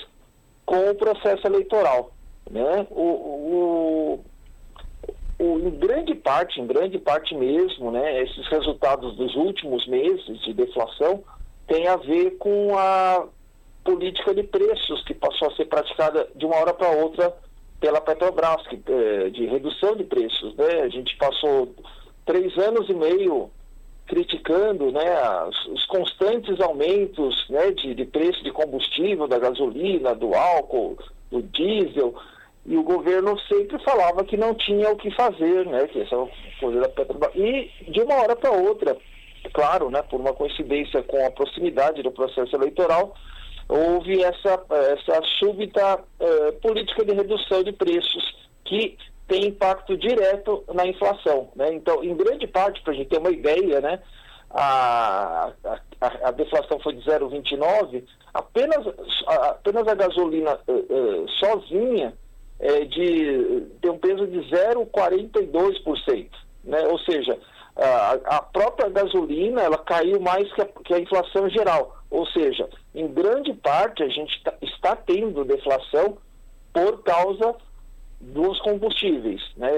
com 0.64 0.90
o 0.90 0.94
processo 0.94 1.46
eleitoral. 1.46 2.12
Né? 2.50 2.86
O, 2.90 3.02
o, 3.02 4.24
o, 5.38 5.58
em 5.58 5.70
grande 5.70 6.14
parte, 6.14 6.60
em 6.60 6.66
grande 6.66 6.98
parte 6.98 7.34
mesmo, 7.34 7.90
né, 7.90 8.22
esses 8.22 8.46
resultados 8.48 9.16
dos 9.16 9.34
últimos 9.34 9.86
meses 9.86 10.40
de 10.42 10.52
deflação 10.52 11.22
tem 11.72 11.88
a 11.88 11.96
ver 11.96 12.32
com 12.32 12.76
a 12.76 13.26
política 13.82 14.34
de 14.34 14.42
preços 14.42 15.02
que 15.04 15.14
passou 15.14 15.48
a 15.48 15.56
ser 15.56 15.64
praticada 15.64 16.28
de 16.36 16.44
uma 16.44 16.56
hora 16.56 16.74
para 16.74 16.90
outra 16.90 17.34
pela 17.80 17.98
Petrobras, 17.98 18.66
que, 18.68 18.78
é, 18.86 19.30
de 19.30 19.46
redução 19.46 19.96
de 19.96 20.04
preços. 20.04 20.54
Né? 20.54 20.82
A 20.82 20.88
gente 20.90 21.16
passou 21.16 21.74
três 22.26 22.56
anos 22.58 22.88
e 22.90 22.94
meio 22.94 23.50
criticando 24.06 24.92
né, 24.92 25.02
os, 25.48 25.66
os 25.68 25.86
constantes 25.86 26.60
aumentos 26.60 27.48
né, 27.48 27.70
de, 27.70 27.94
de 27.94 28.04
preço 28.04 28.44
de 28.44 28.52
combustível, 28.52 29.26
da 29.26 29.38
gasolina, 29.38 30.14
do 30.14 30.34
álcool, 30.34 30.98
do 31.30 31.40
diesel, 31.42 32.14
e 32.66 32.76
o 32.76 32.82
governo 32.82 33.38
sempre 33.48 33.82
falava 33.82 34.24
que 34.24 34.36
não 34.36 34.54
tinha 34.54 34.90
o 34.90 34.96
que 34.96 35.10
fazer, 35.12 35.64
né, 35.66 35.86
que 35.86 36.02
essa 36.02 36.16
coisa 36.60 36.80
da 36.80 36.88
Petrobras. 36.90 37.34
E 37.34 37.70
de 37.88 38.00
uma 38.02 38.16
hora 38.16 38.36
para 38.36 38.52
outra, 38.52 38.96
claro, 39.50 39.90
né, 39.90 40.02
por 40.02 40.20
uma 40.20 40.32
coincidência 40.32 41.02
com 41.02 41.24
a 41.26 41.30
proximidade 41.30 42.02
do 42.02 42.10
processo 42.10 42.54
eleitoral, 42.54 43.14
houve 43.68 44.22
essa, 44.22 44.62
essa 44.70 45.22
súbita 45.38 45.98
uh, 45.98 46.52
política 46.60 47.04
de 47.04 47.14
redução 47.14 47.62
de 47.62 47.72
preços 47.72 48.36
que 48.64 48.96
tem 49.26 49.46
impacto 49.46 49.96
direto 49.96 50.64
na 50.74 50.86
inflação. 50.86 51.48
Né? 51.56 51.72
Então, 51.72 52.04
em 52.04 52.14
grande 52.14 52.46
parte, 52.46 52.82
para 52.82 52.92
a 52.92 52.96
gente 52.96 53.08
ter 53.08 53.18
uma 53.18 53.30
ideia, 53.30 53.80
né, 53.80 53.98
a, 54.50 55.52
a, 56.00 56.28
a 56.28 56.30
deflação 56.32 56.78
foi 56.80 56.94
de 56.94 57.02
0,29, 57.08 58.04
apenas, 58.34 58.86
apenas 59.26 59.88
a 59.88 59.94
gasolina 59.94 60.58
uh, 60.66 60.72
uh, 60.72 61.28
sozinha 61.30 62.12
é 62.60 62.84
de, 62.84 63.66
tem 63.80 63.90
um 63.90 63.98
peso 63.98 64.26
de 64.26 64.38
0,42%. 64.50 66.28
Né? 66.64 66.86
Ou 66.86 66.98
seja, 67.00 67.38
a, 67.76 68.36
a, 68.36 68.42
própria 68.42 68.88
gasolina 68.88 69.62
ela 69.62 69.78
caiu 69.78 70.20
mais 70.20 70.52
que 70.52 70.62
a, 70.62 70.66
que 70.66 70.94
a, 70.94 71.00
inflação 71.00 71.48
geral. 71.48 71.96
Ou 72.10 72.26
seja, 72.26 72.68
em 72.94 73.06
grande 73.08 73.54
parte 73.54 74.02
a 74.02 74.08
gente 74.08 74.42
tá, 74.42 74.54
está 74.60 74.94
tendo 74.96 75.44
deflação 75.44 76.18
por 76.72 77.02
causa 77.02 77.54
dos 78.20 78.60
combustíveis, 78.60 79.42
né? 79.56 79.70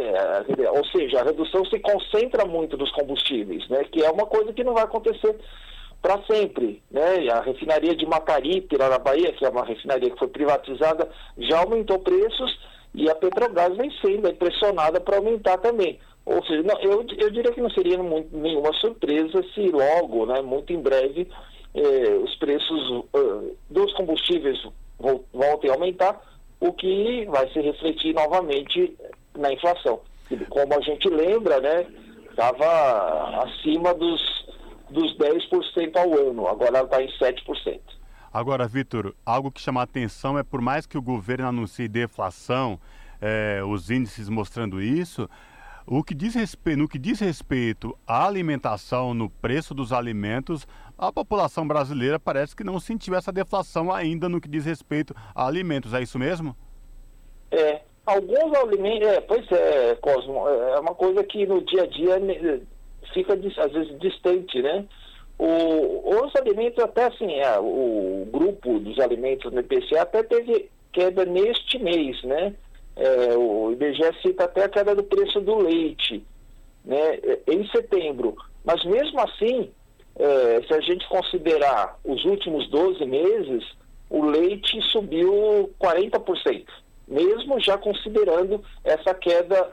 Ou 0.70 0.84
seja, 0.86 1.20
a 1.20 1.24
redução 1.24 1.64
se 1.66 1.78
concentra 1.78 2.44
muito 2.44 2.76
nos 2.76 2.90
combustíveis, 2.92 3.66
né? 3.68 3.84
Que 3.84 4.04
é 4.04 4.10
uma 4.10 4.26
coisa 4.26 4.52
que 4.52 4.64
não 4.64 4.74
vai 4.74 4.84
acontecer 4.84 5.36
para 6.02 6.22
sempre, 6.24 6.82
né? 6.90 7.28
A 7.30 7.40
refinaria 7.40 7.96
de 7.96 8.04
Macaripe, 8.04 8.76
lá 8.76 8.90
na 8.90 8.98
Bahia, 8.98 9.32
que 9.32 9.44
é 9.44 9.48
uma 9.48 9.64
refinaria 9.64 10.10
que 10.10 10.18
foi 10.18 10.28
privatizada, 10.28 11.08
já 11.38 11.60
aumentou 11.60 11.98
preços 12.00 12.58
e 12.94 13.08
a 13.08 13.14
Petrobras 13.14 13.76
vem 13.76 13.90
sendo 14.02 14.32
pressionada 14.34 15.00
para 15.00 15.16
aumentar 15.16 15.56
também. 15.58 15.98
Ou 16.26 16.42
seja, 16.44 16.62
não, 16.62 16.80
eu, 16.80 17.04
eu 17.18 17.30
diria 17.30 17.52
que 17.52 17.60
não 17.60 17.70
seria 17.70 18.02
muito, 18.02 18.34
nenhuma 18.36 18.72
surpresa 18.74 19.44
se 19.54 19.68
logo, 19.68 20.24
né, 20.26 20.40
muito 20.40 20.72
em 20.72 20.80
breve, 20.80 21.28
eh, 21.74 22.18
os 22.22 22.34
preços 22.36 22.90
uh, 22.90 23.56
dos 23.68 23.92
combustíveis 23.92 24.58
voltem 25.32 25.70
a 25.70 25.74
aumentar, 25.74 26.20
o 26.60 26.72
que 26.72 27.26
vai 27.26 27.50
se 27.52 27.60
refletir 27.60 28.14
novamente 28.14 28.96
na 29.36 29.52
inflação. 29.52 30.00
Como 30.48 30.72
a 30.72 30.80
gente 30.80 31.08
lembra, 31.10 31.60
né, 31.60 31.86
estava 32.30 33.42
acima 33.42 33.92
dos, 33.92 34.46
dos 34.90 35.16
10% 35.18 35.96
ao 35.96 36.14
ano, 36.14 36.48
agora 36.48 36.82
está 36.82 37.02
em 37.02 37.08
7%. 37.08 37.80
Agora, 38.32 38.66
Vitor, 38.66 39.14
algo 39.24 39.50
que 39.50 39.60
chama 39.60 39.80
a 39.80 39.84
atenção 39.84 40.38
é 40.38 40.42
por 40.42 40.60
mais 40.60 40.86
que 40.86 40.98
o 40.98 41.02
governo 41.02 41.46
anuncie 41.46 41.86
deflação, 41.86 42.80
é, 43.20 43.62
os 43.64 43.90
índices 43.90 44.28
mostrando 44.28 44.82
isso, 44.82 45.28
o 45.86 46.02
que 46.02 46.14
diz 46.14 46.34
respeito, 46.34 46.78
no 46.78 46.88
que 46.88 46.98
diz 46.98 47.20
respeito 47.20 47.96
à 48.06 48.26
alimentação, 48.26 49.12
no 49.12 49.28
preço 49.28 49.74
dos 49.74 49.92
alimentos, 49.92 50.66
a 50.96 51.12
população 51.12 51.66
brasileira 51.66 52.18
parece 52.18 52.56
que 52.56 52.64
não 52.64 52.80
sentiu 52.80 53.14
essa 53.14 53.30
deflação 53.30 53.92
ainda 53.92 54.28
no 54.28 54.40
que 54.40 54.48
diz 54.48 54.64
respeito 54.64 55.14
a 55.34 55.46
alimentos. 55.46 55.92
É 55.92 56.00
isso 56.00 56.18
mesmo? 56.18 56.56
É, 57.50 57.82
alguns 58.06 58.56
alimentos, 58.56 59.08
é, 59.08 59.20
pois 59.20 59.50
é, 59.52 59.94
Cosmo, 59.96 60.48
é 60.48 60.80
uma 60.80 60.94
coisa 60.94 61.22
que 61.22 61.46
no 61.46 61.60
dia 61.62 61.82
a 61.82 61.86
dia 61.86 62.18
fica 63.12 63.34
às 63.34 63.72
vezes 63.72 63.98
distante, 64.00 64.62
né? 64.62 64.86
O, 65.38 66.24
os 66.24 66.34
alimentos, 66.36 66.82
até 66.82 67.06
assim, 67.06 67.30
é, 67.34 67.58
o 67.58 68.26
grupo 68.32 68.78
dos 68.78 68.98
alimentos 69.00 69.52
no 69.52 69.60
IPCA 69.60 70.02
até 70.02 70.22
teve 70.22 70.70
queda 70.92 71.24
neste 71.24 71.78
mês, 71.78 72.22
né? 72.22 72.54
É, 72.96 73.36
o 73.36 73.72
IBGE 73.72 74.22
cita 74.22 74.44
até 74.44 74.64
a 74.64 74.68
queda 74.68 74.94
do 74.94 75.02
preço 75.02 75.40
do 75.40 75.56
leite 75.56 76.24
né, 76.84 77.18
em 77.46 77.66
setembro. 77.68 78.36
Mas 78.64 78.84
mesmo 78.84 79.20
assim, 79.20 79.70
é, 80.16 80.62
se 80.66 80.74
a 80.74 80.80
gente 80.80 81.08
considerar 81.08 81.98
os 82.04 82.24
últimos 82.24 82.68
12 82.70 83.04
meses, 83.04 83.64
o 84.08 84.24
leite 84.24 84.80
subiu 84.92 85.70
40%, 85.80 86.66
mesmo 87.08 87.60
já 87.60 87.76
considerando 87.78 88.62
essa 88.84 89.14
queda 89.14 89.70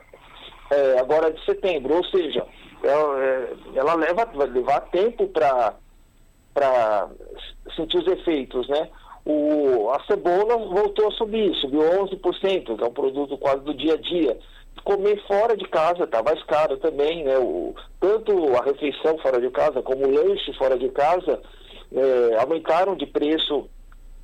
é, 0.71 0.99
agora 0.99 1.31
de 1.31 1.43
setembro. 1.45 1.95
Ou 1.95 2.05
seja, 2.05 2.45
ela, 2.83 3.23
é, 3.23 3.53
ela 3.75 3.93
leva, 3.93 4.25
vai 4.25 4.47
levar 4.47 4.81
tempo 4.89 5.27
para 5.27 7.09
sentir 7.75 7.97
os 7.97 8.07
efeitos, 8.07 8.67
né? 8.67 8.89
O, 9.25 9.89
a 9.91 10.03
cebola 10.05 10.57
voltou 10.57 11.07
a 11.07 11.11
subir, 11.11 11.53
subiu 11.55 11.81
11%, 11.81 12.77
que 12.77 12.83
é 12.83 12.87
um 12.87 12.93
produto 12.93 13.37
quase 13.37 13.61
do 13.63 13.73
dia 13.73 13.93
a 13.93 13.97
dia. 13.97 14.37
Comer 14.83 15.21
fora 15.27 15.55
de 15.55 15.67
casa 15.67 16.05
está 16.05 16.23
mais 16.23 16.41
caro 16.43 16.77
também, 16.77 17.23
né? 17.23 17.37
O, 17.37 17.75
tanto 17.99 18.31
a 18.55 18.63
refeição 18.63 19.17
fora 19.19 19.39
de 19.39 19.49
casa 19.51 19.81
como 19.83 20.07
o 20.07 20.11
lanche 20.11 20.53
fora 20.53 20.77
de 20.77 20.89
casa 20.89 21.39
é, 21.93 22.37
aumentaram 22.39 22.95
de 22.95 23.05
preço 23.05 23.69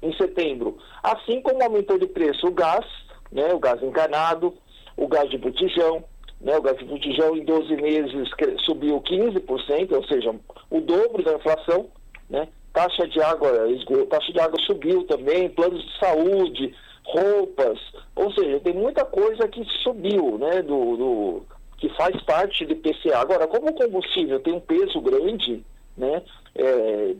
em 0.02 0.14
setembro. 0.14 0.78
Assim 1.04 1.42
como 1.42 1.62
aumentou 1.62 1.98
de 1.98 2.08
preço 2.08 2.48
o 2.48 2.52
gás, 2.52 2.86
né? 3.32 3.54
o 3.54 3.60
gás 3.60 3.82
encanado, 3.84 4.54
o 4.96 5.08
gás 5.08 5.30
de 5.30 5.38
botijão, 5.38 6.04
né? 6.40 6.58
o 6.58 6.62
gás 6.62 6.78
de 6.78 6.86
botijão 6.86 7.36
em 7.36 7.44
12 7.44 7.76
meses 7.76 8.30
subiu 8.66 9.02
15%, 9.02 9.92
ou 9.92 10.04
seja, 10.06 10.36
o 10.70 10.82
dobro 10.82 11.24
da 11.24 11.34
inflação, 11.34 11.88
né? 12.30 12.48
Taxa 12.78 13.08
de 13.08 13.20
água, 13.20 13.68
esgoto, 13.72 14.06
taxa 14.06 14.32
de 14.32 14.40
água 14.40 14.60
subiu 14.60 15.04
também, 15.06 15.50
planos 15.50 15.84
de 15.84 15.98
saúde, 15.98 16.76
roupas, 17.04 17.80
ou 18.16 18.32
seja, 18.34 18.60
tem 18.60 18.74
muita 18.74 19.04
coisa 19.04 19.48
que 19.48 19.66
subiu, 19.82 20.38
né, 20.38 20.62
do, 20.62 20.96
do 20.96 21.42
que 21.78 21.90
faz 21.96 22.22
parte 22.22 22.66
do 22.68 22.74
IPCA. 22.74 23.18
Agora, 23.18 23.48
como 23.48 23.70
o 23.70 23.74
combustível 23.74 24.40
tem 24.42 24.54
um 24.54 24.60
peso 24.60 25.02
grande, 25.02 25.66
né, 25.98 26.22
é, 26.54 27.16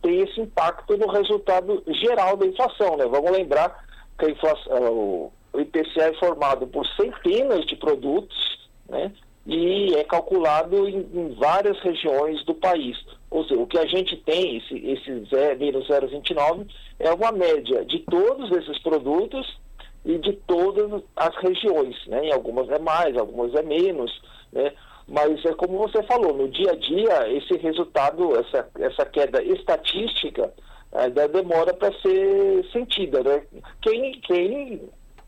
tem 0.00 0.22
esse 0.22 0.40
impacto 0.40 0.96
no 0.96 1.08
resultado 1.08 1.82
geral 1.88 2.34
da 2.38 2.46
inflação, 2.46 2.96
né? 2.96 3.04
Vamos 3.06 3.30
lembrar 3.32 3.84
que 4.18 4.24
a 4.24 4.30
inflação, 4.30 5.30
o 5.52 5.60
IPCA 5.60 6.04
é 6.04 6.14
formado 6.14 6.66
por 6.68 6.86
centenas 6.86 7.66
de 7.66 7.76
produtos, 7.76 8.68
né, 8.88 9.12
e 9.44 9.94
é 9.94 10.04
calculado 10.04 10.88
em, 10.88 11.06
em 11.12 11.34
várias 11.34 11.78
regiões 11.80 12.42
do 12.46 12.54
país. 12.54 12.96
Ou 13.36 13.44
seja, 13.44 13.60
o 13.60 13.66
que 13.66 13.78
a 13.78 13.84
gente 13.84 14.16
tem, 14.16 14.56
esse, 14.56 14.74
esse 14.78 15.24
0, 15.26 15.58
menos 15.58 15.86
0,29, 15.88 16.66
é 16.98 17.12
uma 17.12 17.30
média 17.30 17.84
de 17.84 17.98
todos 17.98 18.50
esses 18.50 18.78
produtos 18.78 19.60
e 20.06 20.16
de 20.16 20.32
todas 20.46 21.02
as 21.14 21.36
regiões. 21.36 21.94
Né? 22.06 22.28
Em 22.28 22.32
algumas 22.32 22.66
é 22.70 22.78
mais, 22.78 23.14
algumas 23.14 23.54
é 23.54 23.62
menos. 23.62 24.10
Né? 24.50 24.72
Mas 25.06 25.44
é 25.44 25.52
como 25.52 25.76
você 25.76 26.02
falou, 26.04 26.32
no 26.32 26.48
dia 26.48 26.70
a 26.70 26.76
dia, 26.76 27.30
esse 27.30 27.58
resultado, 27.58 28.38
essa, 28.38 28.70
essa 28.78 29.04
queda 29.04 29.42
estatística, 29.42 30.50
ainda 30.92 31.28
demora 31.28 31.74
para 31.74 31.92
ser 32.00 32.64
sentida. 32.72 33.22
Né? 33.22 33.42
Quem, 33.82 34.18
quem 34.22 34.80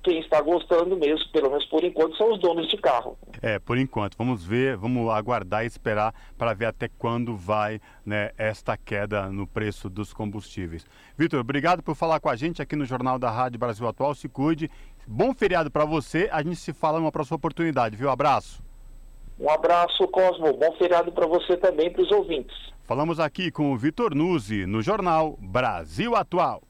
quem 0.02 0.20
está 0.20 0.40
gostando 0.40 0.96
mesmo, 0.96 1.28
pelo 1.30 1.50
menos 1.50 1.64
por 1.66 1.82
enquanto, 1.84 2.16
são 2.16 2.32
os 2.32 2.40
donos 2.40 2.68
de 2.68 2.76
carro. 2.76 3.16
É, 3.42 3.58
por 3.58 3.76
enquanto. 3.76 4.16
Vamos 4.16 4.44
ver, 4.44 4.76
vamos 4.76 5.10
aguardar 5.10 5.64
e 5.64 5.66
esperar 5.66 6.14
para 6.36 6.54
ver 6.54 6.66
até 6.66 6.88
quando 6.98 7.36
vai 7.36 7.80
né, 8.04 8.30
esta 8.38 8.76
queda 8.76 9.30
no 9.30 9.46
preço 9.46 9.90
dos 9.90 10.12
combustíveis. 10.12 10.86
Vitor, 11.16 11.40
obrigado 11.40 11.82
por 11.82 11.94
falar 11.94 12.20
com 12.20 12.28
a 12.28 12.36
gente 12.36 12.62
aqui 12.62 12.76
no 12.76 12.84
Jornal 12.84 13.18
da 13.18 13.30
Rádio 13.30 13.58
Brasil 13.58 13.86
Atual. 13.86 14.14
Se 14.14 14.28
cuide. 14.28 14.70
Bom 15.06 15.32
feriado 15.34 15.70
para 15.70 15.84
você. 15.84 16.28
A 16.30 16.42
gente 16.42 16.56
se 16.56 16.72
fala 16.72 16.98
numa 16.98 17.12
próxima 17.12 17.36
oportunidade, 17.36 17.96
viu? 17.96 18.10
Abraço. 18.10 18.62
Um 19.38 19.48
abraço, 19.48 20.06
Cosmo. 20.08 20.52
Bom 20.52 20.72
feriado 20.76 21.12
para 21.12 21.26
você 21.26 21.56
também 21.56 21.90
para 21.90 22.02
os 22.02 22.10
ouvintes. 22.10 22.56
Falamos 22.84 23.20
aqui 23.20 23.50
com 23.50 23.72
o 23.72 23.76
Vitor 23.76 24.14
Nuzzi 24.14 24.66
no 24.66 24.82
Jornal 24.82 25.36
Brasil 25.40 26.16
Atual. 26.16 26.62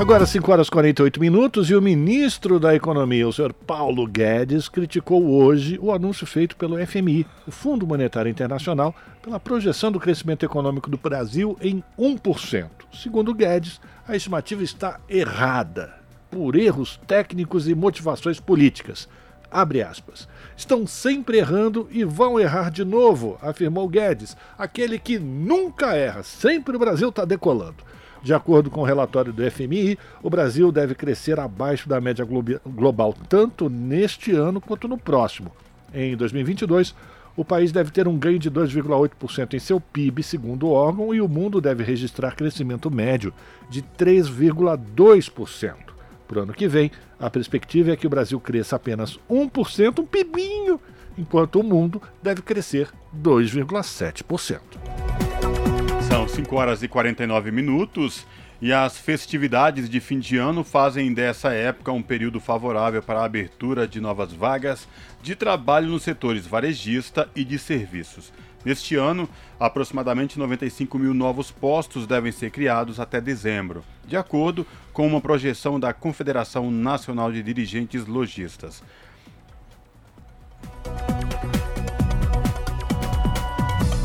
Agora, 0.00 0.24
5 0.24 0.50
horas 0.50 0.68
e 0.68 0.70
48 0.70 1.20
minutos, 1.20 1.68
e 1.68 1.74
o 1.74 1.82
ministro 1.82 2.58
da 2.58 2.74
Economia, 2.74 3.28
o 3.28 3.32
senhor 3.34 3.52
Paulo 3.52 4.06
Guedes, 4.06 4.66
criticou 4.66 5.30
hoje 5.30 5.78
o 5.78 5.92
anúncio 5.92 6.26
feito 6.26 6.56
pelo 6.56 6.78
FMI, 6.86 7.26
o 7.46 7.50
Fundo 7.50 7.86
Monetário 7.86 8.30
Internacional, 8.30 8.94
pela 9.20 9.38
projeção 9.38 9.92
do 9.92 10.00
crescimento 10.00 10.42
econômico 10.42 10.88
do 10.88 10.96
Brasil 10.96 11.54
em 11.60 11.84
1%. 11.98 12.70
Segundo 12.94 13.34
Guedes, 13.34 13.78
a 14.08 14.16
estimativa 14.16 14.62
está 14.64 14.98
errada, 15.06 15.92
por 16.30 16.56
erros 16.56 16.98
técnicos 17.06 17.68
e 17.68 17.74
motivações 17.74 18.40
políticas. 18.40 19.06
Abre 19.50 19.82
aspas. 19.82 20.26
Estão 20.56 20.86
sempre 20.86 21.36
errando 21.36 21.86
e 21.90 22.04
vão 22.04 22.40
errar 22.40 22.70
de 22.70 22.86
novo, 22.86 23.36
afirmou 23.42 23.86
Guedes, 23.86 24.34
aquele 24.56 24.98
que 24.98 25.18
nunca 25.18 25.94
erra, 25.94 26.22
sempre 26.22 26.74
o 26.74 26.78
Brasil 26.78 27.10
está 27.10 27.26
decolando. 27.26 27.84
De 28.22 28.34
acordo 28.34 28.70
com 28.70 28.80
o 28.80 28.84
relatório 28.84 29.32
do 29.32 29.50
FMI, 29.50 29.98
o 30.22 30.28
Brasil 30.28 30.70
deve 30.70 30.94
crescer 30.94 31.40
abaixo 31.40 31.88
da 31.88 32.00
média 32.00 32.26
global 32.66 33.14
tanto 33.28 33.70
neste 33.70 34.32
ano 34.32 34.60
quanto 34.60 34.86
no 34.86 34.98
próximo. 34.98 35.50
Em 35.92 36.16
2022, 36.16 36.94
o 37.36 37.44
país 37.44 37.72
deve 37.72 37.90
ter 37.90 38.06
um 38.06 38.18
ganho 38.18 38.38
de 38.38 38.50
2,8% 38.50 39.54
em 39.54 39.58
seu 39.58 39.80
PIB, 39.80 40.22
segundo 40.22 40.66
o 40.66 40.72
órgão, 40.72 41.14
e 41.14 41.20
o 41.20 41.28
mundo 41.28 41.60
deve 41.60 41.82
registrar 41.82 42.36
crescimento 42.36 42.90
médio 42.90 43.32
de 43.70 43.82
3,2%. 43.82 45.74
Para 46.28 46.40
o 46.40 46.42
ano 46.42 46.52
que 46.52 46.68
vem, 46.68 46.90
a 47.18 47.30
perspectiva 47.30 47.92
é 47.92 47.96
que 47.96 48.06
o 48.06 48.10
Brasil 48.10 48.38
cresça 48.38 48.76
apenas 48.76 49.18
1%, 49.28 50.00
um 50.00 50.06
pibinho, 50.06 50.78
enquanto 51.16 51.60
o 51.60 51.64
mundo 51.64 52.00
deve 52.22 52.42
crescer 52.42 52.88
2,7%. 53.16 55.29
São 56.30 56.44
5 56.44 56.56
horas 56.56 56.82
e 56.82 56.88
49 56.88 57.50
minutos. 57.50 58.24
E 58.62 58.72
as 58.72 58.96
festividades 58.96 59.90
de 59.90 60.00
fim 60.00 60.20
de 60.20 60.36
ano 60.36 60.62
fazem 60.62 61.12
dessa 61.12 61.52
época 61.52 61.90
um 61.90 62.02
período 62.02 62.38
favorável 62.38 63.02
para 63.02 63.20
a 63.20 63.24
abertura 63.24 63.86
de 63.86 64.00
novas 64.00 64.32
vagas 64.32 64.86
de 65.22 65.34
trabalho 65.34 65.88
nos 65.88 66.04
setores 66.04 66.46
varejista 66.46 67.28
e 67.34 67.42
de 67.42 67.58
serviços. 67.58 68.32
Neste 68.64 68.94
ano, 68.94 69.28
aproximadamente 69.58 70.38
95 70.38 70.98
mil 70.98 71.14
novos 71.14 71.50
postos 71.50 72.06
devem 72.06 72.30
ser 72.30 72.50
criados 72.50 73.00
até 73.00 73.20
dezembro, 73.20 73.82
de 74.06 74.16
acordo 74.16 74.66
com 74.92 75.06
uma 75.06 75.20
projeção 75.20 75.80
da 75.80 75.92
Confederação 75.92 76.70
Nacional 76.70 77.32
de 77.32 77.42
Dirigentes 77.42 78.06
Logistas. 78.06 78.82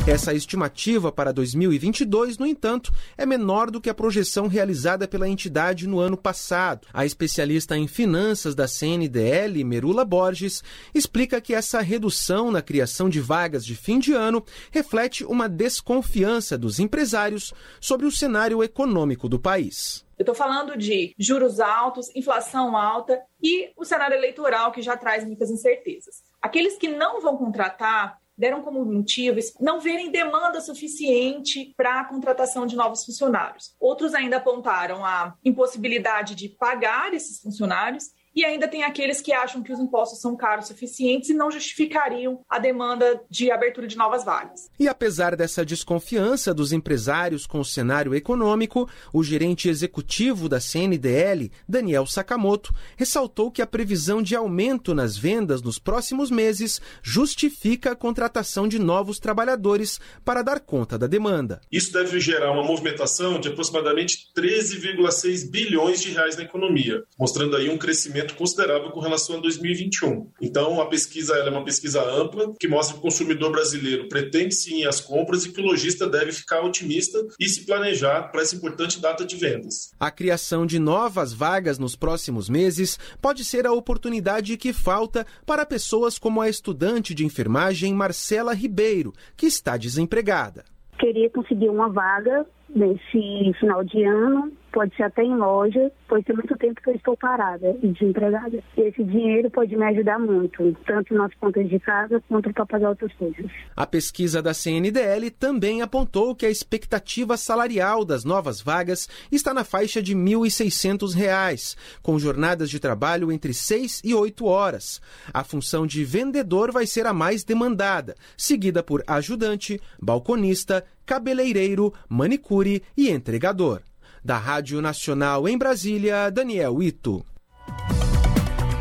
Essa 0.08 0.32
estimativa 0.32 1.10
para 1.10 1.32
2022, 1.32 2.38
no 2.38 2.46
entanto, 2.46 2.92
é 3.18 3.26
menor 3.26 3.72
do 3.72 3.80
que 3.80 3.90
a 3.90 3.94
projeção 3.94 4.46
realizada 4.46 5.08
pela 5.08 5.28
entidade 5.28 5.88
no 5.88 5.98
ano 5.98 6.16
passado. 6.16 6.86
A 6.94 7.04
especialista 7.04 7.76
em 7.76 7.88
finanças 7.88 8.54
da 8.54 8.68
CNDL, 8.68 9.64
Merula 9.64 10.04
Borges, 10.04 10.62
explica 10.94 11.40
que 11.40 11.52
essa 11.52 11.80
redução 11.80 12.52
na 12.52 12.62
criação 12.62 13.08
de 13.08 13.20
vagas 13.20 13.66
de 13.66 13.74
fim 13.74 13.98
de 13.98 14.12
ano 14.12 14.44
reflete 14.70 15.24
uma 15.24 15.48
desconfiança 15.48 16.56
dos 16.56 16.78
empresários 16.78 17.52
sobre 17.80 18.06
o 18.06 18.12
cenário 18.12 18.62
econômico 18.62 19.28
do 19.28 19.40
país. 19.40 20.06
Eu 20.16 20.22
estou 20.22 20.36
falando 20.36 20.78
de 20.78 21.16
juros 21.18 21.58
altos, 21.58 22.14
inflação 22.14 22.76
alta 22.76 23.20
e 23.42 23.72
o 23.76 23.84
cenário 23.84 24.16
eleitoral 24.16 24.70
que 24.70 24.82
já 24.82 24.96
traz 24.96 25.24
muitas 25.24 25.50
incertezas. 25.50 26.22
Aqueles 26.40 26.78
que 26.78 26.86
não 26.86 27.20
vão 27.20 27.36
contratar 27.36 28.18
deram 28.36 28.62
como 28.62 28.84
motivos 28.84 29.54
não 29.60 29.80
verem 29.80 30.10
demanda 30.10 30.60
suficiente 30.60 31.72
para 31.76 32.00
a 32.00 32.04
contratação 32.04 32.66
de 32.66 32.76
novos 32.76 33.04
funcionários. 33.04 33.74
Outros 33.80 34.14
ainda 34.14 34.36
apontaram 34.36 35.04
a 35.04 35.34
impossibilidade 35.44 36.34
de 36.34 36.48
pagar 36.48 37.14
esses 37.14 37.40
funcionários 37.40 38.10
e 38.36 38.44
ainda 38.44 38.68
tem 38.68 38.84
aqueles 38.84 39.22
que 39.22 39.32
acham 39.32 39.62
que 39.62 39.72
os 39.72 39.80
impostos 39.80 40.20
são 40.20 40.36
caros 40.36 40.66
suficientes 40.66 41.30
e 41.30 41.34
não 41.34 41.50
justificariam 41.50 42.40
a 42.48 42.58
demanda 42.58 43.18
de 43.30 43.50
abertura 43.50 43.86
de 43.86 43.96
novas 43.96 44.24
vagas. 44.24 44.70
E 44.78 44.86
apesar 44.86 45.34
dessa 45.34 45.64
desconfiança 45.64 46.52
dos 46.52 46.70
empresários 46.70 47.46
com 47.46 47.60
o 47.60 47.64
cenário 47.64 48.14
econômico, 48.14 48.88
o 49.12 49.24
gerente 49.24 49.70
executivo 49.70 50.50
da 50.50 50.60
CNDL, 50.60 51.50
Daniel 51.66 52.06
Sakamoto, 52.06 52.74
ressaltou 52.96 53.50
que 53.50 53.62
a 53.62 53.66
previsão 53.66 54.22
de 54.22 54.36
aumento 54.36 54.94
nas 54.94 55.16
vendas 55.16 55.62
nos 55.62 55.78
próximos 55.78 56.30
meses 56.30 56.80
justifica 57.02 57.92
a 57.92 57.96
contratação 57.96 58.68
de 58.68 58.78
novos 58.78 59.18
trabalhadores 59.18 59.98
para 60.24 60.42
dar 60.42 60.60
conta 60.60 60.98
da 60.98 61.06
demanda. 61.06 61.60
Isso 61.72 61.92
deve 61.92 62.20
gerar 62.20 62.52
uma 62.52 62.64
movimentação 62.64 63.40
de 63.40 63.48
aproximadamente 63.48 64.28
13,6 64.36 65.50
bilhões 65.50 66.02
de 66.02 66.10
reais 66.10 66.36
na 66.36 66.42
economia, 66.42 67.02
mostrando 67.18 67.56
aí 67.56 67.70
um 67.70 67.78
crescimento 67.78 68.25
crescimento 68.26 68.34
considerável 68.34 68.90
com 68.90 69.00
relação 69.00 69.36
a 69.36 69.40
2021. 69.40 70.30
Então, 70.40 70.80
a 70.80 70.86
pesquisa 70.86 71.34
é 71.36 71.48
uma 71.48 71.64
pesquisa 71.64 72.02
ampla 72.02 72.52
que 72.58 72.68
mostra 72.68 72.94
que 72.94 73.00
o 73.00 73.02
consumidor 73.02 73.52
brasileiro 73.52 74.08
pretende 74.08 74.54
sim 74.54 74.84
as 74.84 75.00
compras 75.00 75.44
e 75.44 75.52
que 75.52 75.60
o 75.60 75.64
lojista 75.64 76.08
deve 76.08 76.32
ficar 76.32 76.62
otimista 76.62 77.18
e 77.38 77.48
se 77.48 77.64
planejar 77.64 78.30
para 78.30 78.42
essa 78.42 78.56
importante 78.56 79.00
data 79.00 79.24
de 79.24 79.36
vendas. 79.36 79.92
A 79.98 80.10
criação 80.10 80.66
de 80.66 80.78
novas 80.78 81.32
vagas 81.32 81.78
nos 81.78 81.94
próximos 81.94 82.48
meses 82.48 82.98
pode 83.20 83.44
ser 83.44 83.66
a 83.66 83.72
oportunidade 83.72 84.56
que 84.56 84.72
falta 84.72 85.26
para 85.44 85.66
pessoas 85.66 86.18
como 86.18 86.40
a 86.40 86.48
estudante 86.48 87.14
de 87.14 87.24
enfermagem 87.24 87.94
Marcela 87.94 88.54
Ribeiro, 88.54 89.12
que 89.36 89.46
está 89.46 89.76
desempregada. 89.76 90.64
Queria 90.98 91.28
conseguir 91.30 91.68
uma 91.68 91.88
vaga 91.90 92.46
nesse 92.68 93.52
final 93.60 93.84
de 93.84 94.02
ano 94.02 94.52
pode 94.76 94.94
ser 94.94 95.04
até 95.04 95.22
em 95.22 95.34
loja, 95.34 95.90
pois 96.06 96.22
tem 96.22 96.36
muito 96.36 96.54
tempo 96.58 96.82
que 96.82 96.90
eu 96.90 96.94
estou 96.94 97.16
parada 97.16 97.74
e 97.82 97.88
desempregada. 97.88 98.62
E 98.76 98.80
esse 98.82 99.02
dinheiro 99.02 99.50
pode 99.50 99.74
me 99.74 99.82
ajudar 99.86 100.18
muito, 100.18 100.76
tanto 100.86 101.14
nas 101.14 101.32
contas 101.36 101.66
de 101.66 101.80
casa 101.80 102.22
quanto 102.28 102.52
para 102.52 102.66
pagar 102.66 102.90
outras 102.90 103.10
coisas. 103.14 103.50
A 103.74 103.86
pesquisa 103.86 104.42
da 104.42 104.52
CNDL 104.52 105.30
também 105.30 105.80
apontou 105.80 106.34
que 106.34 106.44
a 106.44 106.50
expectativa 106.50 107.38
salarial 107.38 108.04
das 108.04 108.22
novas 108.22 108.60
vagas 108.60 109.08
está 109.32 109.54
na 109.54 109.64
faixa 109.64 110.02
de 110.02 110.12
R$ 110.12 110.20
1.600, 110.20 111.74
com 112.02 112.18
jornadas 112.18 112.68
de 112.68 112.78
trabalho 112.78 113.32
entre 113.32 113.54
6 113.54 114.02
e 114.04 114.14
8 114.14 114.44
horas. 114.44 115.00
A 115.32 115.42
função 115.42 115.86
de 115.86 116.04
vendedor 116.04 116.70
vai 116.70 116.86
ser 116.86 117.06
a 117.06 117.14
mais 117.14 117.44
demandada, 117.44 118.14
seguida 118.36 118.82
por 118.82 119.02
ajudante, 119.06 119.80
balconista, 119.98 120.84
cabeleireiro, 121.06 121.94
manicure 122.10 122.82
e 122.94 123.08
entregador. 123.08 123.80
Da 124.26 124.38
Rádio 124.38 124.82
Nacional 124.82 125.48
em 125.48 125.56
Brasília, 125.56 126.28
Daniel 126.32 126.82
Ito. 126.82 127.24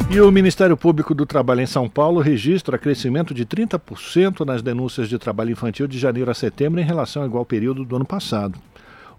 E 0.10 0.20
o 0.20 0.32
Ministério 0.32 0.76
Público 0.76 1.14
do 1.14 1.24
Trabalho 1.24 1.62
em 1.62 1.68
São 1.68 1.88
Paulo 1.88 2.20
registra 2.20 2.80
crescimento 2.80 3.32
de 3.32 3.46
30% 3.46 4.44
nas 4.44 4.64
denúncias 4.64 5.08
de 5.08 5.20
trabalho 5.20 5.52
infantil 5.52 5.86
de 5.86 6.00
janeiro 6.00 6.32
a 6.32 6.34
setembro 6.34 6.82
em 6.82 6.84
relação 6.84 7.22
ao 7.22 7.28
igual 7.28 7.46
período 7.46 7.86
do 7.86 7.96
ano 7.96 8.06
passado. 8.06 8.60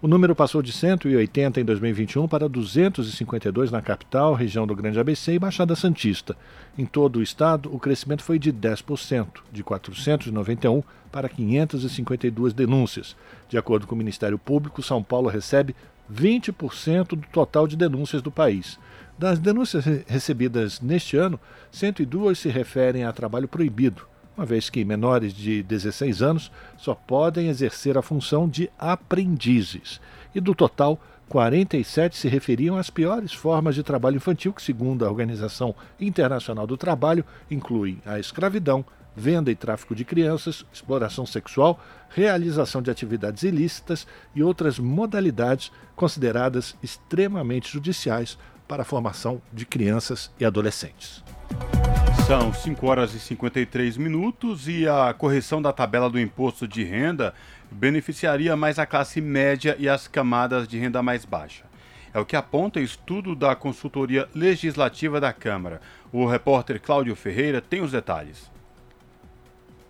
O 0.01 0.07
número 0.07 0.35
passou 0.35 0.61
de 0.61 0.73
180 0.73 1.61
em 1.61 1.65
2021 1.65 2.27
para 2.27 2.49
252 2.49 3.71
na 3.71 3.81
capital, 3.81 4.33
região 4.33 4.67
do 4.67 4.75
Grande 4.75 4.99
ABC 4.99 5.33
e 5.33 5.39
Baixada 5.39 5.77
Santista. 5.77 6.35
Em 6.77 6.85
todo 6.85 7.19
o 7.19 7.23
estado, 7.23 7.73
o 7.73 7.79
crescimento 7.79 8.21
foi 8.21 8.37
de 8.37 8.51
10%, 8.51 9.27
de 9.51 9.63
491 9.63 10.83
para 11.09 11.27
552 11.27 12.53
denúncias. 12.53 13.15
De 13.49 13.57
acordo 13.57 13.87
com 13.87 13.95
o 13.95 13.97
Ministério 13.97 14.37
Público, 14.37 14.83
São 14.83 15.01
Paulo 15.01 15.29
recebe 15.29 15.73
20% 16.13 17.09
do 17.09 17.27
total 17.31 17.67
de 17.67 17.75
denúncias 17.75 18.21
do 18.21 18.31
país. 18.31 18.79
Das 19.17 19.39
denúncias 19.39 19.85
recebidas 20.07 20.79
neste 20.79 21.17
ano, 21.17 21.39
102 21.71 22.37
se 22.37 22.49
referem 22.49 23.03
a 23.03 23.11
trabalho 23.11 23.47
proibido, 23.47 24.03
uma 24.37 24.45
vez 24.45 24.69
que 24.69 24.85
menores 24.85 25.33
de 25.33 25.63
16 25.63 26.21
anos 26.21 26.51
só 26.77 26.93
podem 26.93 27.49
exercer 27.49 27.97
a 27.97 28.03
função 28.03 28.47
de 28.47 28.69
aprendizes. 28.77 29.99
E 30.35 30.39
do 30.39 30.53
total, 30.53 31.01
47 31.29 32.15
se 32.15 32.27
referiam 32.27 32.77
às 32.77 32.89
piores 32.89 33.33
formas 33.33 33.73
de 33.73 33.81
trabalho 33.81 34.17
infantil, 34.17 34.53
que, 34.53 34.61
segundo 34.61 35.03
a 35.03 35.09
Organização 35.09 35.73
Internacional 35.99 36.67
do 36.67 36.77
Trabalho, 36.77 37.25
incluem 37.49 37.99
a 38.05 38.19
escravidão, 38.19 38.85
venda 39.17 39.49
e 39.49 39.55
tráfico 39.55 39.95
de 39.95 40.05
crianças, 40.05 40.63
exploração 40.71 41.25
sexual, 41.25 41.83
realização 42.07 42.83
de 42.83 42.91
atividades 42.91 43.41
ilícitas 43.41 44.05
e 44.35 44.43
outras 44.43 44.77
modalidades 44.77 45.71
consideradas 45.95 46.75
extremamente 46.83 47.73
judiciais 47.73 48.37
para 48.67 48.83
a 48.83 48.85
formação 48.85 49.41
de 49.51 49.65
crianças 49.65 50.31
e 50.39 50.45
adolescentes. 50.45 51.23
São 52.27 52.53
5 52.53 52.85
horas 52.85 53.13
e 53.15 53.19
53 53.19 53.97
minutos 53.97 54.67
e 54.67 54.87
a 54.87 55.13
correção 55.13 55.61
da 55.61 55.73
tabela 55.73 56.09
do 56.09 56.19
imposto 56.19 56.67
de 56.67 56.83
renda 56.83 57.33
beneficiaria 57.71 58.55
mais 58.55 58.77
a 58.77 58.85
classe 58.85 59.19
média 59.19 59.75
e 59.79 59.89
as 59.89 60.07
camadas 60.07 60.67
de 60.67 60.77
renda 60.77 61.01
mais 61.01 61.25
baixa. 61.25 61.63
É 62.13 62.19
o 62.19 62.25
que 62.25 62.35
aponta 62.35 62.79
estudo 62.79 63.35
da 63.35 63.55
consultoria 63.55 64.27
legislativa 64.35 65.19
da 65.19 65.33
Câmara. 65.33 65.81
O 66.11 66.25
repórter 66.25 66.81
Cláudio 66.81 67.15
Ferreira 67.15 67.61
tem 67.61 67.81
os 67.81 67.91
detalhes. 67.91 68.51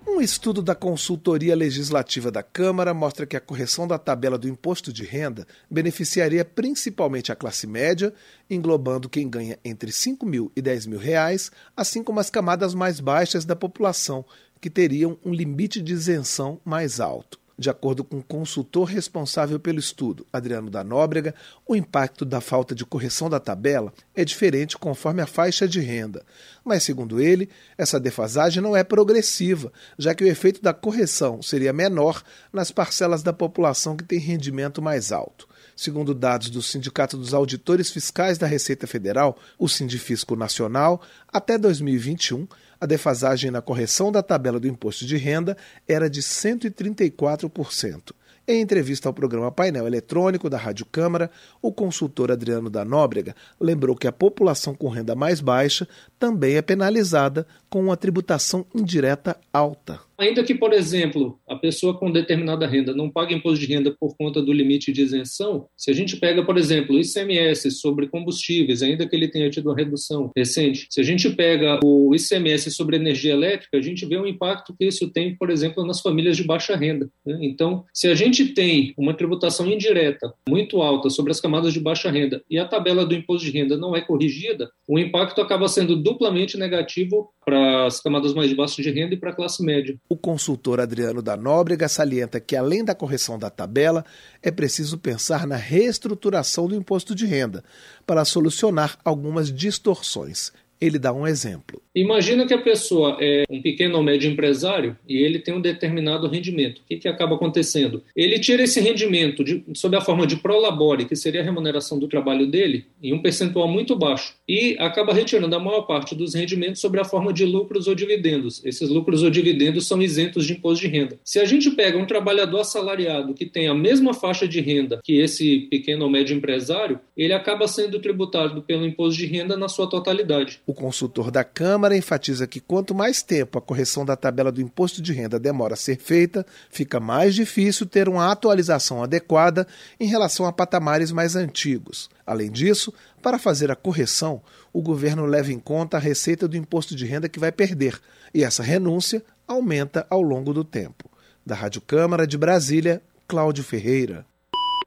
Um 0.09 0.21
estudo 0.21 0.61
da 0.61 0.73
Consultoria 0.73 1.53
Legislativa 1.53 2.31
da 2.31 2.41
Câmara 2.41 2.93
mostra 2.93 3.25
que 3.25 3.35
a 3.35 3.41
correção 3.41 3.85
da 3.85 3.99
tabela 3.99 4.37
do 4.37 4.47
imposto 4.47 4.91
de 4.91 5.03
renda 5.03 5.45
beneficiaria 5.69 6.45
principalmente 6.45 7.29
a 7.29 7.35
classe 7.35 7.67
média, 7.67 8.13
englobando 8.49 9.09
quem 9.09 9.29
ganha 9.29 9.59
entre 9.65 9.91
5 9.91 10.25
mil 10.25 10.49
e 10.55 10.61
10 10.61 10.85
mil 10.87 10.97
reais, 10.97 11.51
assim 11.75 12.01
como 12.01 12.21
as 12.21 12.29
camadas 12.29 12.73
mais 12.73 13.01
baixas 13.01 13.43
da 13.43 13.55
população, 13.55 14.23
que 14.61 14.69
teriam 14.69 15.19
um 15.25 15.33
limite 15.33 15.81
de 15.81 15.91
isenção 15.91 16.59
mais 16.63 17.01
alto. 17.01 17.37
De 17.59 17.71
acordo 17.71 18.03
com 18.03 18.19
o 18.19 18.23
consultor 18.23 18.87
responsável 18.87 19.59
pelo 19.59 19.79
estudo, 19.79 20.27
Adriano 20.31 20.69
da 20.69 20.83
Nóbrega, 20.83 21.33
o 21.65 21.75
impacto 21.75 22.23
da 22.23 22.39
falta 22.39 22.75
de 22.75 22.85
correção 22.85 23.31
da 23.31 23.39
tabela 23.39 23.91
é 24.15 24.23
diferente 24.23 24.77
conforme 24.77 25.23
a 25.23 25.25
faixa 25.25 25.67
de 25.67 25.79
renda. 25.79 26.23
Mas, 26.63 26.83
segundo 26.83 27.19
ele, 27.19 27.49
essa 27.75 27.99
defasagem 27.99 28.61
não 28.61 28.77
é 28.77 28.83
progressiva, 28.83 29.73
já 29.97 30.13
que 30.13 30.23
o 30.23 30.27
efeito 30.27 30.61
da 30.61 30.71
correção 30.71 31.41
seria 31.41 31.73
menor 31.73 32.21
nas 32.53 32.69
parcelas 32.69 33.23
da 33.23 33.33
população 33.33 33.97
que 33.97 34.03
tem 34.03 34.19
rendimento 34.19 34.79
mais 34.79 35.11
alto. 35.11 35.47
Segundo 35.75 36.13
dados 36.13 36.51
do 36.51 36.61
Sindicato 36.61 37.17
dos 37.17 37.33
Auditores 37.33 37.89
Fiscais 37.89 38.37
da 38.37 38.45
Receita 38.45 38.85
Federal, 38.85 39.35
o 39.57 39.67
Sindifisco 39.67 40.35
Nacional, 40.35 41.01
até 41.27 41.57
2021, 41.57 42.47
a 42.79 42.85
defasagem 42.85 43.51
na 43.51 43.61
correção 43.61 44.11
da 44.11 44.21
tabela 44.23 44.59
do 44.59 44.67
imposto 44.67 45.05
de 45.05 45.17
renda 45.17 45.57
era 45.87 46.09
de 46.09 46.21
134%. 46.21 48.13
Em 48.49 48.61
entrevista 48.61 49.09
ao 49.09 49.13
programa 49.13 49.51
Painel 49.51 49.85
Eletrônico 49.85 50.49
da 50.49 50.57
Rádio 50.57 50.85
Câmara, 50.85 51.29
o 51.61 51.69
consultor 51.69 52.31
Adriano 52.31 52.69
da 52.69 52.85
Nóbrega 52.85 53.35
lembrou 53.59 53.93
que 53.93 54.07
a 54.07 54.11
população 54.11 54.73
com 54.73 54.87
renda 54.87 55.13
mais 55.13 55.41
baixa 55.41 55.85
também 56.19 56.55
é 56.55 56.61
penalizada 56.61 57.45
com 57.69 57.81
uma 57.81 57.97
tributação 57.97 58.65
indireta 58.73 59.37
alta. 59.51 59.99
Ainda 60.17 60.43
que, 60.43 60.55
por 60.55 60.73
exemplo, 60.73 61.39
a 61.47 61.55
pessoa 61.55 61.95
com 61.95 62.11
determinada 62.11 62.65
renda 62.65 62.91
não 62.93 63.07
pague 63.07 63.35
imposto 63.35 63.59
de 63.59 63.71
renda 63.71 63.95
por 63.99 64.17
conta 64.17 64.41
do 64.41 64.51
limite 64.51 64.91
de 64.91 65.03
isenção, 65.03 65.67
se 65.77 65.91
a 65.91 65.93
gente 65.93 66.17
pega, 66.17 66.43
por 66.43 66.57
exemplo, 66.57 66.95
o 66.95 66.99
ICMS 66.99 67.69
sobre 67.69 68.07
combustíveis, 68.07 68.81
ainda 68.81 69.07
que 69.07 69.15
ele 69.15 69.27
tenha 69.27 69.47
tido 69.51 69.67
uma 69.67 69.75
redução 69.75 70.31
recente, 70.35 70.87
se 70.89 70.99
a 70.99 71.03
gente 71.03 71.29
pega 71.29 71.79
o 71.83 72.15
ICMS 72.15 72.71
sobre 72.71 72.95
energia 72.95 73.33
elétrica, 73.33 73.77
a 73.77 73.81
gente 73.81 74.07
vê 74.07 74.17
o 74.17 74.25
impacto 74.25 74.73
que 74.75 74.85
isso 74.85 75.07
tem, 75.07 75.35
por 75.35 75.51
exemplo, 75.51 75.85
nas 75.85 76.01
famílias 76.01 76.35
de 76.35 76.43
baixa 76.43 76.75
renda. 76.75 77.07
Né? 77.23 77.37
Então, 77.41 77.85
se 77.93 78.07
a 78.07 78.15
gente 78.15 78.47
tem 78.47 78.95
uma 78.97 79.13
tributação 79.13 79.67
indireta 79.67 80.33
muito 80.49 80.81
alta 80.81 81.11
sobre 81.11 81.31
as 81.31 81.39
camadas 81.39 81.73
de 81.73 81.79
baixa 81.79 82.09
renda 82.09 82.41
e 82.49 82.57
a 82.57 82.65
tabela 82.65 83.05
do 83.05 83.13
imposto 83.13 83.45
de 83.45 83.51
renda 83.51 83.77
não 83.77 83.95
é 83.95 84.01
corrigida, 84.01 84.71
o 84.87 84.97
impacto 84.97 85.41
acaba 85.41 85.67
sendo 85.67 85.95
duplamente 86.07 86.57
negativo 86.57 87.33
para 87.45 87.85
as 87.85 87.99
camadas 87.99 88.33
mais 88.33 88.53
baixas 88.53 88.83
de 88.85 88.91
renda 88.91 89.13
e 89.13 89.17
para 89.17 89.31
a 89.31 89.35
classe 89.35 89.61
média. 89.63 89.97
O 90.07 90.15
consultor 90.15 90.79
Adriano 90.79 91.21
da 91.21 91.35
Nóbrega 91.35 91.89
salienta 91.89 92.39
que, 92.39 92.55
além 92.55 92.83
da 92.83 92.95
correção 92.95 93.37
da 93.37 93.49
tabela, 93.49 94.05
é 94.41 94.49
preciso 94.49 94.97
pensar 94.97 95.45
na 95.45 95.57
reestruturação 95.57 96.67
do 96.67 96.75
imposto 96.75 97.13
de 97.13 97.25
renda 97.25 97.63
para 98.05 98.23
solucionar 98.23 98.97
algumas 99.03 99.51
distorções. 99.51 100.53
Ele 100.79 100.99
dá 100.99 101.11
um 101.11 101.25
exemplo. 101.25 101.81
Imagina 101.95 102.45
que 102.45 102.53
a 102.53 102.61
pessoa 102.61 103.17
é 103.19 103.43
um 103.49 103.59
pequeno 103.59 103.97
ou 103.97 104.03
médio 104.03 104.29
empresário 104.29 104.95
e 105.09 105.17
ele 105.17 105.39
tem 105.39 105.53
um 105.53 105.59
determinado 105.59 106.27
rendimento. 106.27 106.79
O 106.79 106.81
que, 106.87 106.97
que 106.97 107.07
acaba 107.07 107.35
acontecendo? 107.35 108.03
Ele 108.15 108.37
tira 108.37 108.61
esse 108.61 108.79
rendimento 108.79 109.43
de, 109.43 109.63
sob 109.73 109.97
a 109.97 110.01
forma 110.01 110.27
de 110.27 110.35
prolabore, 110.35 111.05
que 111.05 111.15
seria 111.15 111.41
a 111.41 111.43
remuneração 111.43 111.97
do 111.97 112.07
trabalho 112.07 112.45
dele, 112.45 112.85
em 113.01 113.13
um 113.13 113.21
percentual 113.21 113.67
muito 113.67 113.95
baixo, 113.95 114.35
e 114.47 114.75
acaba 114.77 115.11
retirando 115.11 115.55
a 115.55 115.59
maior 115.59 115.81
parte 115.81 116.13
dos 116.13 116.35
rendimentos 116.35 116.81
sob 116.81 116.99
a 116.99 117.03
forma 117.03 117.33
de 117.33 117.45
lucros 117.45 117.87
ou 117.87 117.95
dividendos. 117.95 118.63
Esses 118.63 118.89
lucros 118.89 119.23
ou 119.23 119.31
dividendos 119.31 119.87
são 119.87 119.99
isentos 119.99 120.45
de 120.45 120.53
imposto 120.53 120.85
de 120.85 120.91
renda. 120.91 121.19
Se 121.23 121.39
a 121.39 121.45
gente 121.45 121.71
pega 121.71 121.97
um 121.97 122.05
trabalhador 122.05 122.59
assalariado 122.59 123.33
que 123.33 123.47
tem 123.47 123.67
a 123.67 123.73
mesma 123.73 124.13
faixa 124.13 124.47
de 124.47 124.61
renda 124.61 124.99
que 125.03 125.19
esse 125.19 125.61
pequeno 125.71 126.05
ou 126.05 126.11
médio 126.11 126.37
empresário, 126.37 126.99
ele 127.15 127.33
acaba 127.33 127.67
sendo 127.67 127.99
tributado 127.99 128.61
pelo 128.61 128.85
imposto 128.85 129.19
de 129.19 129.25
renda 129.25 129.57
na 129.57 129.67
sua 129.67 129.89
totalidade. 129.89 130.59
O 130.67 130.73
consultor 130.73 131.31
da 131.31 131.45
Câmara 131.45 131.95
enfatiza 131.95 132.45
que 132.45 132.59
quanto 132.59 132.93
mais 132.93 133.23
tempo 133.23 133.57
a 133.57 133.61
correção 133.61 134.03
da 134.03 134.17
tabela 134.17 134.51
do 134.51 134.59
imposto 134.59 135.01
de 135.01 135.13
renda 135.13 135.39
demora 135.39 135.75
a 135.75 135.77
ser 135.77 135.97
feita, 135.97 136.45
fica 136.69 136.99
mais 136.99 137.33
difícil 137.33 137.85
ter 137.85 138.09
uma 138.09 138.29
atualização 138.29 139.01
adequada 139.01 139.65
em 139.97 140.07
relação 140.07 140.45
a 140.45 140.51
patamares 140.51 141.09
mais 141.09 141.37
antigos. 141.37 142.09
Além 142.25 142.51
disso, 142.51 142.93
para 143.21 143.39
fazer 143.39 143.71
a 143.71 143.77
correção, 143.77 144.41
o 144.73 144.81
governo 144.81 145.25
leva 145.25 145.53
em 145.53 145.59
conta 145.59 145.95
a 145.95 146.01
receita 146.01 146.49
do 146.49 146.57
imposto 146.57 146.97
de 146.97 147.05
renda 147.05 147.29
que 147.29 147.39
vai 147.39 147.53
perder, 147.53 147.97
e 148.33 148.43
essa 148.43 148.61
renúncia 148.61 149.23
aumenta 149.47 150.05
ao 150.09 150.21
longo 150.21 150.53
do 150.53 150.65
tempo. 150.65 151.09
Da 151.45 151.55
Rádio 151.55 151.79
Câmara 151.79 152.27
de 152.27 152.37
Brasília, 152.37 153.01
Cláudio 153.25 153.63
Ferreira. 153.63 154.25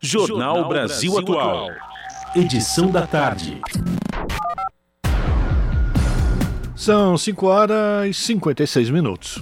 Jornal 0.02 0.68
Brasil 0.68 1.18
Atual. 1.18 1.70
Edição 2.36 2.90
da 2.90 3.06
tarde. 3.06 3.58
São 6.80 7.18
5 7.18 7.46
horas 7.46 8.08
e 8.08 8.14
56 8.14 8.88
minutos. 8.88 9.38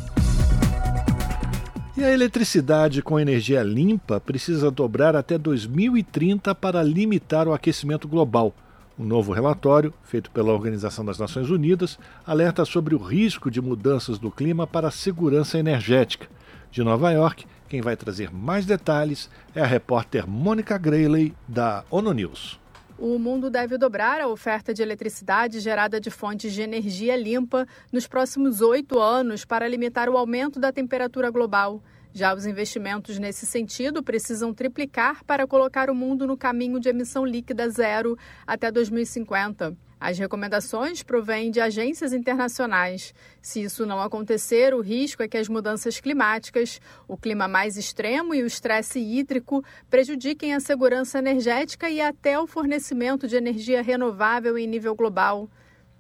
E 1.97 2.03
a 2.03 2.13
eletricidade 2.13 3.01
com 3.01 3.17
energia 3.17 3.63
limpa 3.63 4.19
precisa 4.19 4.73
dobrar 4.73 5.15
até 5.15 5.39
2030 5.39 6.53
para 6.57 6.83
limitar 6.83 7.47
o 7.47 7.55
aquecimento 7.55 8.09
global. 8.09 8.53
Um 8.99 9.05
novo 9.05 9.33
relatório, 9.33 9.95
feito 10.03 10.33
pela 10.33 10.53
Organização 10.53 11.05
das 11.05 11.17
Nações 11.17 11.49
Unidas, 11.49 11.97
alerta 12.27 12.65
sobre 12.65 12.97
o 12.97 12.99
risco 12.99 13.53
de 13.53 13.61
mudanças 13.61 14.19
do 14.19 14.33
clima 14.33 14.67
para 14.67 14.89
a 14.89 14.91
segurança 14.91 15.61
energética. 15.61 16.27
De 16.73 16.83
Nova 16.83 17.13
York, 17.13 17.47
quem 17.69 17.81
vai 17.81 17.97
trazer 17.97 18.35
mais 18.35 18.67
detalhes 18.67 19.31
é 19.55 19.63
a 19.63 19.67
repórter 19.67 20.29
Mônica 20.29 20.77
Grayley, 20.77 21.33
da 21.47 21.85
ONU 21.89 22.13
News. 22.13 22.58
O 23.01 23.17
mundo 23.17 23.49
deve 23.49 23.79
dobrar 23.79 24.21
a 24.21 24.27
oferta 24.27 24.75
de 24.75 24.83
eletricidade 24.83 25.61
gerada 25.61 26.01
de 26.01 26.11
fontes 26.11 26.53
de 26.53 26.63
energia 26.63 27.15
limpa 27.15 27.65
nos 27.93 28.09
próximos 28.09 28.61
oito 28.61 28.99
anos 28.99 29.45
para 29.45 29.69
limitar 29.69 30.09
o 30.09 30.17
aumento 30.17 30.59
da 30.59 30.73
temperatura 30.73 31.31
global. 31.31 31.81
Já 32.13 32.35
os 32.35 32.45
investimentos 32.45 33.17
nesse 33.17 33.47
sentido 33.47 34.03
precisam 34.03 34.53
triplicar 34.53 35.23
para 35.25 35.47
colocar 35.47 35.89
o 35.89 35.95
mundo 35.95 36.27
no 36.27 36.37
caminho 36.37 36.81
de 36.81 36.89
emissão 36.89 37.25
líquida 37.25 37.71
zero 37.71 38.19
até 38.45 38.69
2050. 38.69 39.77
As 40.01 40.19
recomendações 40.19 41.03
provêm 41.03 41.51
de 41.51 41.61
agências 41.61 42.13
internacionais. 42.13 43.13
Se 43.43 43.63
isso 43.63 43.85
não 43.85 44.01
acontecer, 44.01 44.73
o 44.73 44.81
risco 44.81 45.23
é 45.23 45.29
que 45.29 45.37
as 45.37 45.49
mudanças 45.49 45.99
climáticas, 45.99 46.81
o 47.09 47.17
clima 47.17 47.49
mais 47.49 47.77
extremo 47.77 48.35
e 48.35 48.43
o 48.43 48.47
estresse 48.47 49.01
hídrico 49.01 49.65
prejudiquem 49.91 50.55
a 50.55 50.61
segurança 50.61 51.19
energética 51.19 51.91
e 51.91 52.01
até 52.01 52.39
o 52.39 52.47
fornecimento 52.47 53.27
de 53.27 53.37
energia 53.37 53.83
renovável 53.83 54.57
em 54.57 54.69
nível 54.69 54.95
global. 54.95 55.49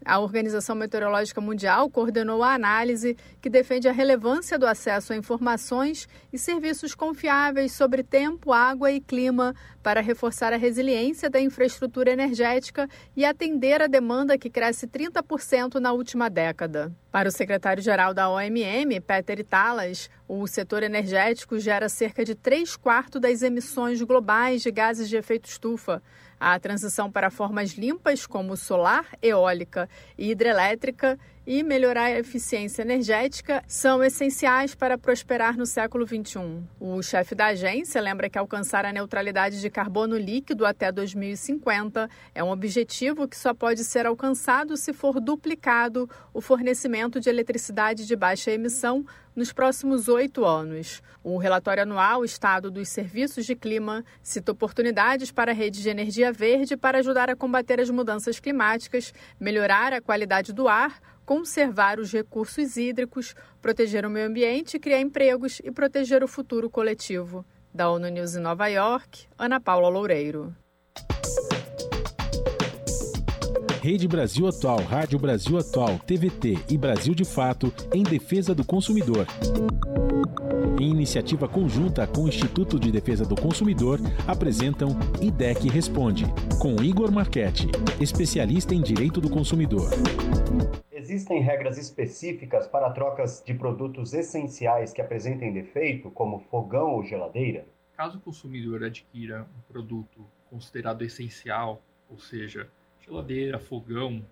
A 0.09 0.19
Organização 0.21 0.75
Meteorológica 0.75 1.39
Mundial 1.39 1.91
coordenou 1.91 2.43
a 2.43 2.55
análise 2.55 3.15
que 3.43 3.51
defende 3.51 3.89
a 3.89 3.93
relevância 3.93 4.59
do 4.59 4.67
acesso 4.67 5.13
a 5.13 5.17
informações 5.17 6.09
e 6.33 6.39
serviços 6.39 6.95
confiáveis 6.95 7.73
sobre 7.73 8.03
tempo, 8.03 8.51
água 8.51 8.91
e 8.91 9.03
clima 9.03 9.55
para 9.83 10.01
reforçar 10.01 10.51
a 10.51 10.57
resiliência 10.57 11.29
da 11.29 11.39
infraestrutura 11.39 12.11
energética 12.11 12.89
e 13.15 13.23
atender 13.23 13.83
a 13.83 13.87
demanda 13.87 14.39
que 14.39 14.49
cresce 14.49 14.87
30% 14.87 15.75
na 15.75 15.93
última 15.93 16.31
década. 16.31 16.91
Para 17.13 17.29
o 17.29 17.33
secretário-geral 17.33 18.15
da 18.15 18.31
OMM, 18.31 19.01
Peter 19.03 19.45
Talas, 19.45 20.09
o 20.27 20.47
setor 20.47 20.83
energético 20.83 21.59
gera 21.59 21.89
cerca 21.91 22.25
de 22.25 22.35
3 22.35 22.77
quartos 22.77 23.21
das 23.21 23.43
emissões 23.43 24.01
globais 24.01 24.63
de 24.63 24.71
gases 24.71 25.07
de 25.07 25.19
efeito 25.19 25.51
estufa. 25.51 26.03
A 26.41 26.59
transição 26.61 27.11
para 27.11 27.30
formas 27.30 27.72
limpas 27.72 28.26
como 28.26 28.57
solar, 28.57 29.07
eólica 29.20 29.89
e 30.16 30.30
hidrelétrica 30.30 31.18
e 31.49 31.63
melhorar 31.63 32.05
a 32.05 32.19
eficiência 32.19 32.83
energética 32.83 33.65
são 33.67 34.05
essenciais 34.05 34.75
para 34.75 34.99
prosperar 34.99 35.57
no 35.57 35.65
século 35.65 36.07
XXI. 36.07 36.63
O 36.79 37.03
chefe 37.03 37.35
da 37.35 37.47
agência 37.47 38.03
lembra 38.03 38.29
que 38.29 38.37
alcançar 38.37 38.85
a 38.85 38.93
neutralidade 38.93 39.59
de 39.59 39.71
carbono 39.71 40.19
líquido 40.19 40.67
até 40.67 40.93
2050 40.93 42.07
é 42.35 42.45
um 42.45 42.51
objetivo 42.51 43.27
que 43.27 43.35
só 43.35 43.55
pode 43.55 43.83
ser 43.83 44.05
alcançado 44.05 44.77
se 44.77 44.93
for 44.93 45.19
duplicado 45.19 46.07
o 46.35 46.43
fornecimento 46.43 47.19
de 47.19 47.31
eletricidade 47.31 48.07
de 48.07 48.15
baixa 48.15 48.51
emissão 48.51 49.07
nos 49.35 49.51
próximos 49.51 50.07
oito 50.07 50.45
anos. 50.45 51.01
O 51.25 51.39
relatório 51.39 51.85
anual 51.85 52.27
Estado 52.27 52.71
dos 52.71 52.91
Serviços 52.91 53.47
de 53.47 53.55
Clima 53.55 54.05
cita 54.23 54.53
oportunidades 54.53 55.31
para 55.31 55.53
a 55.53 55.55
rede 55.55 55.81
de 55.81 55.89
energia 55.89 56.31
verde 56.31 56.77
para 56.77 56.99
ajudar 56.99 57.31
a 57.31 57.37
combater 57.37 57.81
as 57.81 57.89
mudanças 57.89 58.39
climáticas, 58.39 59.15
melhorar 59.41 59.95
a 59.95 60.01
qualidade 60.03 60.53
do 60.53 60.69
ar, 60.69 61.01
conservar 61.29 62.01
os 62.01 62.11
recursos 62.11 62.79
hídricos, 62.79 63.35
proteger 63.61 64.07
o 64.07 64.09
meio 64.09 64.26
ambiente, 64.26 64.79
criar 64.79 64.99
empregos 64.99 65.61
e 65.62 65.70
proteger 65.70 66.24
o 66.24 66.26
futuro 66.26 66.70
coletivo. 66.70 67.45
Da 67.72 67.91
ONU 67.91 68.09
News 68.09 68.35
em 68.35 68.41
Nova 68.41 68.66
York, 68.68 69.26
Ana 69.37 69.61
Paula 69.61 69.91
Loureiro. 69.91 70.57
Rede 73.83 74.09
Brasil 74.09 74.49
Atual, 74.49 74.79
Rádio 74.79 75.18
Brasil 75.18 75.59
Atual, 75.59 75.99
TVT 75.99 76.64
e 76.70 76.79
Brasil 76.79 77.14
de 77.14 77.26
Fato 77.26 77.70
em 77.93 78.03
defesa 78.03 78.55
do 78.55 78.64
consumidor. 78.64 79.26
Em 80.81 80.91
iniciativa 80.91 81.47
conjunta 81.47 82.07
com 82.07 82.24
o 82.24 82.29
Instituto 82.29 82.81
de 82.81 82.91
Defesa 82.91 83.26
do 83.26 83.37
Consumidor, 83.37 84.01
apresentam 84.26 84.99
IDEC 85.20 85.68
Responde, 85.68 86.24
com 86.59 86.83
Igor 86.83 87.12
Marchetti, 87.12 87.68
especialista 88.01 88.74
em 88.74 88.81
direito 88.81 89.20
do 89.20 89.29
consumidor. 89.29 89.91
Existem 91.11 91.41
regras 91.41 91.79
específicas 91.79 92.69
para 92.69 92.91
trocas 92.91 93.43
de 93.43 93.55
produtos 93.55 94.13
essenciais 94.13 94.93
que 94.93 95.01
apresentem 95.01 95.51
defeito, 95.51 96.11
como 96.11 96.39
fogão 96.39 96.97
ou 96.97 97.03
geladeira? 97.03 97.67
Caso 97.97 98.19
o 98.19 98.21
consumidor 98.21 98.85
adquira 98.85 99.49
um 99.57 99.73
produto 99.73 100.23
considerado 100.51 101.03
essencial, 101.03 101.83
ou 102.11 102.19
seja, 102.19 102.69
geladeira, 103.01 103.59
fogão, 103.59 104.23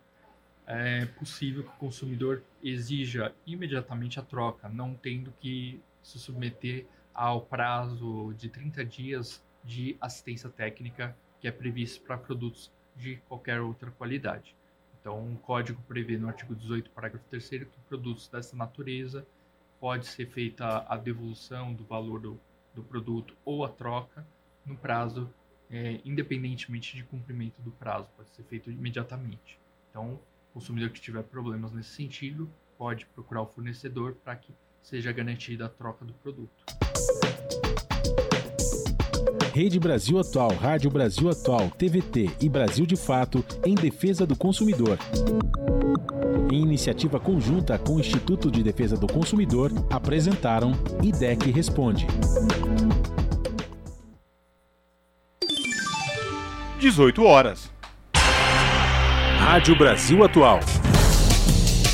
é 0.66 1.06
possível 1.06 1.62
que 1.62 1.70
o 1.70 1.78
consumidor 1.78 2.42
exija 2.62 3.34
imediatamente 3.46 4.20
a 4.20 4.22
troca, 4.22 4.68
não 4.68 4.92
tendo 4.92 5.32
que 5.40 5.80
se 6.02 6.18
submeter 6.18 6.84
ao 7.14 7.40
prazo 7.40 8.34
de 8.36 8.50
30 8.50 8.84
dias 8.84 9.42
de 9.64 9.96
assistência 9.98 10.50
técnica 10.50 11.16
que 11.40 11.48
é 11.48 11.50
previsto 11.50 12.04
para 12.04 12.18
produtos 12.18 12.70
de 12.94 13.16
qualquer 13.28 13.62
outra 13.62 13.90
qualidade. 13.92 14.54
Então, 15.06 15.34
o 15.34 15.36
código 15.36 15.80
prevê 15.82 16.18
no 16.18 16.26
artigo 16.26 16.52
18, 16.52 16.90
parágrafo 16.90 17.24
3 17.30 17.48
que 17.48 17.80
produtos 17.88 18.26
dessa 18.26 18.56
natureza 18.56 19.24
pode 19.78 20.04
ser 20.04 20.26
feita 20.26 20.84
a 20.88 20.96
devolução 20.96 21.72
do 21.72 21.84
valor 21.84 22.18
do, 22.18 22.40
do 22.74 22.82
produto 22.82 23.32
ou 23.44 23.64
a 23.64 23.68
troca 23.68 24.26
no 24.64 24.76
prazo, 24.76 25.32
é, 25.70 26.00
independentemente 26.04 26.96
de 26.96 27.04
cumprimento 27.04 27.62
do 27.62 27.70
prazo, 27.70 28.08
pode 28.16 28.30
ser 28.30 28.42
feito 28.42 28.68
imediatamente. 28.68 29.60
Então, 29.90 30.14
o 30.50 30.54
consumidor 30.54 30.90
que 30.90 31.00
tiver 31.00 31.22
problemas 31.22 31.70
nesse 31.70 31.90
sentido 31.90 32.50
pode 32.76 33.06
procurar 33.06 33.42
o 33.42 33.46
fornecedor 33.46 34.16
para 34.24 34.34
que 34.34 34.52
seja 34.82 35.12
garantida 35.12 35.66
a 35.66 35.68
troca 35.68 36.04
do 36.04 36.14
produto. 36.14 36.64
Rede 39.52 39.80
Brasil 39.80 40.18
Atual, 40.18 40.50
Rádio 40.50 40.90
Brasil 40.90 41.30
Atual, 41.30 41.70
TVT 41.70 42.30
e 42.40 42.48
Brasil 42.48 42.84
de 42.84 42.96
Fato 42.96 43.44
em 43.64 43.74
defesa 43.74 44.26
do 44.26 44.36
consumidor. 44.36 44.98
Em 46.52 46.62
iniciativa 46.62 47.18
conjunta 47.18 47.78
com 47.78 47.96
o 47.96 48.00
Instituto 48.00 48.50
de 48.50 48.62
Defesa 48.62 48.96
do 48.96 49.06
Consumidor, 49.06 49.72
apresentaram 49.90 50.72
IDEC 51.02 51.50
Responde. 51.50 52.06
18 56.78 57.24
horas. 57.24 57.70
Rádio 59.38 59.76
Brasil 59.76 60.22
Atual. 60.22 60.60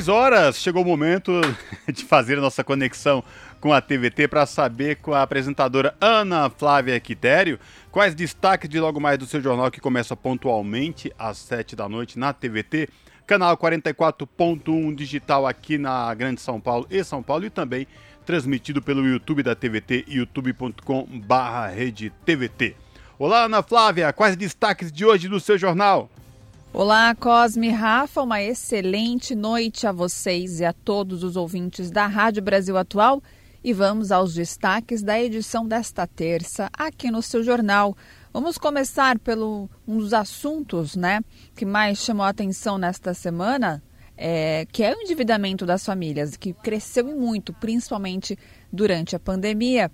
Seis 0.00 0.08
horas, 0.08 0.56
chegou 0.56 0.82
o 0.82 0.86
momento 0.86 1.42
de 1.92 2.06
fazer 2.06 2.38
a 2.38 2.40
nossa 2.40 2.64
conexão 2.64 3.22
com 3.60 3.70
a 3.70 3.82
TVT 3.82 4.28
para 4.28 4.46
saber 4.46 4.96
com 4.96 5.12
a 5.12 5.20
apresentadora 5.20 5.94
Ana 6.00 6.48
Flávia 6.48 6.98
Quitério 6.98 7.60
quais 7.90 8.14
destaques 8.14 8.66
de 8.66 8.80
logo 8.80 8.98
mais 8.98 9.18
do 9.18 9.26
seu 9.26 9.42
jornal 9.42 9.70
que 9.70 9.78
começa 9.78 10.16
pontualmente 10.16 11.12
às 11.18 11.36
sete 11.36 11.76
da 11.76 11.86
noite 11.86 12.18
na 12.18 12.32
TVT, 12.32 12.88
canal 13.26 13.54
44.1 13.58 14.94
digital 14.94 15.46
aqui 15.46 15.76
na 15.76 16.14
Grande 16.14 16.40
São 16.40 16.58
Paulo 16.58 16.86
e 16.90 17.04
São 17.04 17.22
Paulo 17.22 17.44
e 17.44 17.50
também 17.50 17.86
transmitido 18.24 18.80
pelo 18.80 19.06
YouTube 19.06 19.42
da 19.42 19.54
TVT, 19.54 20.06
youtube.com/rede 20.08 22.10
Olá, 23.18 23.44
Ana 23.44 23.62
Flávia, 23.62 24.14
quais 24.14 24.34
destaques 24.34 24.90
de 24.90 25.04
hoje 25.04 25.28
do 25.28 25.38
seu 25.38 25.58
jornal? 25.58 26.08
Olá, 26.72 27.16
Cosme 27.16 27.68
Rafa, 27.68 28.22
uma 28.22 28.40
excelente 28.40 29.34
noite 29.34 29.88
a 29.88 29.92
vocês 29.92 30.60
e 30.60 30.64
a 30.64 30.72
todos 30.72 31.24
os 31.24 31.34
ouvintes 31.34 31.90
da 31.90 32.06
Rádio 32.06 32.40
Brasil 32.40 32.76
Atual. 32.76 33.20
E 33.62 33.72
vamos 33.72 34.12
aos 34.12 34.34
destaques 34.34 35.02
da 35.02 35.20
edição 35.20 35.66
desta 35.66 36.06
terça 36.06 36.70
aqui 36.72 37.10
no 37.10 37.22
seu 37.22 37.42
jornal. 37.42 37.96
Vamos 38.32 38.56
começar 38.56 39.18
pelo 39.18 39.68
um 39.86 39.98
dos 39.98 40.14
assuntos, 40.14 40.94
né, 40.94 41.20
que 41.56 41.66
mais 41.66 41.98
chamou 41.98 42.24
a 42.24 42.28
atenção 42.28 42.78
nesta 42.78 43.12
semana, 43.14 43.82
é, 44.16 44.64
que 44.70 44.84
é 44.84 44.94
o 44.94 45.00
endividamento 45.00 45.66
das 45.66 45.84
famílias, 45.84 46.36
que 46.36 46.52
cresceu 46.52 47.04
muito, 47.04 47.52
principalmente 47.52 48.38
durante 48.72 49.16
a 49.16 49.18
pandemia. 49.18 49.90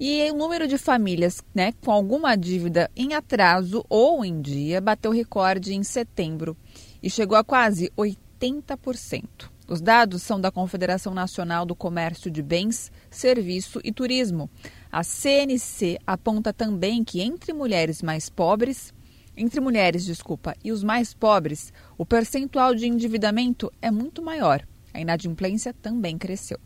E 0.00 0.30
o 0.30 0.34
número 0.34 0.68
de 0.68 0.78
famílias 0.78 1.42
né, 1.52 1.72
com 1.84 1.90
alguma 1.90 2.36
dívida 2.36 2.88
em 2.94 3.14
atraso 3.14 3.84
ou 3.88 4.24
em 4.24 4.40
dia 4.40 4.80
bateu 4.80 5.10
recorde 5.10 5.74
em 5.74 5.82
setembro 5.82 6.56
e 7.02 7.10
chegou 7.10 7.36
a 7.36 7.42
quase 7.42 7.90
80%. 7.98 9.50
Os 9.68 9.80
dados 9.80 10.22
são 10.22 10.40
da 10.40 10.52
Confederação 10.52 11.12
Nacional 11.12 11.66
do 11.66 11.74
Comércio 11.74 12.30
de 12.30 12.42
Bens, 12.42 12.92
Serviço 13.10 13.80
e 13.82 13.92
Turismo. 13.92 14.48
A 14.90 15.02
CNC 15.02 15.98
aponta 16.06 16.52
também 16.52 17.02
que 17.02 17.20
entre 17.20 17.52
mulheres 17.52 18.00
mais 18.00 18.30
pobres, 18.30 18.94
entre 19.36 19.60
mulheres, 19.60 20.04
desculpa, 20.04 20.54
e 20.64 20.72
os 20.72 20.82
mais 20.82 21.12
pobres, 21.12 21.72
o 21.98 22.06
percentual 22.06 22.74
de 22.74 22.86
endividamento 22.86 23.70
é 23.82 23.90
muito 23.90 24.22
maior. 24.22 24.64
A 24.94 25.00
inadimplência 25.00 25.74
também 25.74 26.16
cresceu. 26.16 26.58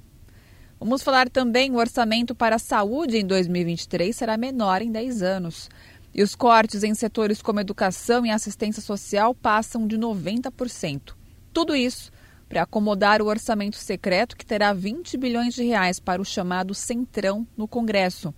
Vamos 0.85 1.05
falar 1.05 1.31
também 1.31 1.71
o 1.71 1.77
orçamento 1.77 2.35
para 2.35 2.57
a 2.57 2.59
saúde 2.59 3.17
em 3.17 3.25
2023 3.25 4.17
será 4.17 4.37
menor 4.37 4.83
em 4.83 4.91
10 4.91 5.23
anos. 5.23 5.71
E 6.13 6.25
os 6.25 6.35
cortes 6.35 6.83
em 6.83 6.93
setores 6.93 7.41
como 7.41 7.61
educação 7.61 8.27
e 8.27 8.33
assistência 8.33 8.83
social 8.83 9.33
passam 9.33 9.87
de 9.87 9.97
90%. 9.97 11.15
Tudo 11.53 11.77
isso 11.77 12.11
para 12.49 12.63
acomodar 12.63 13.23
o 13.23 13.27
orçamento 13.27 13.77
secreto 13.77 14.37
que 14.37 14.45
terá 14.45 14.73
20 14.73 15.17
bilhões 15.17 15.55
de 15.55 15.63
reais 15.63 16.01
para 16.01 16.21
o 16.21 16.25
chamado 16.25 16.75
Centrão 16.75 17.47
no 17.57 17.69
Congresso. 17.69 18.35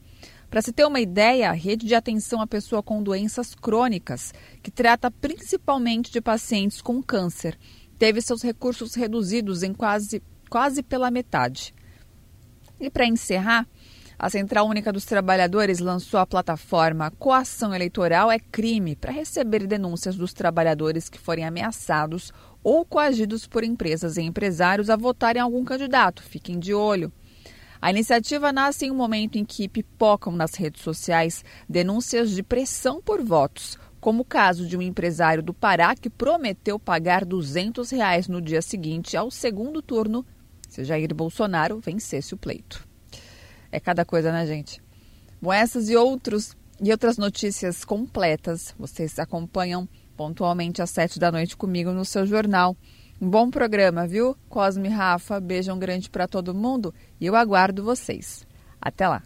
Para 0.50 0.60
se 0.60 0.70
ter 0.70 0.84
uma 0.84 1.00
ideia, 1.00 1.48
a 1.48 1.54
rede 1.54 1.86
de 1.86 1.94
atenção 1.94 2.42
à 2.42 2.46
pessoa 2.46 2.82
com 2.82 3.02
doenças 3.02 3.54
crônicas, 3.54 4.34
que 4.62 4.70
trata 4.70 5.10
principalmente 5.10 6.12
de 6.12 6.20
pacientes 6.20 6.82
com 6.82 7.02
câncer, 7.02 7.58
teve 7.98 8.20
seus 8.20 8.42
recursos 8.42 8.94
reduzidos 8.94 9.62
em 9.62 9.72
quase, 9.72 10.22
quase 10.50 10.82
pela 10.82 11.10
metade. 11.10 11.72
E 12.84 12.90
para 12.90 13.06
encerrar, 13.06 13.66
a 14.18 14.28
Central 14.28 14.68
Única 14.68 14.92
dos 14.92 15.06
Trabalhadores 15.06 15.78
lançou 15.78 16.20
a 16.20 16.26
plataforma 16.26 17.10
Coação 17.12 17.74
Eleitoral 17.74 18.30
é 18.30 18.38
Crime 18.38 18.94
para 18.94 19.10
receber 19.10 19.66
denúncias 19.66 20.16
dos 20.16 20.34
trabalhadores 20.34 21.08
que 21.08 21.18
forem 21.18 21.46
ameaçados 21.46 22.30
ou 22.62 22.84
coagidos 22.84 23.46
por 23.46 23.64
empresas 23.64 24.18
e 24.18 24.20
empresários 24.20 24.90
a 24.90 24.96
votarem 24.96 25.40
algum 25.40 25.64
candidato. 25.64 26.22
Fiquem 26.22 26.58
de 26.58 26.74
olho. 26.74 27.10
A 27.80 27.88
iniciativa 27.88 28.52
nasce 28.52 28.84
em 28.84 28.90
um 28.90 28.94
momento 28.94 29.38
em 29.38 29.46
que 29.46 29.66
pipocam 29.66 30.36
nas 30.36 30.54
redes 30.54 30.82
sociais 30.82 31.42
denúncias 31.66 32.32
de 32.32 32.42
pressão 32.42 33.00
por 33.00 33.22
votos, 33.22 33.78
como 33.98 34.20
o 34.20 34.26
caso 34.26 34.66
de 34.66 34.76
um 34.76 34.82
empresário 34.82 35.42
do 35.42 35.54
Pará 35.54 35.94
que 35.94 36.10
prometeu 36.10 36.78
pagar 36.78 37.24
200 37.24 37.90
reais 37.90 38.28
no 38.28 38.42
dia 38.42 38.60
seguinte 38.60 39.16
ao 39.16 39.30
segundo 39.30 39.80
turno 39.80 40.22
se 40.74 40.82
Jair 40.82 41.14
Bolsonaro 41.14 41.78
vencesse 41.78 42.34
o 42.34 42.36
pleito. 42.36 42.86
É 43.70 43.78
cada 43.78 44.04
coisa, 44.04 44.32
né, 44.32 44.44
gente? 44.44 44.82
Bom, 45.40 45.52
essas 45.52 45.88
e 45.88 45.96
outros 45.96 46.56
e 46.82 46.90
outras 46.90 47.16
notícias 47.16 47.84
completas 47.84 48.74
vocês 48.76 49.18
acompanham 49.20 49.88
pontualmente 50.16 50.82
às 50.82 50.90
sete 50.90 51.20
da 51.20 51.30
noite 51.30 51.56
comigo 51.56 51.92
no 51.92 52.04
seu 52.04 52.26
jornal. 52.26 52.76
Um 53.20 53.30
bom 53.30 53.50
programa, 53.50 54.04
viu? 54.04 54.36
Cosme 54.48 54.88
Rafa, 54.88 55.38
beijão 55.38 55.78
grande 55.78 56.10
para 56.10 56.26
todo 56.26 56.52
mundo 56.52 56.92
e 57.20 57.26
eu 57.26 57.36
aguardo 57.36 57.84
vocês. 57.84 58.44
Até 58.80 59.08
lá. 59.08 59.22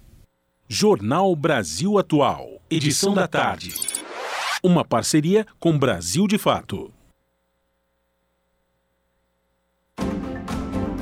Jornal 0.69 1.35
Brasil 1.35 1.99
Atual, 1.99 2.61
edição 2.71 3.15
da 3.15 3.27
tarde. 3.27 3.75
Uma 4.63 4.85
parceria 4.85 5.47
com 5.59 5.79
Brasil 5.79 6.27
de 6.27 6.37
Fato. 6.37 6.93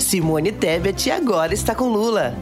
Simone 0.07 0.53
Tebet 0.53 1.11
agora 1.11 1.53
está 1.53 1.75
com 1.75 1.89
Lula. 1.89 2.33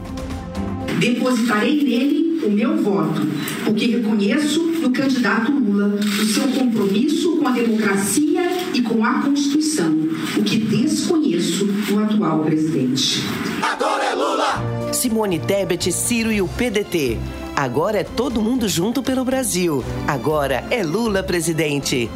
Depositarei 0.99 1.83
nele 1.83 2.45
o 2.45 2.51
meu 2.51 2.77
voto, 2.77 3.21
porque 3.63 3.87
reconheço 3.87 4.61
no 4.61 4.91
candidato 4.91 5.51
Lula 5.51 5.95
o 5.95 6.25
seu 6.25 6.47
compromisso 6.49 7.37
com 7.37 7.47
a 7.47 7.51
democracia 7.53 8.43
e 8.71 8.83
com 8.83 9.03
a 9.03 9.19
Constituição, 9.23 9.91
o 10.37 10.43
que 10.43 10.57
desconheço 10.57 11.65
no 11.65 12.03
atual 12.03 12.43
presidente. 12.43 13.23
Agora 13.63 14.03
é 14.03 14.13
Lula! 14.13 14.93
Simone 14.93 15.39
Tebet, 15.39 15.91
Ciro 15.91 16.31
e 16.31 16.43
o 16.43 16.47
PDT. 16.47 17.17
Agora 17.55 17.97
é 17.97 18.03
todo 18.03 18.43
mundo 18.43 18.69
junto 18.69 19.01
pelo 19.01 19.25
Brasil. 19.25 19.83
Agora 20.07 20.63
é 20.69 20.83
Lula 20.83 21.23
presidente. 21.23 22.11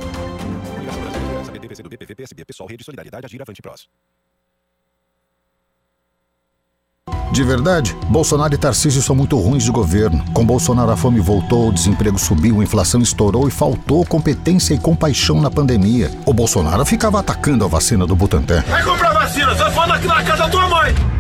Pessoal, 2.46 2.70
Rede 2.70 2.84
Solidariedade, 2.84 3.26
Agir 3.26 3.42
Avante 3.42 3.64
Prós. 3.64 3.88
De 7.32 7.44
verdade, 7.44 7.96
Bolsonaro 8.10 8.54
e 8.54 8.58
Tarcísio 8.58 9.02
são 9.02 9.16
muito 9.16 9.38
ruins 9.38 9.64
de 9.64 9.72
governo. 9.72 10.24
Com 10.34 10.44
Bolsonaro 10.44 10.92
a 10.92 10.98
fome 10.98 11.20
voltou, 11.20 11.70
o 11.70 11.74
desemprego 11.74 12.18
subiu, 12.18 12.60
a 12.60 12.64
inflação 12.64 13.02
estourou 13.02 13.48
e 13.48 13.52
faltou 13.52 14.04
competência 14.06 14.74
e 14.74 14.80
compaixão 14.80 15.40
na 15.40 15.52
pandemia. 15.52 16.12
O 16.26 16.34
Bolsonaro 16.34 16.84
ficava 16.86 17.20
atacando 17.20 17.64
a 17.64 17.68
vacina 17.68 18.08
do 18.08 18.16
Butantan. 18.16 18.64
Vai 18.68 18.84
comprar 18.84 19.14
vacina, 19.14 19.56
só 19.56 19.70
fala 19.72 19.96
aqui 19.96 20.08
na 20.08 20.24
casa 20.24 20.44
da 20.44 20.50
tua 20.50 20.68
mãe. 20.68 21.19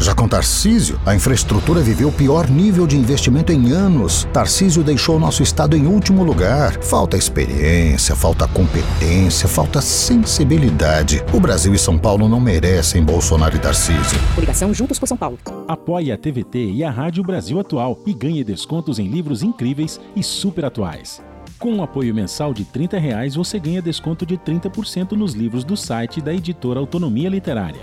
Já 0.00 0.14
com 0.14 0.26
Tarcísio, 0.26 0.98
a 1.04 1.14
infraestrutura 1.14 1.82
viveu 1.82 2.08
o 2.08 2.12
pior 2.12 2.48
nível 2.48 2.86
de 2.86 2.96
investimento 2.96 3.52
em 3.52 3.70
anos. 3.72 4.26
Tarcísio 4.32 4.82
deixou 4.82 5.18
nosso 5.18 5.42
estado 5.42 5.76
em 5.76 5.86
último 5.86 6.24
lugar. 6.24 6.72
Falta 6.82 7.18
experiência, 7.18 8.16
falta 8.16 8.48
competência, 8.48 9.46
falta 9.46 9.82
sensibilidade. 9.82 11.22
O 11.34 11.38
Brasil 11.38 11.74
e 11.74 11.78
São 11.78 11.98
Paulo 11.98 12.30
não 12.30 12.40
merecem 12.40 13.04
Bolsonaro 13.04 13.56
e 13.56 13.58
Tarcísio. 13.58 14.18
Coligação 14.34 14.72
Juntos 14.72 14.98
por 14.98 15.06
São 15.06 15.18
Paulo. 15.18 15.38
Apoie 15.68 16.10
a 16.10 16.16
TVT 16.16 16.70
e 16.72 16.82
a 16.82 16.90
Rádio 16.90 17.22
Brasil 17.22 17.60
Atual 17.60 17.98
e 18.06 18.14
ganhe 18.14 18.42
descontos 18.42 18.98
em 18.98 19.06
livros 19.06 19.42
incríveis 19.42 20.00
e 20.16 20.22
super 20.22 20.64
atuais. 20.64 21.20
Com 21.58 21.74
um 21.74 21.82
apoio 21.82 22.14
mensal 22.14 22.54
de 22.54 22.64
30 22.64 22.98
reais, 22.98 23.34
você 23.34 23.58
ganha 23.58 23.82
desconto 23.82 24.24
de 24.24 24.38
30% 24.38 25.12
nos 25.12 25.34
livros 25.34 25.62
do 25.62 25.76
site 25.76 26.22
da 26.22 26.32
editora 26.32 26.80
Autonomia 26.80 27.28
Literária 27.28 27.82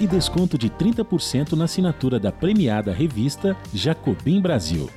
e 0.00 0.06
desconto 0.06 0.56
de 0.56 0.70
30% 0.70 1.52
na 1.52 1.64
assinatura 1.64 2.18
da 2.18 2.30
premiada 2.30 2.92
revista 2.92 3.56
Jacobim 3.72 4.40
Brasil. 4.40 4.88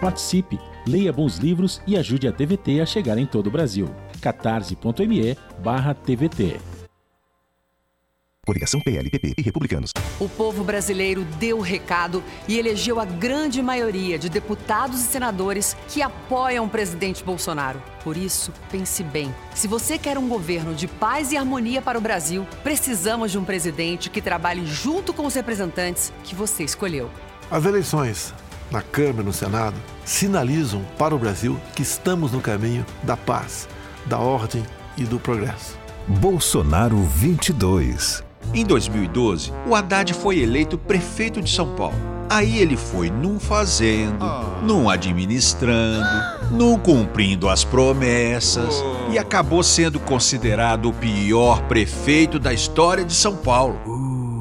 Participe, 0.00 0.58
leia 0.86 1.12
bons 1.12 1.38
livros 1.38 1.80
e 1.86 1.96
ajude 1.96 2.26
a 2.26 2.32
TVT 2.32 2.80
a 2.80 2.86
chegar 2.86 3.18
em 3.18 3.26
todo 3.26 3.46
o 3.46 3.50
Brasil. 3.50 3.88
catarse.me 4.20 5.36
TVT. 6.04 6.71
Coligação 8.44 8.80
PLPP 8.80 9.34
e 9.38 9.42
Republicanos. 9.42 9.92
O 10.18 10.28
povo 10.28 10.64
brasileiro 10.64 11.24
deu 11.38 11.58
o 11.58 11.60
recado 11.60 12.24
e 12.48 12.58
elegeu 12.58 12.98
a 12.98 13.04
grande 13.04 13.62
maioria 13.62 14.18
de 14.18 14.28
deputados 14.28 15.00
e 15.00 15.04
senadores 15.04 15.76
que 15.86 16.02
apoiam 16.02 16.64
o 16.64 16.68
presidente 16.68 17.22
Bolsonaro. 17.22 17.80
Por 18.02 18.16
isso, 18.16 18.52
pense 18.68 19.04
bem. 19.04 19.32
Se 19.54 19.68
você 19.68 19.96
quer 19.96 20.18
um 20.18 20.28
governo 20.28 20.74
de 20.74 20.88
paz 20.88 21.30
e 21.30 21.36
harmonia 21.36 21.80
para 21.80 21.96
o 21.96 22.00
Brasil, 22.00 22.44
precisamos 22.64 23.30
de 23.30 23.38
um 23.38 23.44
presidente 23.44 24.10
que 24.10 24.20
trabalhe 24.20 24.66
junto 24.66 25.14
com 25.14 25.24
os 25.24 25.34
representantes 25.34 26.12
que 26.24 26.34
você 26.34 26.64
escolheu. 26.64 27.08
As 27.48 27.64
eleições 27.64 28.34
na 28.72 28.82
Câmara 28.82 29.22
e 29.22 29.26
no 29.26 29.32
Senado 29.32 29.76
sinalizam 30.04 30.84
para 30.98 31.14
o 31.14 31.18
Brasil 31.18 31.56
que 31.76 31.82
estamos 31.82 32.32
no 32.32 32.40
caminho 32.40 32.84
da 33.04 33.16
paz, 33.16 33.68
da 34.06 34.18
ordem 34.18 34.66
e 34.98 35.04
do 35.04 35.20
progresso. 35.20 35.78
Bolsonaro 36.08 36.96
22. 36.96 38.31
Em 38.54 38.64
2012, 38.64 39.52
o 39.66 39.74
Haddad 39.74 40.12
foi 40.12 40.38
eleito 40.38 40.76
prefeito 40.76 41.40
de 41.40 41.50
São 41.50 41.74
Paulo. 41.74 41.96
Aí 42.28 42.58
ele 42.58 42.76
foi 42.76 43.10
num 43.10 43.38
fazendo, 43.38 44.24
num 44.62 44.88
administrando, 44.88 46.08
num 46.50 46.78
cumprindo 46.78 47.48
as 47.48 47.62
promessas 47.62 48.82
e 49.10 49.18
acabou 49.18 49.62
sendo 49.62 50.00
considerado 50.00 50.88
o 50.88 50.92
pior 50.94 51.62
prefeito 51.64 52.38
da 52.38 52.52
história 52.52 53.04
de 53.04 53.12
São 53.12 53.36
Paulo. 53.36 53.78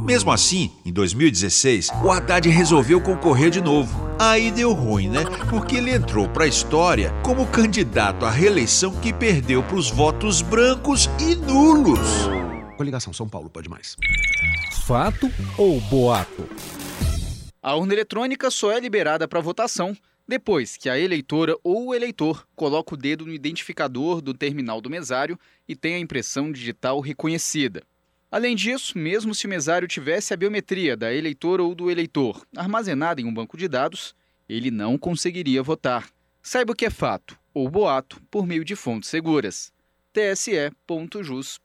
Mesmo 0.05 0.31
assim, 0.31 0.71
em 0.85 0.91
2016, 0.91 1.89
o 2.03 2.09
Haddad 2.09 2.49
resolveu 2.49 2.99
concorrer 2.99 3.49
de 3.49 3.61
novo. 3.61 4.09
Aí 4.17 4.51
deu 4.51 4.73
ruim, 4.73 5.09
né? 5.09 5.23
Porque 5.49 5.75
ele 5.75 5.91
entrou 5.91 6.27
para 6.27 6.45
a 6.45 6.47
história 6.47 7.13
como 7.23 7.45
candidato 7.45 8.25
à 8.25 8.29
reeleição 8.29 8.91
que 8.91 9.13
perdeu 9.13 9.61
para 9.63 9.77
os 9.77 9.89
votos 9.89 10.41
brancos 10.41 11.09
e 11.19 11.35
nulos. 11.35 12.29
Coligação 12.81 13.13
São 13.13 13.29
Paulo 13.29 13.47
pode 13.47 13.69
mais. 13.69 13.95
Fato 14.87 15.31
ou 15.55 15.79
boato? 15.81 16.49
A 17.61 17.75
urna 17.75 17.93
eletrônica 17.93 18.49
só 18.49 18.71
é 18.71 18.79
liberada 18.79 19.27
para 19.27 19.39
votação 19.39 19.95
depois 20.27 20.77
que 20.77 20.89
a 20.89 20.97
eleitora 20.97 21.55
ou 21.63 21.89
o 21.89 21.93
eleitor 21.93 22.47
coloca 22.55 22.95
o 22.95 22.97
dedo 22.97 23.23
no 23.23 23.33
identificador 23.33 24.19
do 24.19 24.33
terminal 24.33 24.81
do 24.81 24.89
mesário 24.89 25.37
e 25.67 25.75
tem 25.75 25.93
a 25.93 25.99
impressão 25.99 26.51
digital 26.51 26.99
reconhecida. 26.99 27.83
Além 28.31 28.55
disso, 28.55 28.97
mesmo 28.97 29.35
se 29.35 29.45
o 29.45 29.49
mesário 29.49 29.87
tivesse 29.87 30.33
a 30.33 30.37
biometria 30.37 30.97
da 30.97 31.13
eleitora 31.13 31.61
ou 31.61 31.75
do 31.75 31.91
eleitor 31.91 32.43
armazenada 32.57 33.21
em 33.21 33.25
um 33.25 33.33
banco 33.33 33.55
de 33.55 33.67
dados, 33.67 34.15
ele 34.49 34.71
não 34.71 34.97
conseguiria 34.97 35.61
votar. 35.61 36.09
Saiba 36.41 36.73
o 36.73 36.75
que 36.75 36.85
é 36.85 36.89
fato 36.89 37.37
ou 37.53 37.69
boato 37.69 38.19
por 38.31 38.47
meio 38.47 38.65
de 38.65 38.75
fontes 38.75 39.07
seguras. 39.07 39.71
tse.jus.br 40.11 41.61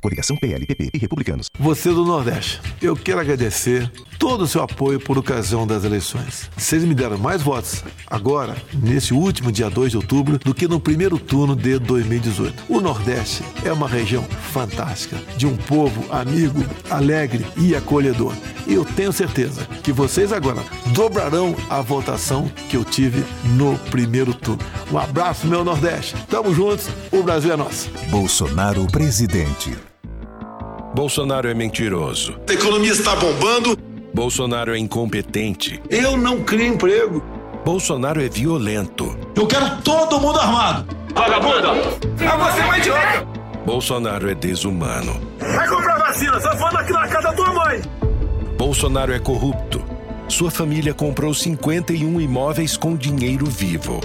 Coligação 0.00 0.36
PLPP 0.36 0.90
e 0.94 0.98
Republicanos. 0.98 1.46
Você 1.58 1.90
do 1.90 2.04
Nordeste, 2.04 2.60
eu 2.80 2.96
quero 2.96 3.20
agradecer 3.20 3.90
todo 4.18 4.42
o 4.42 4.46
seu 4.46 4.62
apoio 4.62 5.00
por 5.00 5.16
ocasião 5.16 5.66
das 5.66 5.84
eleições. 5.84 6.50
Vocês 6.56 6.84
me 6.84 6.94
deram 6.94 7.18
mais 7.18 7.42
votos 7.42 7.82
agora, 8.06 8.56
nesse 8.74 9.14
último 9.14 9.50
dia 9.50 9.70
2 9.70 9.92
de 9.92 9.96
outubro, 9.96 10.38
do 10.38 10.54
que 10.54 10.68
no 10.68 10.78
primeiro 10.78 11.18
turno 11.18 11.56
de 11.56 11.78
2018. 11.78 12.64
O 12.68 12.80
Nordeste 12.80 13.42
é 13.64 13.72
uma 13.72 13.88
região 13.88 14.22
fantástica, 14.52 15.16
de 15.36 15.46
um 15.46 15.56
povo 15.56 16.04
amigo, 16.12 16.64
alegre 16.90 17.46
e 17.56 17.74
acolhedor. 17.74 18.34
E 18.66 18.74
eu 18.74 18.84
tenho 18.84 19.12
certeza 19.12 19.66
que 19.82 19.92
vocês 19.92 20.32
agora 20.32 20.62
dobrarão 20.94 21.56
a 21.68 21.80
votação 21.80 22.48
que 22.68 22.76
eu 22.76 22.84
tive 22.84 23.24
no 23.56 23.78
primeiro 23.90 24.34
turno. 24.34 24.64
Um 24.92 24.98
abraço, 24.98 25.46
meu 25.46 25.64
Nordeste. 25.64 26.14
Tamo 26.28 26.54
juntos, 26.54 26.88
o 27.10 27.22
Brasil 27.22 27.52
é 27.52 27.56
nosso. 27.56 27.90
Bolsonaro 28.10 28.86
presidente. 28.86 29.89
Bolsonaro 30.94 31.48
é 31.48 31.54
mentiroso. 31.54 32.36
A 32.48 32.52
economia 32.52 32.90
está 32.90 33.14
bombando. 33.14 33.78
Bolsonaro 34.12 34.74
é 34.74 34.78
incompetente. 34.78 35.80
Eu 35.88 36.16
não 36.16 36.42
crio 36.42 36.66
emprego. 36.66 37.22
Bolsonaro 37.64 38.20
é 38.20 38.28
violento. 38.28 39.16
Eu 39.36 39.46
quero 39.46 39.80
todo 39.82 40.18
mundo 40.18 40.40
armado. 40.40 40.96
Vagabunda! 41.14 41.68
Ah, 42.28 42.36
você 42.36 42.60
é 42.60 42.64
uma 42.64 42.78
idiota! 42.78 43.26
Bolsonaro 43.64 44.28
é 44.30 44.34
desumano. 44.34 45.20
Vai 45.38 45.68
comprar 45.68 45.98
vacina, 45.98 46.40
só 46.40 46.56
falando 46.56 46.78
aqui 46.78 46.92
na 46.92 47.06
casa 47.06 47.28
da 47.28 47.32
tua 47.34 47.52
mãe. 47.52 47.82
Bolsonaro 48.58 49.12
é 49.12 49.18
corrupto. 49.20 49.82
Sua 50.28 50.50
família 50.50 50.92
comprou 50.92 51.32
51 51.32 52.20
imóveis 52.20 52.76
com 52.76 52.96
dinheiro 52.96 53.46
vivo. 53.46 54.00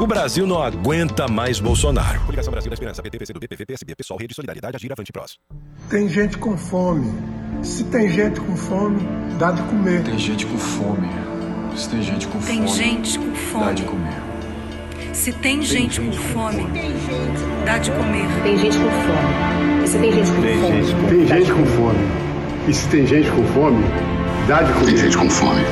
O 0.00 0.06
Brasil 0.06 0.46
não 0.46 0.62
aguenta 0.62 1.26
mais 1.26 1.58
Bolsonaro. 1.58 2.20
Coligação 2.20 2.52
Brasil 2.52 2.70
da 2.70 2.74
Esperança, 2.74 3.02
PT, 3.02 3.18
PCdoB, 3.18 3.48
PVP, 3.48 3.66
PSB, 3.66 3.94
Pessoal, 3.96 4.18
Rede 4.18 4.34
Solidariedade, 4.34 4.76
Agir, 4.76 4.92
Avante 4.92 5.10
Prós. 5.12 5.32
Tem 5.90 6.08
gente 6.08 6.38
com 6.38 6.56
fome. 6.56 7.12
Se 7.62 7.82
tem 7.84 8.08
gente 8.08 8.40
com 8.40 8.56
fome, 8.56 9.00
dá 9.38 9.50
de 9.50 9.62
comer. 9.62 10.04
Tem 10.04 10.16
gente 10.18 10.46
com 10.46 10.56
fome. 10.56 11.08
Se 11.74 11.88
tem 11.88 12.02
gente 12.02 12.26
com 12.28 12.38
tem 12.40 12.56
fome, 12.58 12.68
gente 12.68 13.18
com 13.18 13.34
fome. 13.34 13.64
dá 13.64 13.72
de 13.72 13.82
comer. 13.84 14.22
Se 15.12 15.32
tem, 15.32 15.62
gente, 15.62 16.00
com 16.00 16.12
fome, 16.12 16.64
dá 17.64 17.78
de 17.78 17.90
comer. 17.90 18.28
Tem 18.44 18.56
gente 18.56 18.78
com 18.78 18.90
fome. 18.90 19.82
E 19.84 19.88
se 19.88 19.98
tem 19.98 20.12
gente 20.12 20.30
com 20.30 20.42
Tem 20.42 20.60
fome, 20.60 20.82
gente 20.82 20.94
com- 20.94 21.08
Tem 21.08 21.26
gente 21.26 21.52
com 21.52 21.66
fome. 21.66 21.98
E 22.68 22.74
se 22.74 22.88
tem 22.88 23.06
gente 23.06 23.30
com 23.30 23.44
fome, 23.48 23.84
dá 24.46 24.62
de 24.62 24.72
comer. 24.74 24.86
Tem 24.86 24.96
gente 24.96 25.18
com 25.18 25.28
fome. 25.30 25.62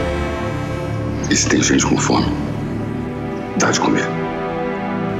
E 1.30 1.36
se 1.36 1.48
tem 1.48 1.62
gente 1.62 1.86
com 1.86 1.96
fome, 1.96 2.26
dá 3.58 3.70
de 3.70 3.80
comer. 3.80 4.06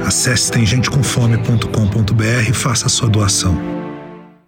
Acesse 0.05 0.51
temgentecomfome.com.br 0.51 2.49
e 2.49 2.53
faça 2.53 2.85
a 2.85 2.89
sua 2.89 3.09
doação. 3.09 3.57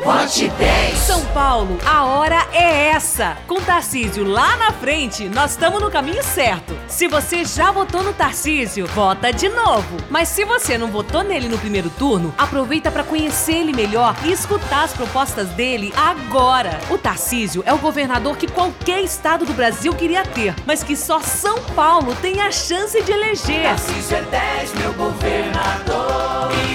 Vote 0.01 0.49
10! 0.57 0.98
São 1.09 1.25
Paulo, 1.33 1.79
a 1.83 2.05
hora 2.05 2.47
é 2.53 2.89
essa! 2.89 3.35
Com 3.47 3.59
Tarcísio 3.59 4.23
lá 4.23 4.55
na 4.57 4.71
frente, 4.71 5.27
nós 5.27 5.51
estamos 5.51 5.81
no 5.81 5.89
caminho 5.89 6.23
certo. 6.23 6.77
Se 6.87 7.07
você 7.07 7.43
já 7.43 7.71
votou 7.71 8.03
no 8.03 8.13
Tarcísio, 8.13 8.85
vota 8.85 9.33
de 9.33 9.49
novo. 9.49 9.97
Mas 10.07 10.27
se 10.27 10.45
você 10.45 10.77
não 10.77 10.91
votou 10.91 11.23
nele 11.23 11.49
no 11.49 11.57
primeiro 11.57 11.89
turno, 11.89 12.31
aproveita 12.37 12.91
para 12.91 13.03
conhecer 13.03 13.55
ele 13.55 13.73
melhor 13.73 14.15
e 14.23 14.31
escutar 14.31 14.83
as 14.83 14.93
propostas 14.93 15.49
dele 15.49 15.91
agora. 15.97 16.79
O 16.91 16.97
Tarcísio 16.99 17.63
é 17.65 17.73
o 17.73 17.79
governador 17.79 18.37
que 18.37 18.45
qualquer 18.45 19.01
estado 19.01 19.45
do 19.45 19.53
Brasil 19.55 19.91
queria 19.95 20.21
ter, 20.21 20.53
mas 20.63 20.83
que 20.83 20.95
só 20.95 21.19
São 21.19 21.59
Paulo 21.75 22.15
tem 22.21 22.39
a 22.39 22.51
chance 22.51 23.01
de 23.01 23.11
eleger. 23.11 23.63
Tarcísio 23.63 24.15
é 24.15 24.21
10, 24.21 24.73
meu 24.75 24.93
governador. 24.93 26.68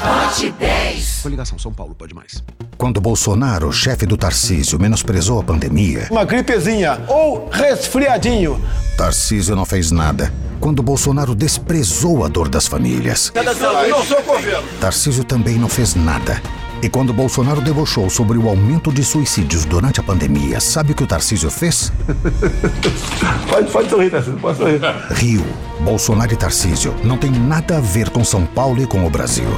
Vote 0.00 0.50
10! 0.58 1.20
Coligação 1.22 1.58
São 1.58 1.72
Paulo 1.72 1.94
pode 1.94 2.14
mais. 2.14 2.42
Quando 2.78 3.00
Bolsonaro, 3.00 3.70
chefe 3.70 4.06
do 4.06 4.16
Tarcísio, 4.16 4.78
menosprezou 4.80 5.38
a 5.38 5.44
pandemia, 5.44 6.08
Uma 6.10 6.24
gripezinha 6.24 7.02
ou 7.06 7.48
resfriadinho. 7.50 8.58
Tarcísio 8.96 9.54
não 9.54 9.66
fez 9.66 9.90
nada. 9.90 10.32
Quando 10.58 10.82
Bolsonaro 10.82 11.34
desprezou 11.34 12.24
a 12.24 12.28
dor 12.28 12.48
das 12.48 12.66
famílias, 12.66 13.30
não 13.34 14.04
sou 14.04 14.22
governo. 14.22 14.66
Tarcísio 14.80 15.24
também 15.24 15.56
não 15.58 15.68
fez 15.68 15.94
nada. 15.94 16.40
E 16.82 16.88
quando 16.88 17.12
Bolsonaro 17.12 17.60
debochou 17.60 18.08
sobre 18.08 18.38
o 18.38 18.48
aumento 18.48 18.90
de 18.90 19.04
suicídios 19.04 19.66
durante 19.66 20.00
a 20.00 20.02
pandemia, 20.02 20.58
sabe 20.60 20.92
o 20.92 20.94
que 20.94 21.04
o 21.04 21.06
Tarcísio 21.06 21.50
fez? 21.50 21.92
Pode, 23.50 23.70
pode 23.70 23.90
sorrir, 23.90 24.10
Tarcísio, 24.10 24.38
pode 24.38 24.56
sorrir. 24.56 24.80
Rio, 25.10 25.44
Bolsonaro 25.80 26.32
e 26.32 26.36
Tarcísio 26.36 26.94
não 27.04 27.18
tem 27.18 27.30
nada 27.30 27.76
a 27.78 27.80
ver 27.80 28.08
com 28.08 28.24
São 28.24 28.46
Paulo 28.46 28.80
e 28.80 28.86
com 28.86 29.04
o 29.04 29.10
Brasil. 29.10 29.48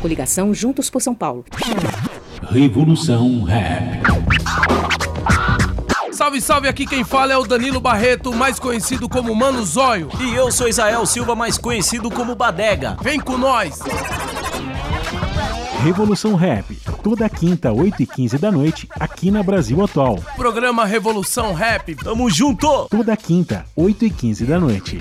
Coligação 0.00 0.54
Juntos 0.54 0.88
por 0.88 1.02
São 1.02 1.14
Paulo. 1.14 1.44
Revolução 2.50 3.42
Rap. 3.42 4.02
Salve, 6.12 6.40
salve, 6.40 6.68
aqui 6.68 6.86
quem 6.86 7.04
fala 7.04 7.32
é 7.32 7.36
o 7.36 7.44
Danilo 7.44 7.80
Barreto, 7.80 8.32
mais 8.32 8.58
conhecido 8.58 9.08
como 9.08 9.34
Mano 9.34 9.64
Zóio. 9.64 10.08
E 10.20 10.34
eu 10.34 10.50
sou 10.52 10.68
Isael 10.68 11.04
Silva, 11.04 11.34
mais 11.34 11.58
conhecido 11.58 12.10
como 12.10 12.34
Badega. 12.34 12.96
Vem 13.02 13.18
com 13.18 13.36
nós! 13.36 13.80
Revolução 15.82 16.36
Rap. 16.36 16.76
Toda 17.02 17.28
quinta, 17.28 17.72
8 17.72 18.04
e 18.04 18.06
15 18.06 18.38
da 18.38 18.52
noite, 18.52 18.88
aqui 19.00 19.32
na 19.32 19.42
Brasil 19.42 19.82
Atual. 19.82 20.16
Programa 20.36 20.86
Revolução 20.86 21.52
Rap. 21.52 21.96
Tamo 21.96 22.30
junto! 22.30 22.86
Toda 22.88 23.16
quinta, 23.16 23.64
8 23.74 24.04
e 24.04 24.10
15 24.10 24.44
da 24.44 24.60
noite. 24.60 25.00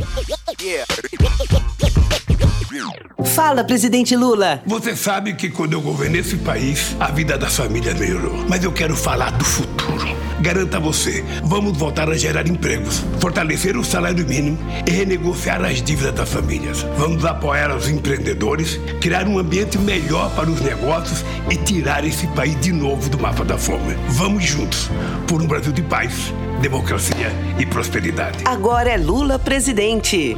Fala, 3.36 3.64
presidente 3.64 4.16
Lula! 4.16 4.64
Você 4.66 4.96
sabe 4.96 5.36
que 5.36 5.52
quando 5.52 5.74
eu 5.74 5.82
governei 5.82 6.22
esse 6.22 6.38
país, 6.38 6.96
a 7.00 7.12
vida 7.12 7.38
das 7.38 7.56
famílias 7.56 7.94
melhorou. 8.00 8.44
Mas 8.50 8.64
eu 8.64 8.72
quero 8.72 8.96
falar 8.96 9.30
do 9.30 9.46
futuro. 9.46 10.21
Garanto 10.42 10.76
a 10.76 10.80
você, 10.80 11.24
vamos 11.44 11.78
voltar 11.78 12.10
a 12.10 12.18
gerar 12.18 12.48
empregos, 12.48 13.04
fortalecer 13.20 13.78
o 13.78 13.84
salário 13.84 14.26
mínimo 14.28 14.58
e 14.88 14.90
renegociar 14.90 15.64
as 15.64 15.84
dívidas 15.84 16.16
das 16.16 16.34
famílias. 16.34 16.82
Vamos 16.98 17.24
apoiar 17.26 17.76
os 17.76 17.88
empreendedores, 17.88 18.78
criar 19.00 19.28
um 19.28 19.38
ambiente 19.38 19.78
melhor 19.78 20.34
para 20.36 20.50
os 20.50 20.60
negócios 20.60 21.24
e 21.52 21.56
tirar 21.58 22.04
esse 22.04 22.26
país 22.30 22.60
de 22.60 22.72
novo 22.72 23.08
do 23.08 23.20
mapa 23.20 23.46
da 23.46 23.56
fome. 23.56 23.94
Vamos 24.10 24.44
juntos 24.44 24.90
por 25.28 25.44
um 25.44 25.48
Brasil 25.48 25.72
de 25.72 25.84
paz, 25.84 26.34
democracia 26.60 27.32
e 27.60 27.66
prosperidade. 27.68 28.44
Agora 28.44 28.90
é 28.90 28.98
Lula 28.98 29.38
presidente. 29.38 30.36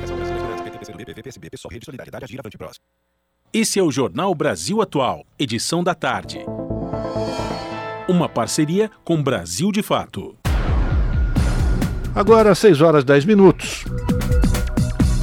Esse 3.53 3.79
é 3.79 3.83
o 3.83 3.89
Jornal 3.89 4.35
Brasil 4.35 4.81
Atual, 4.81 5.23
edição 5.39 5.81
da 5.81 5.95
tarde. 5.95 6.43
Uma 8.05 8.27
parceria 8.27 8.91
com 9.05 9.23
Brasil 9.23 9.71
de 9.71 9.81
Fato. 9.81 10.35
Agora, 12.13 12.53
6 12.53 12.81
horas 12.81 13.05
10 13.05 13.23
minutos. 13.23 13.85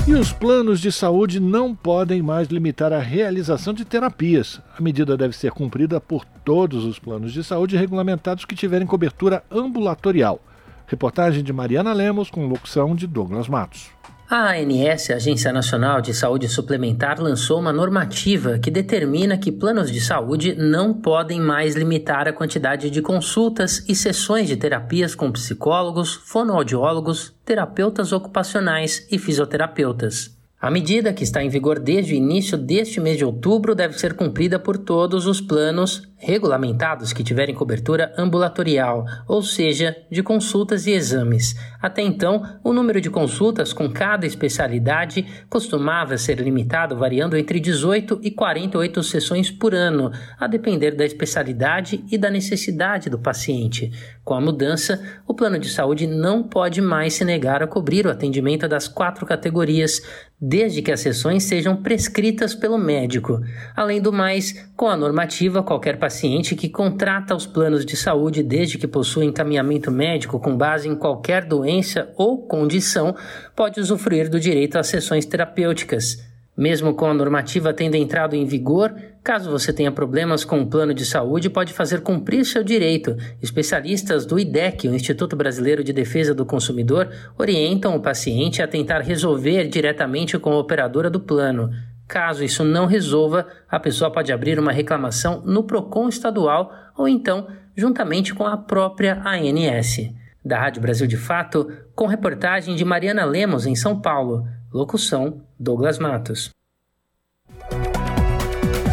E 0.08 0.14
os 0.14 0.32
planos 0.32 0.80
de 0.80 0.90
saúde 0.90 1.38
não 1.38 1.74
podem 1.74 2.22
mais 2.22 2.48
limitar 2.48 2.90
a 2.90 2.98
realização 2.98 3.74
de 3.74 3.84
terapias. 3.84 4.62
A 4.78 4.80
medida 4.80 5.14
deve 5.14 5.36
ser 5.36 5.52
cumprida 5.52 6.00
por 6.00 6.24
todos 6.24 6.86
os 6.86 6.98
planos 6.98 7.34
de 7.34 7.44
saúde 7.44 7.76
regulamentados 7.76 8.46
que 8.46 8.54
tiverem 8.54 8.86
cobertura 8.86 9.44
ambulatorial. 9.50 10.40
Reportagem 10.86 11.44
de 11.44 11.52
Mariana 11.52 11.92
Lemos 11.92 12.30
com 12.30 12.48
locução 12.48 12.96
de 12.96 13.06
Douglas 13.06 13.46
Matos. 13.46 13.90
A 14.32 14.52
ANS, 14.52 15.10
Agência 15.10 15.52
Nacional 15.52 16.00
de 16.00 16.14
Saúde 16.14 16.48
Suplementar, 16.48 17.20
lançou 17.20 17.58
uma 17.58 17.72
normativa 17.72 18.60
que 18.60 18.70
determina 18.70 19.36
que 19.36 19.50
planos 19.50 19.90
de 19.90 20.00
saúde 20.00 20.54
não 20.54 20.94
podem 20.94 21.40
mais 21.40 21.74
limitar 21.74 22.28
a 22.28 22.32
quantidade 22.32 22.90
de 22.90 23.02
consultas 23.02 23.84
e 23.88 23.94
sessões 23.96 24.46
de 24.46 24.56
terapias 24.56 25.16
com 25.16 25.32
psicólogos, 25.32 26.14
fonoaudiólogos, 26.14 27.34
terapeutas 27.44 28.12
ocupacionais 28.12 29.04
e 29.10 29.18
fisioterapeutas. 29.18 30.39
A 30.60 30.70
medida, 30.70 31.14
que 31.14 31.24
está 31.24 31.42
em 31.42 31.48
vigor 31.48 31.78
desde 31.78 32.12
o 32.12 32.16
início 32.16 32.58
deste 32.58 33.00
mês 33.00 33.16
de 33.16 33.24
outubro, 33.24 33.74
deve 33.74 33.98
ser 33.98 34.12
cumprida 34.12 34.58
por 34.58 34.76
todos 34.76 35.26
os 35.26 35.40
planos 35.40 36.10
regulamentados 36.20 37.14
que 37.14 37.24
tiverem 37.24 37.54
cobertura 37.54 38.12
ambulatorial, 38.18 39.06
ou 39.26 39.42
seja, 39.42 39.96
de 40.10 40.22
consultas 40.22 40.86
e 40.86 40.90
exames. 40.90 41.56
Até 41.80 42.02
então, 42.02 42.42
o 42.62 42.74
número 42.74 43.00
de 43.00 43.08
consultas 43.08 43.72
com 43.72 43.90
cada 43.90 44.26
especialidade 44.26 45.26
costumava 45.48 46.18
ser 46.18 46.38
limitado 46.38 46.94
variando 46.94 47.38
entre 47.38 47.58
18 47.58 48.20
e 48.22 48.30
48 48.30 49.02
sessões 49.02 49.50
por 49.50 49.74
ano, 49.74 50.12
a 50.38 50.46
depender 50.46 50.94
da 50.94 51.06
especialidade 51.06 52.04
e 52.10 52.18
da 52.18 52.28
necessidade 52.28 53.08
do 53.08 53.18
paciente. 53.18 53.90
Com 54.22 54.34
a 54.34 54.40
mudança, 54.42 55.02
o 55.26 55.32
plano 55.32 55.58
de 55.58 55.70
saúde 55.70 56.06
não 56.06 56.42
pode 56.42 56.82
mais 56.82 57.14
se 57.14 57.24
negar 57.24 57.62
a 57.62 57.66
cobrir 57.66 58.06
o 58.06 58.10
atendimento 58.10 58.68
das 58.68 58.86
quatro 58.86 59.24
categorias, 59.24 60.02
desde 60.50 60.82
que 60.82 60.90
as 60.90 60.98
sessões 60.98 61.44
sejam 61.44 61.76
prescritas 61.76 62.56
pelo 62.56 62.76
médico. 62.76 63.40
Além 63.76 64.02
do 64.02 64.12
mais, 64.12 64.68
com 64.76 64.88
a 64.88 64.96
normativa, 64.96 65.62
qualquer 65.62 65.96
paciente 65.96 66.56
que 66.56 66.68
contrata 66.68 67.36
os 67.36 67.46
planos 67.46 67.86
de 67.86 67.96
saúde 67.96 68.42
desde 68.42 68.76
que 68.76 68.88
possua 68.88 69.24
encaminhamento 69.24 69.92
médico 69.92 70.40
com 70.40 70.56
base 70.56 70.88
em 70.88 70.96
qualquer 70.96 71.44
doença 71.44 72.12
ou 72.16 72.48
condição 72.48 73.14
pode 73.54 73.78
usufruir 73.78 74.28
do 74.28 74.40
direito 74.40 74.76
às 74.76 74.88
sessões 74.88 75.24
terapêuticas. 75.24 76.29
Mesmo 76.60 76.92
com 76.92 77.06
a 77.06 77.14
normativa 77.14 77.72
tendo 77.72 77.94
entrado 77.94 78.36
em 78.36 78.44
vigor, 78.44 78.94
caso 79.24 79.50
você 79.50 79.72
tenha 79.72 79.90
problemas 79.90 80.44
com 80.44 80.60
o 80.60 80.66
plano 80.66 80.92
de 80.92 81.06
saúde, 81.06 81.48
pode 81.48 81.72
fazer 81.72 82.02
cumprir 82.02 82.44
seu 82.44 82.62
direito. 82.62 83.16
Especialistas 83.40 84.26
do 84.26 84.38
IDEC, 84.38 84.86
o 84.86 84.94
Instituto 84.94 85.34
Brasileiro 85.34 85.82
de 85.82 85.90
Defesa 85.90 86.34
do 86.34 86.44
Consumidor, 86.44 87.08
orientam 87.38 87.96
o 87.96 88.00
paciente 88.02 88.60
a 88.60 88.68
tentar 88.68 89.00
resolver 89.00 89.68
diretamente 89.68 90.38
com 90.38 90.52
a 90.52 90.58
operadora 90.58 91.08
do 91.08 91.18
plano. 91.18 91.70
Caso 92.06 92.44
isso 92.44 92.62
não 92.62 92.84
resolva, 92.84 93.46
a 93.66 93.80
pessoa 93.80 94.10
pode 94.10 94.30
abrir 94.30 94.58
uma 94.58 94.70
reclamação 94.70 95.40
no 95.46 95.62
PROCON 95.62 96.10
estadual 96.10 96.74
ou 96.94 97.08
então 97.08 97.46
juntamente 97.74 98.34
com 98.34 98.44
a 98.44 98.58
própria 98.58 99.22
ANS. 99.24 100.10
Da 100.44 100.58
Rádio 100.58 100.82
Brasil 100.82 101.06
de 101.06 101.16
Fato, 101.16 101.72
com 101.94 102.06
reportagem 102.06 102.76
de 102.76 102.84
Mariana 102.84 103.24
Lemos 103.24 103.64
em 103.64 103.74
São 103.74 103.98
Paulo. 103.98 104.46
Locução: 104.72 105.42
Douglas 105.58 105.98
Matos. 105.98 106.50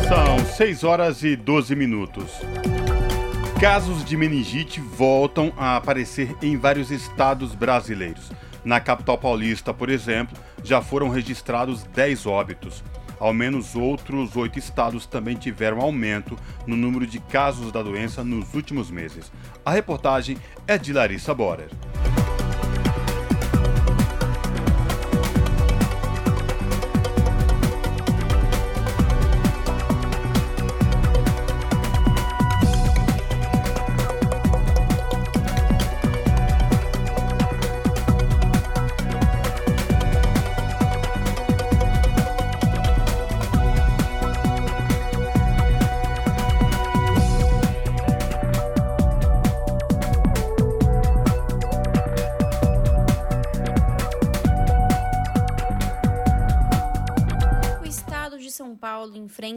São 0.08 0.40
6 0.56 0.84
horas 0.84 1.24
e 1.24 1.36
12 1.36 1.76
minutos. 1.76 2.32
Casos 3.62 4.04
de 4.04 4.18
meningite 4.18 4.82
voltam 4.82 5.54
a 5.56 5.76
aparecer 5.76 6.36
em 6.42 6.58
vários 6.58 6.90
estados 6.90 7.54
brasileiros. 7.54 8.32
Na 8.66 8.80
capital 8.80 9.20
paulista, 9.20 9.72
por 9.72 9.92
exemplo, 9.92 10.36
já 10.64 10.82
foram 10.82 11.10
registrados 11.10 11.84
10 11.84 12.26
óbitos. 12.26 12.84
Ao 13.20 13.32
menos 13.32 13.76
outros 13.76 14.36
oito 14.36 14.58
estados 14.58 15.06
também 15.06 15.36
tiveram 15.36 15.80
aumento 15.80 16.36
no 16.66 16.76
número 16.76 17.06
de 17.06 17.20
casos 17.20 17.72
da 17.72 17.84
doença 17.84 18.24
nos 18.24 18.52
últimos 18.56 18.90
meses. 18.90 19.32
A 19.64 19.72
reportagem 19.72 20.38
é 20.66 20.76
de 20.76 20.92
Larissa 20.92 21.36
Borer. 21.36 21.70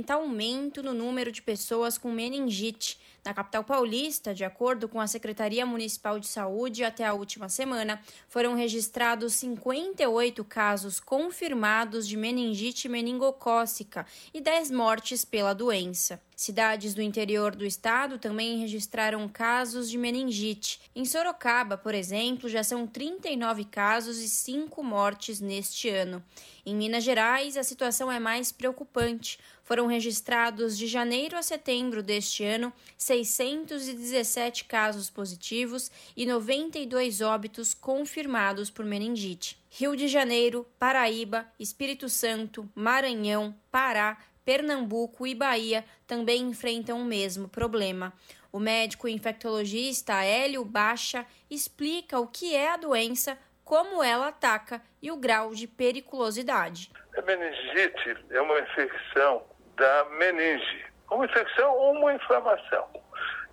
Enfrenta 0.00 0.14
aumento 0.14 0.82
no 0.82 0.94
número 0.94 1.30
de 1.30 1.42
pessoas 1.42 1.98
com 1.98 2.10
meningite. 2.10 2.98
Na 3.22 3.34
capital 3.34 3.62
paulista, 3.62 4.34
de 4.34 4.44
acordo 4.44 4.88
com 4.88 4.98
a 4.98 5.06
Secretaria 5.06 5.66
Municipal 5.66 6.18
de 6.18 6.26
Saúde, 6.26 6.82
até 6.82 7.04
a 7.04 7.12
última 7.12 7.50
semana 7.50 8.00
foram 8.28 8.54
registrados 8.54 9.34
58 9.34 10.42
casos 10.44 10.98
confirmados 10.98 12.08
de 12.08 12.16
meningite 12.16 12.88
meningocócica 12.88 14.06
e 14.32 14.40
10 14.40 14.70
mortes 14.70 15.22
pela 15.22 15.52
doença. 15.52 16.18
Cidades 16.34 16.94
do 16.94 17.02
interior 17.02 17.54
do 17.54 17.66
estado 17.66 18.18
também 18.18 18.58
registraram 18.58 19.28
casos 19.28 19.90
de 19.90 19.98
meningite. 19.98 20.80
Em 20.96 21.04
Sorocaba, 21.04 21.76
por 21.76 21.94
exemplo, 21.94 22.48
já 22.48 22.64
são 22.64 22.86
39 22.86 23.66
casos 23.66 24.16
e 24.16 24.28
5 24.30 24.82
mortes 24.82 25.38
neste 25.38 25.90
ano. 25.90 26.24
Em 26.64 26.74
Minas 26.74 27.04
Gerais, 27.04 27.58
a 27.58 27.62
situação 27.62 28.10
é 28.10 28.18
mais 28.18 28.50
preocupante. 28.50 29.38
Foram 29.70 29.86
registrados 29.86 30.76
de 30.76 30.88
janeiro 30.88 31.36
a 31.36 31.42
setembro 31.42 32.02
deste 32.02 32.42
ano 32.42 32.72
617 32.98 34.64
casos 34.64 35.08
positivos 35.08 35.92
e 36.16 36.26
92 36.26 37.20
óbitos 37.20 37.72
confirmados 37.72 38.68
por 38.68 38.84
meningite. 38.84 39.62
Rio 39.70 39.94
de 39.94 40.08
Janeiro, 40.08 40.66
Paraíba, 40.76 41.46
Espírito 41.56 42.08
Santo, 42.08 42.68
Maranhão, 42.74 43.54
Pará, 43.70 44.18
Pernambuco 44.44 45.24
e 45.24 45.36
Bahia 45.36 45.84
também 46.04 46.42
enfrentam 46.42 47.00
o 47.00 47.04
mesmo 47.04 47.48
problema. 47.48 48.12
O 48.50 48.58
médico 48.58 49.06
infectologista 49.06 50.24
Hélio 50.24 50.64
Baixa 50.64 51.24
explica 51.48 52.18
o 52.18 52.26
que 52.26 52.56
é 52.56 52.72
a 52.72 52.76
doença, 52.76 53.38
como 53.62 54.02
ela 54.02 54.26
ataca 54.26 54.82
e 55.00 55.12
o 55.12 55.16
grau 55.16 55.54
de 55.54 55.68
periculosidade. 55.68 56.90
A 57.16 57.22
meningite 57.22 58.16
é 58.30 58.40
uma 58.40 58.58
infecção 58.58 59.48
da 59.80 60.04
meninge, 60.10 60.86
uma 61.10 61.24
infecção 61.24 61.72
ou 61.72 61.92
uma 61.92 62.14
inflamação, 62.14 62.86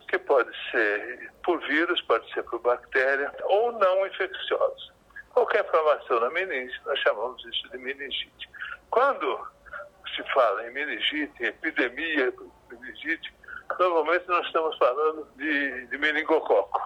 que 0.07 0.19
pode 0.19 0.51
ser 0.69 1.31
por 1.43 1.59
vírus, 1.67 1.99
pode 2.01 2.31
ser 2.33 2.43
por 2.43 2.59
bactéria 2.59 3.33
ou 3.45 3.71
não 3.71 4.05
infecciosa. 4.05 4.93
Qualquer 5.33 5.65
inflamação 5.65 6.19
na 6.19 6.29
meninge, 6.29 6.79
nós 6.85 6.99
chamamos 6.99 7.43
isso 7.45 7.69
de 7.69 7.77
meningite. 7.79 8.49
Quando 8.91 9.47
se 10.15 10.23
fala 10.33 10.67
em 10.67 10.71
meningite, 10.71 11.43
em 11.43 11.47
epidemia 11.47 12.31
de 12.31 12.75
meningite, 12.75 13.37
Normalmente 13.79 14.27
nós 14.27 14.45
estamos 14.47 14.75
falando 14.77 15.27
de, 15.35 15.87
de 15.87 15.97
meningococo, 15.97 16.81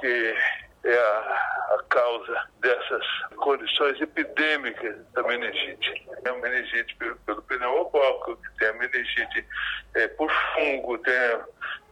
que 0.00 0.36
é 0.84 0.98
a, 0.98 1.74
a, 1.74 1.84
causa 1.88 2.48
dessas 2.60 3.04
condições 3.36 4.00
epidêmicas 4.00 4.96
da 5.12 5.22
meningite. 5.22 6.06
Tem 6.22 6.32
a 6.32 6.36
meningite 6.36 6.94
pelo, 6.96 7.16
pelo 7.16 7.42
pneumococo, 7.42 8.38
tem 8.58 8.68
a 8.68 8.72
meningite 8.74 9.46
é, 9.94 10.08
por 10.08 10.30
fungo, 10.54 10.98
tem, 10.98 11.14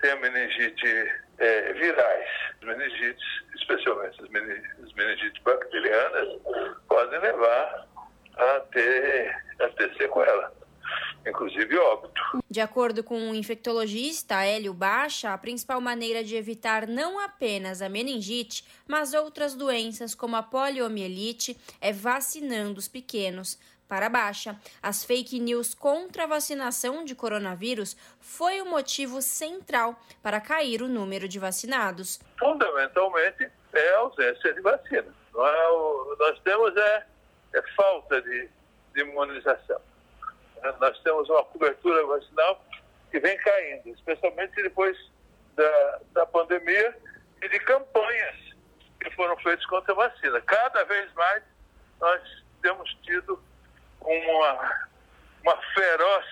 tem 0.01 0.10
a 0.10 0.16
meningite 0.16 1.12
é, 1.39 1.73
virais. 1.73 2.28
As 2.60 2.69
meningites, 2.69 3.24
especialmente 3.56 4.23
as 4.23 4.93
meningites 4.94 5.43
bacterianas, 5.43 6.40
podem 6.89 7.20
levar 7.20 7.86
a 8.36 8.60
ter, 8.73 9.36
a 9.60 9.69
ter 9.69 9.94
sequela 9.97 10.61
inclusive 11.26 11.76
óbito. 11.78 12.20
De 12.48 12.60
acordo 12.60 13.02
com 13.02 13.30
o 13.30 13.34
infectologista 13.34 14.44
Hélio 14.44 14.74
Baixa, 14.74 15.32
a 15.32 15.38
principal 15.38 15.80
maneira 15.80 16.22
de 16.22 16.36
evitar 16.36 16.86
não 16.86 17.18
apenas 17.18 17.80
a 17.82 17.88
meningite, 17.88 18.64
mas 18.86 19.14
outras 19.14 19.54
doenças 19.54 20.14
como 20.14 20.36
a 20.36 20.42
poliomielite 20.42 21.56
é 21.80 21.92
vacinando 21.92 22.78
os 22.78 22.88
pequenos. 22.88 23.59
Para 23.92 24.09
Baixa, 24.09 24.59
as 24.82 25.04
fake 25.04 25.38
news 25.38 25.74
contra 25.74 26.24
a 26.24 26.26
vacinação 26.26 27.04
de 27.04 27.14
coronavírus 27.14 27.94
foi 28.18 28.62
o 28.62 28.64
motivo 28.64 29.20
central 29.20 30.00
para 30.22 30.40
cair 30.40 30.80
o 30.80 30.88
número 30.88 31.28
de 31.28 31.38
vacinados. 31.38 32.18
Fundamentalmente 32.38 33.50
é 33.74 33.94
a 33.94 33.98
ausência 33.98 34.54
de 34.54 34.62
vacina. 34.62 35.14
É 35.34 36.16
nós 36.18 36.38
temos 36.42 36.74
é, 36.74 37.06
é 37.54 37.62
falta 37.76 38.22
de, 38.22 38.48
de 38.94 39.00
imunização. 39.02 39.80
Nós 40.80 40.98
temos 41.01 41.28
uma 41.28 41.44
cobertura 41.44 42.06
vacinal 42.06 42.64
que 43.10 43.18
vem 43.20 43.36
caindo, 43.39 43.89
especialmente 43.90 44.55
depois 44.62 44.97
da, 45.55 46.01
da 46.12 46.26
pandemia 46.26 46.97
e 47.43 47.48
de 47.48 47.59
campanhas 47.60 48.36
que 49.01 49.10
foram 49.10 49.36
feitas 49.39 49.66
contra 49.66 49.93
a 49.93 49.97
vacina. 49.97 50.40
Cada 50.43 50.84
vez 50.84 51.12
mais 51.14 51.43
nós 52.01 52.22
temos 52.62 52.89
tido 53.02 53.43
uma, 54.01 54.89
uma 55.43 55.56
feroz 55.74 56.26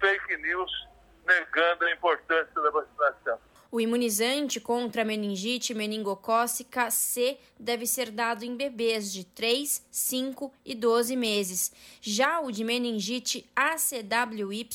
fake 0.00 0.36
news 0.38 0.88
negando 1.26 1.84
a 1.84 1.92
importância 1.92 2.60
da 2.60 2.70
vacinação. 2.70 3.38
O 3.74 3.80
imunizante 3.80 4.60
contra 4.60 5.02
meningite 5.02 5.72
meningocócica 5.72 6.90
C 6.90 7.38
deve 7.58 7.86
ser 7.86 8.10
dado 8.10 8.44
em 8.44 8.54
bebês 8.54 9.10
de 9.10 9.24
3, 9.24 9.82
5 9.90 10.52
e 10.62 10.74
12 10.74 11.16
meses. 11.16 11.72
Já 11.98 12.38
o 12.40 12.52
de 12.52 12.64
meningite 12.64 13.46
ACWY 13.56 14.68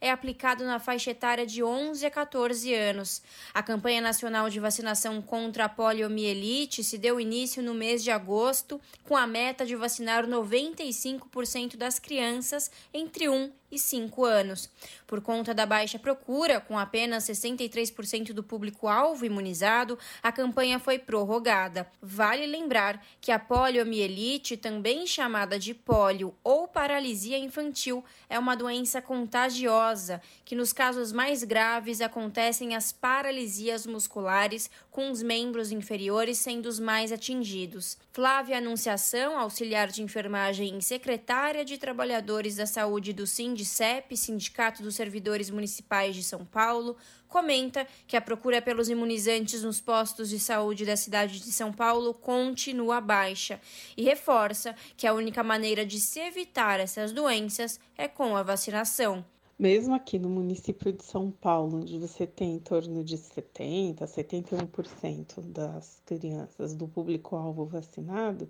é 0.00 0.10
aplicado 0.10 0.64
na 0.64 0.80
faixa 0.80 1.12
etária 1.12 1.46
de 1.46 1.62
11 1.62 2.04
a 2.04 2.10
14 2.10 2.74
anos. 2.74 3.22
A 3.54 3.62
campanha 3.62 4.00
nacional 4.00 4.50
de 4.50 4.58
vacinação 4.58 5.22
contra 5.22 5.66
a 5.66 5.68
poliomielite 5.68 6.82
se 6.82 6.98
deu 6.98 7.20
início 7.20 7.62
no 7.62 7.72
mês 7.72 8.02
de 8.02 8.10
agosto, 8.10 8.80
com 9.04 9.16
a 9.16 9.28
meta 9.28 9.64
de 9.64 9.76
vacinar 9.76 10.26
95% 10.26 11.76
das 11.76 12.00
crianças 12.00 12.68
entre 12.92 13.28
1 13.28 13.59
e 13.70 13.78
5 13.78 14.24
anos. 14.24 14.70
Por 15.06 15.20
conta 15.20 15.54
da 15.54 15.66
baixa 15.66 15.98
procura, 15.98 16.60
com 16.60 16.78
apenas 16.78 17.24
63% 17.24 18.32
do 18.32 18.42
público-alvo 18.42 19.24
imunizado, 19.24 19.98
a 20.22 20.32
campanha 20.32 20.78
foi 20.78 20.98
prorrogada. 20.98 21.86
Vale 22.00 22.46
lembrar 22.46 23.04
que 23.20 23.32
a 23.32 23.38
poliomielite, 23.38 24.56
também 24.56 25.06
chamada 25.06 25.58
de 25.58 25.74
pólio 25.74 26.34
ou 26.42 26.66
paralisia 26.66 27.38
infantil, 27.38 28.04
é 28.28 28.38
uma 28.38 28.56
doença 28.56 29.00
contagiosa 29.00 30.20
que, 30.44 30.54
nos 30.54 30.72
casos 30.72 31.12
mais 31.12 31.44
graves, 31.44 32.00
acontecem 32.00 32.74
as 32.74 32.92
paralisias 32.92 33.86
musculares, 33.86 34.70
com 34.90 35.10
os 35.10 35.22
membros 35.22 35.70
inferiores 35.70 36.38
sendo 36.38 36.66
os 36.66 36.80
mais 36.80 37.12
atingidos. 37.12 37.98
Flávia 38.12 38.58
Anunciação, 38.58 39.38
auxiliar 39.38 39.88
de 39.88 40.02
enfermagem 40.02 40.78
e 40.78 40.82
secretária 40.82 41.64
de 41.64 41.78
Trabalhadores 41.78 42.56
da 42.56 42.66
Saúde 42.66 43.12
do 43.12 43.26
SINDICEP, 43.64 44.16
Sindicato 44.16 44.82
dos 44.82 44.94
Servidores 44.94 45.50
Municipais 45.50 46.14
de 46.14 46.22
São 46.22 46.44
Paulo, 46.44 46.96
comenta 47.28 47.86
que 48.06 48.16
a 48.16 48.20
procura 48.20 48.60
pelos 48.60 48.88
imunizantes 48.88 49.62
nos 49.62 49.80
postos 49.80 50.28
de 50.28 50.40
saúde 50.40 50.84
da 50.84 50.96
cidade 50.96 51.40
de 51.40 51.52
São 51.52 51.72
Paulo 51.72 52.12
continua 52.14 53.00
baixa 53.00 53.60
e 53.96 54.02
reforça 54.02 54.74
que 54.96 55.06
a 55.06 55.14
única 55.14 55.42
maneira 55.42 55.84
de 55.84 56.00
se 56.00 56.20
evitar 56.20 56.80
essas 56.80 57.12
doenças 57.12 57.78
é 57.96 58.08
com 58.08 58.36
a 58.36 58.42
vacinação. 58.42 59.24
Mesmo 59.58 59.94
aqui 59.94 60.18
no 60.18 60.30
município 60.30 60.90
de 60.90 61.04
São 61.04 61.30
Paulo, 61.30 61.80
onde 61.80 61.98
você 61.98 62.26
tem 62.26 62.54
em 62.54 62.58
torno 62.58 63.04
de 63.04 63.18
70%, 63.18 63.98
71% 63.98 65.42
das 65.42 66.00
crianças 66.06 66.74
do 66.74 66.88
público-alvo 66.88 67.66
vacinado, 67.66 68.48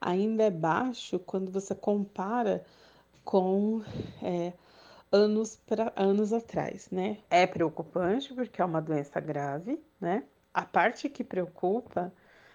ainda 0.00 0.44
é 0.44 0.50
baixo 0.50 1.18
quando 1.18 1.50
você 1.50 1.74
compara 1.74 2.64
com 3.24 3.82
é, 4.22 4.52
anos, 5.10 5.56
pra, 5.66 5.92
anos 5.96 6.32
atrás, 6.32 6.88
né? 6.90 7.18
É 7.30 7.46
preocupante 7.46 8.34
porque 8.34 8.60
é 8.60 8.64
uma 8.64 8.82
doença 8.82 9.20
grave, 9.20 9.82
né? 10.00 10.24
A 10.52 10.62
parte 10.62 11.08
que 11.08 11.24
preocupa 11.24 12.12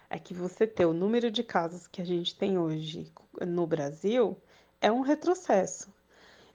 é 0.10 0.18
que 0.18 0.34
você 0.34 0.66
ter 0.66 0.86
o 0.86 0.94
número 0.94 1.30
de 1.32 1.44
casos 1.44 1.88
que 1.88 2.02
a 2.02 2.06
gente 2.06 2.36
tem 2.36 2.58
hoje 2.58 3.12
no 3.46 3.68
Brasil 3.68 4.38
é 4.82 4.92
um 4.92 5.02
retrocesso. 5.02 5.94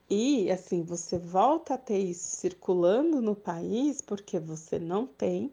E 0.08 0.50
assim, 0.50 0.82
você 0.82 1.18
volta 1.18 1.74
a 1.74 1.78
ter 1.78 1.98
isso 1.98 2.36
circulando 2.36 3.22
no 3.22 3.34
país 3.34 4.00
porque 4.00 4.38
você 4.38 4.78
não 4.78 5.06
tem 5.06 5.52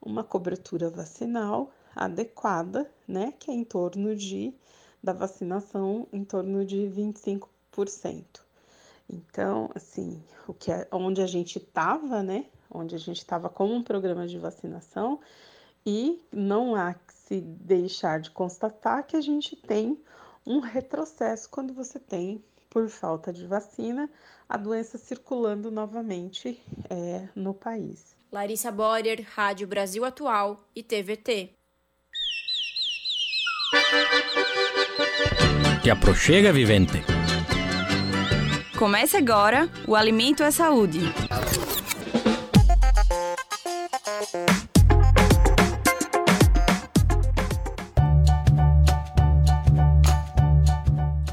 uma 0.00 0.22
cobertura 0.22 0.90
vacinal 0.90 1.72
adequada, 1.96 2.90
né, 3.06 3.32
que 3.38 3.50
é 3.50 3.54
em 3.54 3.64
torno 3.64 4.14
de 4.14 4.54
da 5.02 5.12
vacinação 5.12 6.06
em 6.12 6.24
torno 6.24 6.64
de 6.64 6.76
25%. 6.88 7.57
Então, 9.08 9.70
assim, 9.74 10.22
o 10.46 10.52
que 10.52 10.70
é, 10.70 10.86
onde 10.92 11.22
a 11.22 11.26
gente 11.26 11.58
estava, 11.58 12.22
né, 12.22 12.46
onde 12.70 12.94
a 12.94 12.98
gente 12.98 13.18
estava 13.18 13.48
com 13.48 13.66
um 13.66 13.82
programa 13.82 14.26
de 14.26 14.38
vacinação 14.38 15.20
e 15.86 16.22
não 16.30 16.74
há 16.74 16.94
que 16.94 17.14
se 17.14 17.40
deixar 17.40 18.20
de 18.20 18.30
constatar 18.30 19.06
que 19.06 19.16
a 19.16 19.20
gente 19.20 19.56
tem 19.56 19.98
um 20.46 20.60
retrocesso 20.60 21.48
quando 21.48 21.72
você 21.72 21.98
tem 21.98 22.44
por 22.68 22.88
falta 22.88 23.32
de 23.32 23.46
vacina, 23.46 24.10
a 24.48 24.56
doença 24.56 24.98
circulando 24.98 25.70
novamente 25.70 26.62
é, 26.90 27.28
no 27.34 27.54
país. 27.54 28.16
Larissa 28.30 28.70
Borer, 28.70 29.26
Rádio 29.30 29.66
Brasil 29.66 30.04
Atual 30.04 30.60
e 30.74 30.82
TVT. 30.82 31.54
Te 35.82 35.90
aproxega, 35.90 36.52
vivente. 36.52 37.17
Comece 38.78 39.16
agora 39.16 39.68
o 39.88 39.96
Alimento 39.96 40.40
é 40.44 40.52
Saúde. 40.52 41.00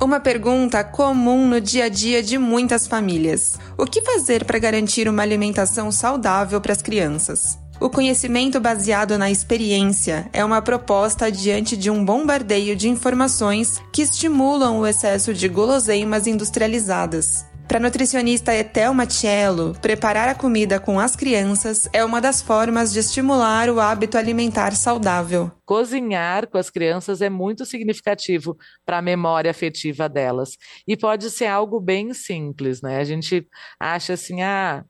Uma 0.02 0.20
pergunta 0.20 0.84
comum 0.84 1.48
no 1.48 1.62
dia 1.62 1.86
a 1.86 1.90
dia 1.90 2.24
de 2.24 2.40
muitas 2.40 2.88
famílias: 2.88 3.60
o 3.78 3.86
que 3.86 4.02
fazer 4.02 4.44
para 4.44 4.58
garantir 4.58 5.08
uma 5.08 5.22
alimentação 5.22 5.92
saudável 5.92 6.60
para 6.60 6.72
as 6.72 6.82
crianças? 6.82 7.60
O 7.80 7.90
conhecimento 7.90 8.60
baseado 8.60 9.18
na 9.18 9.30
experiência 9.30 10.30
é 10.32 10.46
uma 10.46 10.62
proposta 10.62 11.30
diante 11.30 11.76
de 11.76 11.92
um 11.92 12.06
bombardeio 12.06 12.74
de 12.76 12.88
informações 12.88 13.82
que 13.92 14.02
estimulam 14.02 14.80
o 14.80 14.88
excesso 14.88 15.34
de 15.34 15.50
guloseimas 15.50 16.26
industrializadas. 16.26 17.46
Para 17.68 17.80
a 17.80 17.82
nutricionista 17.82 18.54
Etel 18.54 18.94
Matiello, 18.94 19.76
preparar 19.82 20.30
a 20.30 20.36
comida 20.36 20.80
com 20.80 21.00
as 21.00 21.16
crianças 21.16 21.90
é 21.92 22.06
uma 22.06 22.22
das 22.22 22.40
formas 22.40 22.94
de 22.94 23.00
estimular 23.00 23.70
o 23.70 23.80
hábito 23.80 24.20
alimentar 24.20 24.76
saudável. 24.76 25.52
Cozinhar 25.66 26.48
com 26.48 26.60
as 26.60 26.70
crianças 26.70 27.22
é 27.22 27.30
muito 27.30 27.66
significativo 27.66 28.56
para 28.86 29.00
a 29.00 29.02
memória 29.02 29.50
afetiva 29.50 30.08
delas. 30.08 30.52
E 30.88 30.96
pode 30.96 31.30
ser 31.32 31.48
algo 31.48 31.82
bem 31.82 32.14
simples, 32.14 32.84
né? 32.84 33.00
A 33.00 33.04
gente 33.04 33.48
acha 33.80 34.14
assim, 34.14 34.44
ah, 34.44 34.86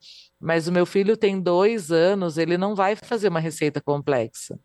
mas 0.46 0.68
o 0.68 0.72
meu 0.72 0.86
filho 0.86 1.18
tem 1.18 1.42
dois 1.42 1.92
anos, 1.92 2.38
ele 2.38 2.56
não 2.56 2.76
vai 2.76 2.96
fazer 2.96 3.30
uma 3.30 3.40
receita 3.40 3.82
complexa. 3.82 4.60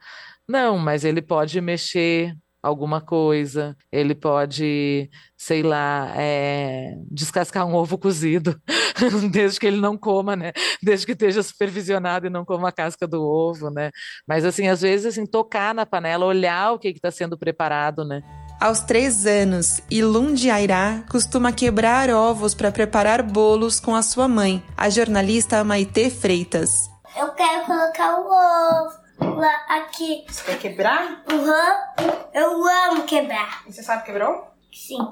Não, 0.47 0.77
mas 0.77 1.05
ele 1.07 1.23
pode 1.23 1.59
mexer 1.59 2.37
alguma 2.63 3.01
coisa, 3.01 3.75
ele 3.91 4.15
pode, 4.15 5.09
sei 5.39 5.63
lá, 5.63 6.13
é, 6.15 6.95
descascar 7.11 7.67
um 7.67 7.75
ovo 7.75 7.97
cozido, 7.97 8.61
desde 9.33 9.59
que 9.59 9.67
ele 9.67 9.81
não 9.81 9.97
coma, 9.97 10.37
né? 10.37 10.53
Desde 10.83 11.07
que 11.07 11.13
esteja 11.13 11.43
supervisionado 11.43 12.27
e 12.27 12.31
não 12.31 12.45
coma 12.45 12.69
a 12.69 12.73
casca 12.73 13.09
do 13.09 13.23
ovo, 13.23 13.71
né? 13.71 13.91
Mas 14.29 14.45
assim, 14.45 14.69
às 14.69 14.83
vezes 14.83 15.07
assim, 15.07 15.25
tocar 15.25 15.75
na 15.75 15.87
panela, 15.87 16.27
olhar 16.27 16.73
o 16.73 16.79
que 16.79 16.89
está 16.89 17.11
sendo 17.11 17.39
preparado, 17.39 18.05
né? 18.05 18.21
Aos 18.61 18.81
três 18.81 19.25
anos, 19.25 19.81
Ilundiairá 19.91 21.03
costuma 21.11 21.51
quebrar 21.51 22.11
ovos 22.11 22.55
para 22.55 22.71
preparar 22.71 23.23
bolos 23.23 23.81
com 23.81 23.95
a 23.97 24.03
sua 24.03 24.29
mãe, 24.29 24.63
a 24.77 24.91
jornalista 24.91 25.65
Maite 25.65 26.11
Freitas. 26.11 26.91
Eu 27.17 27.31
quero 27.31 27.65
colocar 27.65 28.19
o 28.19 28.27
ovo 28.27 29.37
lá 29.39 29.65
aqui. 29.67 30.27
Você 30.29 30.45
quer 30.45 30.59
quebrar? 30.59 31.25
Uhum. 31.33 32.13
Eu 32.35 32.63
amo 32.91 33.05
quebrar. 33.05 33.63
E 33.67 33.73
você 33.73 33.83
sabe 33.83 34.05
quebrar? 34.05 34.53
Sim. 34.71 35.09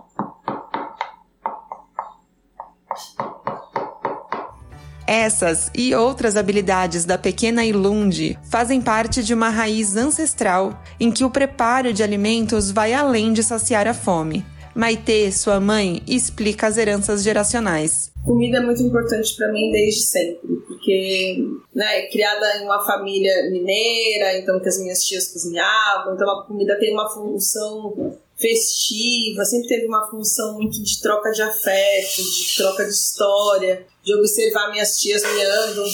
Essas 5.08 5.70
e 5.74 5.94
outras 5.94 6.36
habilidades 6.36 7.06
da 7.06 7.16
pequena 7.16 7.64
Ilundi 7.64 8.38
fazem 8.50 8.78
parte 8.78 9.24
de 9.24 9.32
uma 9.32 9.48
raiz 9.48 9.96
ancestral 9.96 10.82
em 11.00 11.10
que 11.10 11.24
o 11.24 11.30
preparo 11.30 11.94
de 11.94 12.02
alimentos 12.02 12.70
vai 12.70 12.92
além 12.92 13.32
de 13.32 13.42
saciar 13.42 13.88
a 13.88 13.94
fome. 13.94 14.44
Maite, 14.74 15.32
sua 15.32 15.58
mãe, 15.58 16.02
explica 16.06 16.66
as 16.66 16.76
heranças 16.76 17.22
geracionais. 17.22 18.12
Comida 18.22 18.58
é 18.58 18.60
muito 18.60 18.82
importante 18.82 19.34
para 19.34 19.50
mim 19.50 19.70
desde 19.72 20.02
sempre, 20.02 20.46
porque 20.66 21.42
né, 21.74 22.02
criada 22.08 22.58
em 22.58 22.66
uma 22.66 22.84
família 22.84 23.50
mineira, 23.50 24.38
então 24.38 24.60
que 24.60 24.68
as 24.68 24.78
minhas 24.78 25.02
tias 25.02 25.32
cozinhavam, 25.32 26.14
então 26.14 26.28
a 26.28 26.46
comida 26.46 26.78
tem 26.78 26.92
uma 26.92 27.08
função 27.08 28.14
festiva, 28.36 29.44
sempre 29.44 29.68
teve 29.68 29.86
uma 29.86 30.06
função 30.08 30.54
muito 30.54 30.80
de 30.82 31.00
troca 31.00 31.30
de 31.30 31.42
afeto, 31.42 32.22
de 32.22 32.56
troca 32.56 32.84
de 32.84 32.90
história, 32.90 33.84
de 34.08 34.14
observar 34.14 34.70
minhas 34.70 34.96
tias 34.98 35.22
cozinhando, 35.22 35.84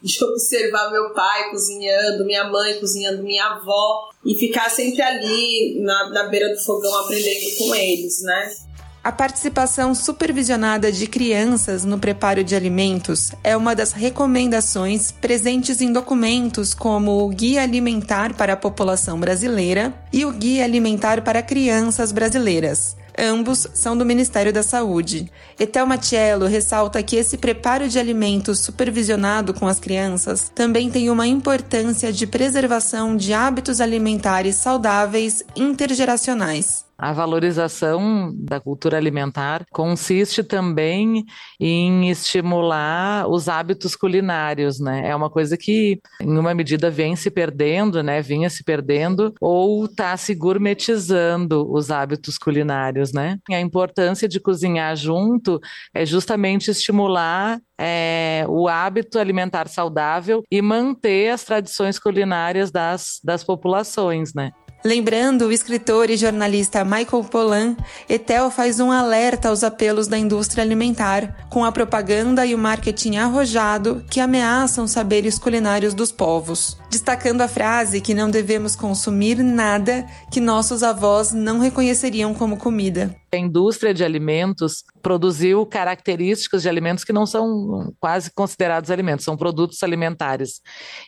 de 0.00 0.24
observar 0.24 0.92
meu 0.92 1.12
pai 1.12 1.50
cozinhando, 1.50 2.24
minha 2.24 2.44
mãe 2.44 2.78
cozinhando, 2.78 3.24
minha 3.24 3.44
avó, 3.44 4.10
e 4.24 4.36
ficar 4.36 4.70
sempre 4.70 5.02
ali 5.02 5.80
na, 5.80 6.10
na 6.10 6.28
beira 6.28 6.54
do 6.54 6.60
fogão 6.62 6.96
aprendendo 7.00 7.56
com 7.58 7.74
eles, 7.74 8.22
né? 8.22 8.54
A 9.02 9.10
participação 9.10 9.92
supervisionada 9.94 10.92
de 10.92 11.06
crianças 11.06 11.84
no 11.84 11.98
preparo 11.98 12.44
de 12.44 12.54
alimentos 12.54 13.32
é 13.42 13.56
uma 13.56 13.74
das 13.74 13.92
recomendações 13.92 15.10
presentes 15.10 15.80
em 15.80 15.92
documentos 15.92 16.74
como 16.74 17.24
o 17.24 17.28
Guia 17.28 17.62
Alimentar 17.62 18.34
para 18.34 18.52
a 18.52 18.56
População 18.56 19.18
Brasileira 19.18 19.94
e 20.12 20.24
o 20.24 20.32
Guia 20.32 20.64
Alimentar 20.64 21.22
para 21.22 21.42
Crianças 21.42 22.12
Brasileiras. 22.12 22.96
Ambos 23.18 23.66
são 23.74 23.96
do 23.96 24.06
Ministério 24.06 24.52
da 24.52 24.62
Saúde. 24.62 25.28
Etel 25.58 25.86
Matiello 25.86 26.46
ressalta 26.46 27.02
que 27.02 27.16
esse 27.16 27.36
preparo 27.36 27.88
de 27.88 27.98
alimentos 27.98 28.60
supervisionado 28.60 29.52
com 29.52 29.66
as 29.66 29.80
crianças 29.80 30.52
também 30.54 30.88
tem 30.88 31.10
uma 31.10 31.26
importância 31.26 32.12
de 32.12 32.28
preservação 32.28 33.16
de 33.16 33.32
hábitos 33.32 33.80
alimentares 33.80 34.54
saudáveis 34.54 35.42
intergeracionais. 35.56 36.87
A 36.98 37.12
valorização 37.12 38.34
da 38.34 38.58
cultura 38.58 38.96
alimentar 38.96 39.64
consiste 39.70 40.42
também 40.42 41.24
em 41.60 42.10
estimular 42.10 43.28
os 43.28 43.48
hábitos 43.48 43.94
culinários, 43.94 44.80
né? 44.80 45.08
É 45.08 45.14
uma 45.14 45.30
coisa 45.30 45.56
que, 45.56 46.00
em 46.20 46.36
uma 46.36 46.52
medida, 46.52 46.90
vem 46.90 47.14
se 47.14 47.30
perdendo, 47.30 48.02
né? 48.02 48.20
Vinha 48.20 48.50
se 48.50 48.64
perdendo 48.64 49.32
ou 49.40 49.84
está 49.84 50.16
se 50.16 50.34
gourmetizando 50.34 51.70
os 51.72 51.92
hábitos 51.92 52.36
culinários, 52.36 53.12
né? 53.12 53.38
A 53.48 53.60
importância 53.60 54.28
de 54.28 54.40
cozinhar 54.40 54.96
junto 54.96 55.60
é 55.94 56.04
justamente 56.04 56.68
estimular 56.68 57.60
é, 57.80 58.44
o 58.48 58.66
hábito 58.66 59.20
alimentar 59.20 59.68
saudável 59.68 60.42
e 60.50 60.60
manter 60.60 61.30
as 61.30 61.44
tradições 61.44 61.96
culinárias 61.96 62.72
das, 62.72 63.20
das 63.22 63.44
populações, 63.44 64.34
né? 64.34 64.50
Lembrando 64.84 65.46
o 65.46 65.52
escritor 65.52 66.08
e 66.08 66.16
jornalista 66.16 66.84
Michael 66.84 67.24
Pollan, 67.24 67.76
Etel 68.08 68.48
faz 68.48 68.78
um 68.78 68.92
alerta 68.92 69.48
aos 69.48 69.64
apelos 69.64 70.06
da 70.06 70.16
indústria 70.16 70.62
alimentar, 70.62 71.48
com 71.50 71.64
a 71.64 71.72
propaganda 71.72 72.46
e 72.46 72.54
o 72.54 72.58
marketing 72.58 73.16
arrojado 73.16 74.04
que 74.08 74.20
ameaçam 74.20 74.86
saberes 74.86 75.36
culinários 75.36 75.94
dos 75.94 76.12
povos, 76.12 76.78
destacando 76.90 77.42
a 77.42 77.48
frase 77.48 78.00
que 78.00 78.14
não 78.14 78.30
devemos 78.30 78.74
consumir 78.74 79.42
nada 79.42 80.06
que 80.30 80.40
nossos 80.40 80.82
avós 80.82 81.32
não 81.32 81.58
reconheceriam 81.58 82.34
como 82.34 82.56
comida. 82.56 83.14
A 83.32 83.36
indústria 83.36 83.92
de 83.92 84.02
alimentos 84.02 84.84
produziu 85.02 85.66
características 85.66 86.62
de 86.62 86.68
alimentos 86.68 87.04
que 87.04 87.12
não 87.12 87.26
são 87.26 87.92
quase 88.00 88.30
considerados 88.32 88.90
alimentos, 88.90 89.24
são 89.24 89.36
produtos 89.36 89.82
alimentares. 89.82 90.60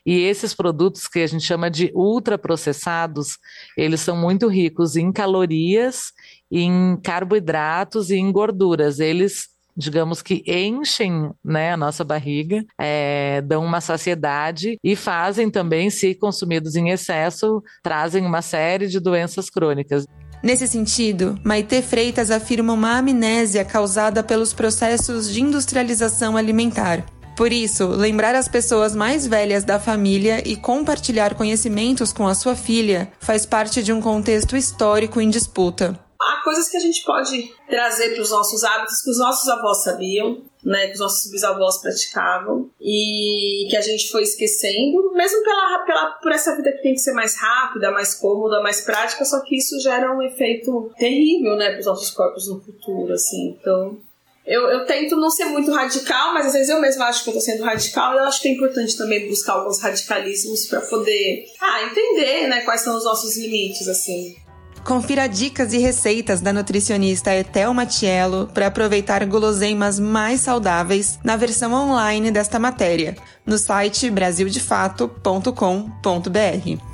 E 0.04 0.20
esses 0.20 0.54
produtos 0.54 1.08
que 1.08 1.20
a 1.20 1.26
gente 1.26 1.44
chama 1.44 1.70
de 1.70 1.90
ultraprocessados, 1.94 3.38
eles 3.76 4.00
são 4.00 4.16
muito 4.16 4.48
ricos 4.48 4.96
em 4.96 5.10
calorias, 5.10 6.12
em 6.50 6.98
carboidratos 7.02 8.10
e 8.10 8.16
em 8.16 8.30
gorduras. 8.30 9.00
Eles 9.00 9.48
digamos 9.80 10.22
que 10.22 10.44
enchem 10.46 11.30
né, 11.44 11.72
a 11.72 11.76
nossa 11.76 12.04
barriga, 12.04 12.64
é, 12.78 13.40
dão 13.40 13.64
uma 13.64 13.80
saciedade 13.80 14.78
e 14.84 14.94
fazem 14.94 15.50
também, 15.50 15.90
se 15.90 16.14
consumidos 16.14 16.76
em 16.76 16.90
excesso, 16.90 17.62
trazem 17.82 18.24
uma 18.24 18.42
série 18.42 18.86
de 18.86 19.00
doenças 19.00 19.48
crônicas. 19.50 20.06
Nesse 20.42 20.66
sentido, 20.66 21.38
Maite 21.44 21.82
Freitas 21.82 22.30
afirma 22.30 22.72
uma 22.72 22.98
amnésia 22.98 23.64
causada 23.64 24.22
pelos 24.22 24.52
processos 24.52 25.30
de 25.30 25.42
industrialização 25.42 26.36
alimentar. 26.36 27.04
Por 27.36 27.52
isso, 27.52 27.86
lembrar 27.86 28.34
as 28.34 28.48
pessoas 28.48 28.94
mais 28.94 29.26
velhas 29.26 29.64
da 29.64 29.78
família 29.78 30.46
e 30.46 30.56
compartilhar 30.56 31.34
conhecimentos 31.34 32.12
com 32.12 32.26
a 32.26 32.34
sua 32.34 32.54
filha 32.54 33.10
faz 33.18 33.46
parte 33.46 33.82
de 33.82 33.92
um 33.92 34.00
contexto 34.00 34.56
histórico 34.56 35.20
em 35.20 35.30
disputa 35.30 35.98
há 36.20 36.42
coisas 36.44 36.68
que 36.68 36.76
a 36.76 36.80
gente 36.80 37.02
pode 37.04 37.52
trazer 37.68 38.14
para 38.14 38.22
os 38.22 38.30
nossos 38.30 38.62
hábitos 38.62 39.02
que 39.02 39.10
os 39.10 39.18
nossos 39.18 39.48
avós 39.48 39.82
sabiam, 39.82 40.42
né, 40.62 40.88
que 40.88 40.94
os 40.94 41.00
nossos 41.00 41.30
bisavós 41.30 41.78
praticavam 41.78 42.70
e 42.78 43.66
que 43.70 43.76
a 43.76 43.80
gente 43.80 44.10
foi 44.10 44.22
esquecendo, 44.22 45.12
mesmo 45.14 45.42
pela, 45.42 45.78
pela 45.86 46.10
por 46.22 46.32
essa 46.32 46.54
vida 46.54 46.70
que 46.72 46.82
tem 46.82 46.94
que 46.94 47.00
ser 47.00 47.12
mais 47.12 47.36
rápida, 47.40 47.90
mais 47.90 48.14
cômoda, 48.14 48.62
mais 48.62 48.82
prática, 48.82 49.24
só 49.24 49.40
que 49.40 49.56
isso 49.56 49.80
gera 49.80 50.14
um 50.14 50.22
efeito 50.22 50.92
terrível, 50.98 51.56
né, 51.56 51.70
para 51.70 51.80
os 51.80 51.86
nossos 51.86 52.10
corpos 52.10 52.46
no 52.48 52.60
futuro, 52.60 53.14
assim. 53.14 53.56
Então, 53.58 53.98
eu, 54.46 54.68
eu, 54.68 54.84
tento 54.84 55.16
não 55.16 55.30
ser 55.30 55.46
muito 55.46 55.70
radical, 55.70 56.34
mas 56.34 56.46
às 56.46 56.52
vezes 56.52 56.68
eu 56.68 56.80
mesma 56.80 57.06
acho 57.06 57.24
que 57.24 57.30
eu 57.30 57.34
tô 57.34 57.40
sendo 57.40 57.62
radical 57.62 58.14
e 58.14 58.18
eu 58.18 58.24
acho 58.24 58.42
que 58.42 58.48
é 58.48 58.52
importante 58.52 58.96
também 58.96 59.28
buscar 59.28 59.54
alguns 59.54 59.80
radicalismos 59.80 60.66
para 60.66 60.80
poder 60.80 61.46
ah, 61.60 61.84
entender 61.84 62.48
né, 62.48 62.62
quais 62.62 62.80
são 62.82 62.96
os 62.96 63.04
nossos 63.04 63.36
limites, 63.36 63.86
assim. 63.88 64.36
Confira 64.84 65.28
dicas 65.28 65.72
e 65.72 65.78
receitas 65.78 66.40
da 66.40 66.52
nutricionista 66.52 67.34
Etel 67.34 67.72
Matiello 67.74 68.48
para 68.52 68.66
aproveitar 68.66 69.24
guloseimas 69.26 70.00
mais 70.00 70.40
saudáveis 70.40 71.18
na 71.22 71.36
versão 71.36 71.72
online 71.72 72.30
desta 72.30 72.58
matéria, 72.58 73.16
no 73.44 73.58
site 73.58 74.10
brasildefato.com.br. 74.10 76.90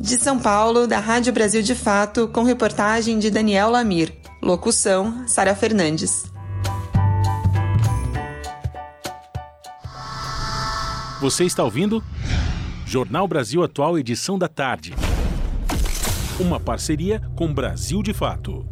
De 0.00 0.16
São 0.16 0.38
Paulo, 0.38 0.86
da 0.86 1.00
Rádio 1.00 1.32
Brasil 1.32 1.62
de 1.62 1.74
Fato, 1.74 2.28
com 2.28 2.42
reportagem 2.42 3.18
de 3.18 3.30
Daniel 3.30 3.70
Lamir. 3.70 4.14
Locução: 4.40 5.26
Sara 5.26 5.54
Fernandes. 5.54 6.24
Você 11.20 11.44
está 11.44 11.64
ouvindo? 11.64 12.02
Jornal 12.86 13.26
Brasil 13.26 13.64
Atual, 13.64 13.98
edição 13.98 14.38
da 14.38 14.46
tarde 14.46 14.94
uma 16.38 16.60
parceria 16.60 17.20
com 17.34 17.52
Brasil 17.52 18.00
de 18.00 18.14
Fato. 18.14 18.64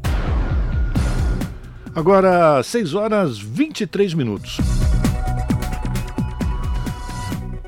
Agora, 1.95 2.63
6 2.63 2.95
horas 2.95 3.39
23 3.39 4.15
minutos. 4.15 4.59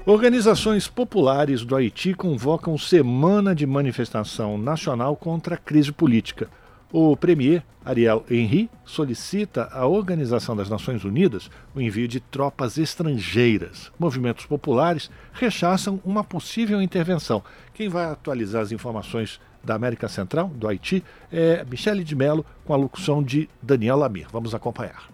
Organizações 0.06 0.86
populares 0.86 1.64
do 1.64 1.74
Haiti 1.74 2.14
convocam 2.14 2.78
semana 2.78 3.54
de 3.54 3.66
manifestação 3.66 4.56
nacional 4.56 5.16
contra 5.16 5.56
a 5.56 5.58
crise 5.58 5.90
política. 5.90 6.48
O 6.92 7.16
premier 7.16 7.62
Ariel 7.84 8.24
Henry 8.30 8.70
solicita 8.84 9.68
à 9.72 9.86
Organização 9.86 10.56
das 10.56 10.70
Nações 10.70 11.04
Unidas 11.04 11.50
o 11.74 11.80
envio 11.80 12.06
de 12.06 12.20
tropas 12.20 12.78
estrangeiras. 12.78 13.90
Movimentos 13.98 14.46
populares 14.46 15.10
rechaçam 15.32 16.00
uma 16.04 16.22
possível 16.22 16.80
intervenção. 16.80 17.42
Quem 17.74 17.88
vai 17.88 18.06
atualizar 18.06 18.62
as 18.62 18.72
informações 18.72 19.38
da 19.64 19.74
América 19.74 20.08
Central, 20.08 20.48
do 20.48 20.68
Haiti, 20.68 21.02
é 21.32 21.64
Michele 21.68 22.04
de 22.04 22.14
Mello, 22.14 22.44
com 22.64 22.72
a 22.72 22.76
locução 22.76 23.22
de 23.22 23.48
Daniel 23.62 23.96
Lamir. 23.96 24.26
Vamos 24.32 24.54
acompanhar. 24.54 25.08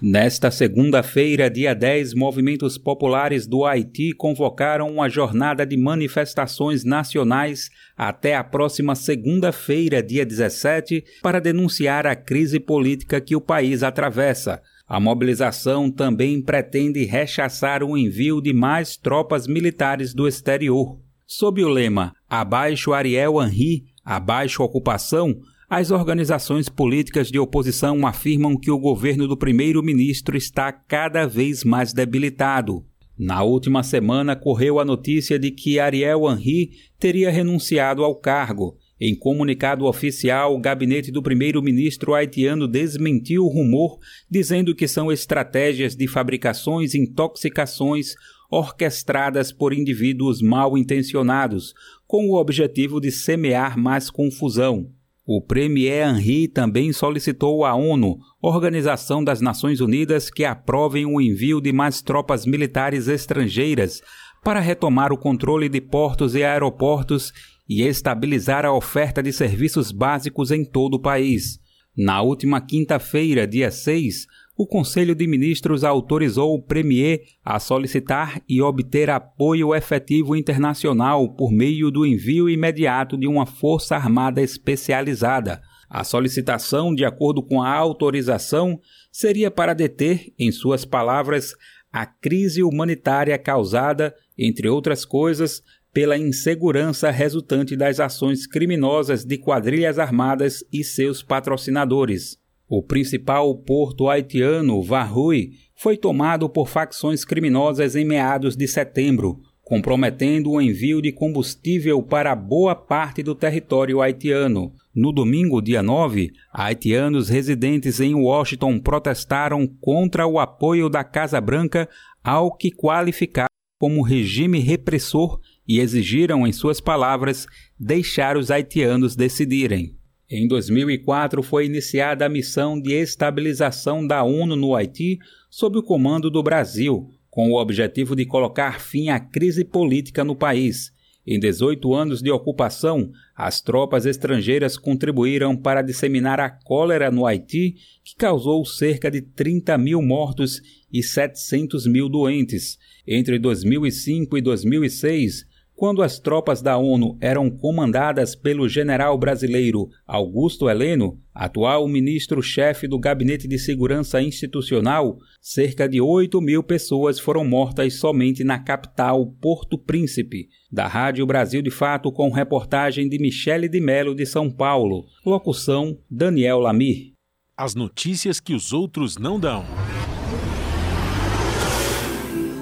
Nesta 0.00 0.48
segunda-feira, 0.48 1.50
dia 1.50 1.74
10, 1.74 2.14
movimentos 2.14 2.78
populares 2.78 3.48
do 3.48 3.64
Haiti 3.64 4.12
convocaram 4.12 4.88
uma 4.88 5.08
jornada 5.08 5.66
de 5.66 5.76
manifestações 5.76 6.84
nacionais 6.84 7.68
até 7.96 8.36
a 8.36 8.44
próxima 8.44 8.94
segunda-feira, 8.94 10.00
dia 10.00 10.24
17, 10.24 11.04
para 11.20 11.40
denunciar 11.40 12.06
a 12.06 12.14
crise 12.14 12.60
política 12.60 13.20
que 13.20 13.34
o 13.34 13.40
país 13.40 13.82
atravessa. 13.82 14.62
A 14.86 15.00
mobilização 15.00 15.90
também 15.90 16.40
pretende 16.40 17.04
rechaçar 17.04 17.82
o 17.82 17.98
envio 17.98 18.40
de 18.40 18.52
mais 18.52 18.96
tropas 18.96 19.48
militares 19.48 20.14
do 20.14 20.28
exterior. 20.28 20.96
Sob 21.30 21.62
o 21.62 21.68
lema 21.68 22.14
Abaixo 22.26 22.94
Ariel 22.94 23.34
Henry, 23.42 23.84
A 24.02 24.18
baixa 24.18 24.62
ocupação 24.62 25.38
as 25.68 25.90
organizações 25.90 26.70
políticas 26.70 27.30
de 27.30 27.38
oposição 27.38 28.06
afirmam 28.06 28.56
que 28.56 28.70
o 28.70 28.78
governo 28.78 29.28
do 29.28 29.36
primeiro-ministro 29.36 30.38
está 30.38 30.72
cada 30.72 31.26
vez 31.26 31.62
mais 31.64 31.92
debilitado. 31.92 32.82
Na 33.18 33.42
última 33.42 33.82
semana, 33.82 34.34
correu 34.34 34.80
a 34.80 34.84
notícia 34.86 35.38
de 35.38 35.50
que 35.50 35.78
Ariel 35.78 36.22
Henry 36.30 36.70
teria 36.98 37.30
renunciado 37.30 38.02
ao 38.02 38.16
cargo. 38.16 38.78
Em 38.98 39.14
comunicado 39.14 39.84
oficial, 39.84 40.54
o 40.54 40.60
gabinete 40.60 41.12
do 41.12 41.22
primeiro-ministro 41.22 42.14
haitiano 42.14 42.66
desmentiu 42.66 43.44
o 43.44 43.48
rumor, 43.48 43.98
dizendo 44.30 44.74
que 44.74 44.88
são 44.88 45.12
estratégias 45.12 45.94
de 45.94 46.08
fabricações 46.08 46.94
intoxicações 46.94 48.14
orquestradas 48.50 49.52
por 49.52 49.72
indivíduos 49.72 50.40
mal 50.40 50.76
intencionados, 50.78 51.74
com 52.06 52.28
o 52.28 52.36
objetivo 52.36 53.00
de 53.00 53.10
semear 53.10 53.78
mais 53.78 54.10
confusão. 54.10 54.90
O 55.26 55.42
Premier 55.42 56.08
Henry 56.08 56.48
também 56.48 56.90
solicitou 56.90 57.62
à 57.62 57.74
ONU, 57.74 58.18
Organização 58.40 59.22
das 59.22 59.42
Nações 59.42 59.78
Unidas, 59.78 60.30
que 60.30 60.42
aprovem 60.42 61.04
o 61.04 61.20
envio 61.20 61.60
de 61.60 61.70
mais 61.70 62.00
tropas 62.00 62.46
militares 62.46 63.08
estrangeiras 63.08 64.00
para 64.42 64.58
retomar 64.58 65.12
o 65.12 65.18
controle 65.18 65.68
de 65.68 65.82
portos 65.82 66.34
e 66.34 66.42
aeroportos 66.42 67.32
e 67.68 67.82
estabilizar 67.82 68.64
a 68.64 68.72
oferta 68.72 69.22
de 69.22 69.30
serviços 69.30 69.92
básicos 69.92 70.50
em 70.50 70.64
todo 70.64 70.94
o 70.94 71.00
país. 71.00 71.60
Na 71.94 72.22
última 72.22 72.60
quinta-feira, 72.60 73.46
dia 73.46 73.70
6, 73.70 74.26
o 74.58 74.66
Conselho 74.66 75.14
de 75.14 75.24
Ministros 75.24 75.84
autorizou 75.84 76.52
o 76.52 76.60
Premier 76.60 77.22
a 77.44 77.60
solicitar 77.60 78.42
e 78.48 78.60
obter 78.60 79.08
apoio 79.08 79.72
efetivo 79.72 80.34
internacional 80.34 81.32
por 81.32 81.52
meio 81.52 81.92
do 81.92 82.04
envio 82.04 82.50
imediato 82.50 83.16
de 83.16 83.28
uma 83.28 83.46
força 83.46 83.94
armada 83.94 84.42
especializada. 84.42 85.62
A 85.88 86.02
solicitação, 86.02 86.92
de 86.92 87.04
acordo 87.04 87.40
com 87.40 87.62
a 87.62 87.72
autorização, 87.72 88.80
seria 89.12 89.48
para 89.48 89.74
deter, 89.74 90.32
em 90.36 90.50
suas 90.50 90.84
palavras, 90.84 91.54
a 91.92 92.04
crise 92.04 92.64
humanitária 92.64 93.38
causada, 93.38 94.12
entre 94.36 94.68
outras 94.68 95.04
coisas, 95.04 95.62
pela 95.92 96.18
insegurança 96.18 97.12
resultante 97.12 97.76
das 97.76 98.00
ações 98.00 98.44
criminosas 98.44 99.24
de 99.24 99.38
quadrilhas 99.38 100.00
armadas 100.00 100.64
e 100.72 100.82
seus 100.82 101.22
patrocinadores. 101.22 102.38
O 102.68 102.82
principal 102.82 103.54
porto 103.54 104.10
haitiano, 104.10 104.82
Varrui, 104.82 105.52
foi 105.74 105.96
tomado 105.96 106.50
por 106.50 106.68
facções 106.68 107.24
criminosas 107.24 107.96
em 107.96 108.04
meados 108.04 108.54
de 108.54 108.68
setembro, 108.68 109.40
comprometendo 109.62 110.50
o 110.50 110.60
envio 110.60 111.00
de 111.00 111.10
combustível 111.10 112.02
para 112.02 112.36
boa 112.36 112.74
parte 112.74 113.22
do 113.22 113.34
território 113.34 114.02
haitiano. 114.02 114.72
No 114.94 115.12
domingo, 115.12 115.62
dia 115.62 115.82
9, 115.82 116.30
haitianos 116.52 117.28
residentes 117.28 118.00
em 118.00 118.14
Washington 118.14 118.78
protestaram 118.78 119.66
contra 119.80 120.26
o 120.26 120.38
apoio 120.38 120.90
da 120.90 121.02
Casa 121.02 121.40
Branca 121.40 121.88
ao 122.22 122.54
que 122.54 122.70
qualificaram 122.70 123.48
como 123.80 124.02
regime 124.02 124.58
repressor 124.58 125.40
e 125.66 125.80
exigiram, 125.80 126.46
em 126.46 126.52
suas 126.52 126.80
palavras, 126.80 127.46
deixar 127.78 128.36
os 128.36 128.50
haitianos 128.50 129.14
decidirem. 129.14 129.97
Em 130.30 130.46
2004 130.46 131.42
foi 131.42 131.64
iniciada 131.64 132.26
a 132.26 132.28
missão 132.28 132.78
de 132.78 132.92
estabilização 132.92 134.06
da 134.06 134.22
ONU 134.22 134.54
no 134.56 134.74
Haiti 134.74 135.18
sob 135.48 135.78
o 135.78 135.82
comando 135.82 136.30
do 136.30 136.42
Brasil, 136.42 137.08
com 137.30 137.50
o 137.50 137.58
objetivo 137.58 138.14
de 138.14 138.26
colocar 138.26 138.78
fim 138.78 139.08
à 139.08 139.18
crise 139.18 139.64
política 139.64 140.22
no 140.22 140.36
país. 140.36 140.92
Em 141.26 141.40
18 141.40 141.94
anos 141.94 142.20
de 142.20 142.30
ocupação, 142.30 143.10
as 143.34 143.62
tropas 143.62 144.04
estrangeiras 144.04 144.76
contribuíram 144.76 145.56
para 145.56 145.80
disseminar 145.80 146.40
a 146.40 146.50
cólera 146.50 147.10
no 147.10 147.26
Haiti, 147.26 147.76
que 148.04 148.14
causou 148.14 148.66
cerca 148.66 149.10
de 149.10 149.22
30 149.22 149.78
mil 149.78 150.02
mortos 150.02 150.60
e 150.92 151.02
700 151.02 151.86
mil 151.86 152.06
doentes. 152.06 152.78
Entre 153.06 153.38
2005 153.38 154.36
e 154.36 154.42
2006, 154.42 155.46
quando 155.78 156.02
as 156.02 156.18
tropas 156.18 156.60
da 156.60 156.76
ONU 156.76 157.16
eram 157.20 157.48
comandadas 157.48 158.34
pelo 158.34 158.68
general 158.68 159.16
brasileiro 159.16 159.88
Augusto 160.04 160.68
Heleno, 160.68 161.20
atual 161.32 161.86
ministro-chefe 161.86 162.88
do 162.88 162.98
Gabinete 162.98 163.46
de 163.46 163.56
Segurança 163.60 164.20
Institucional, 164.20 165.18
cerca 165.40 165.88
de 165.88 166.00
8 166.00 166.40
mil 166.40 166.64
pessoas 166.64 167.20
foram 167.20 167.44
mortas 167.44 167.94
somente 167.94 168.42
na 168.42 168.58
capital 168.58 169.24
Porto 169.40 169.78
Príncipe. 169.78 170.48
Da 170.68 170.88
Rádio 170.88 171.24
Brasil 171.24 171.62
de 171.62 171.70
Fato, 171.70 172.10
com 172.10 172.28
reportagem 172.32 173.08
de 173.08 173.16
Michele 173.16 173.68
de 173.68 173.80
Melo 173.80 174.16
de 174.16 174.26
São 174.26 174.50
Paulo. 174.50 175.04
Locução: 175.24 175.96
Daniel 176.10 176.58
Lamir. 176.58 177.12
As 177.56 177.76
notícias 177.76 178.40
que 178.40 178.52
os 178.52 178.72
outros 178.72 179.16
não 179.16 179.38
dão. 179.38 179.64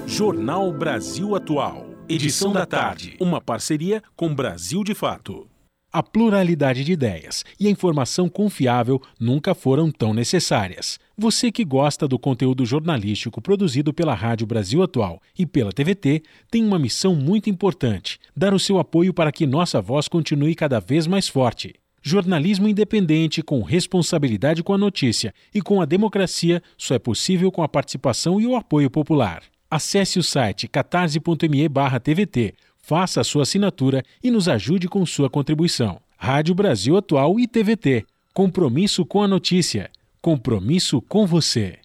Jornal 0.05 0.71
Brasil 0.71 1.35
Atual. 1.35 1.86
Edição 2.09 2.53
da 2.53 2.65
tarde. 2.65 3.17
Uma 3.19 3.41
parceria 3.41 4.01
com 4.15 4.33
Brasil 4.33 4.81
de 4.81 4.93
Fato. 4.93 5.45
A 5.91 6.01
pluralidade 6.01 6.85
de 6.85 6.93
ideias 6.93 7.43
e 7.59 7.67
a 7.67 7.69
informação 7.69 8.29
confiável 8.29 9.01
nunca 9.19 9.53
foram 9.53 9.91
tão 9.91 10.13
necessárias. 10.13 10.97
Você 11.17 11.51
que 11.51 11.65
gosta 11.65 12.07
do 12.07 12.17
conteúdo 12.17 12.65
jornalístico 12.65 13.41
produzido 13.41 13.93
pela 13.93 14.13
Rádio 14.13 14.47
Brasil 14.47 14.81
Atual 14.81 15.21
e 15.37 15.45
pela 15.45 15.73
TVT 15.73 16.23
tem 16.49 16.63
uma 16.63 16.79
missão 16.79 17.13
muito 17.13 17.49
importante: 17.49 18.19
dar 18.33 18.53
o 18.53 18.59
seu 18.59 18.79
apoio 18.79 19.13
para 19.13 19.31
que 19.31 19.45
nossa 19.45 19.81
voz 19.81 20.07
continue 20.07 20.55
cada 20.55 20.79
vez 20.79 21.07
mais 21.07 21.27
forte. 21.27 21.75
Jornalismo 22.01 22.69
independente, 22.69 23.41
com 23.41 23.61
responsabilidade 23.63 24.63
com 24.63 24.73
a 24.73 24.77
notícia 24.77 25.33
e 25.53 25.61
com 25.61 25.81
a 25.81 25.85
democracia, 25.85 26.63
só 26.77 26.95
é 26.95 26.99
possível 26.99 27.51
com 27.51 27.63
a 27.63 27.67
participação 27.67 28.39
e 28.39 28.47
o 28.47 28.55
apoio 28.55 28.89
popular. 28.89 29.43
Acesse 29.69 30.17
o 30.17 30.23
site 30.23 30.65
catarse.me 30.67 31.69
TVT, 32.01 32.53
faça 32.81 33.19
a 33.19 33.23
sua 33.23 33.43
assinatura 33.43 34.01
e 34.23 34.31
nos 34.31 34.47
ajude 34.47 34.87
com 34.87 35.05
sua 35.05 35.29
contribuição. 35.29 35.99
Rádio 36.17 36.55
Brasil 36.55 36.95
Atual 36.95 37.37
e 37.39 37.45
TVT. 37.45 38.05
Compromisso 38.33 39.05
com 39.05 39.21
a 39.21 39.27
notícia. 39.27 39.91
Compromisso 40.21 41.01
com 41.01 41.27
você. 41.27 41.79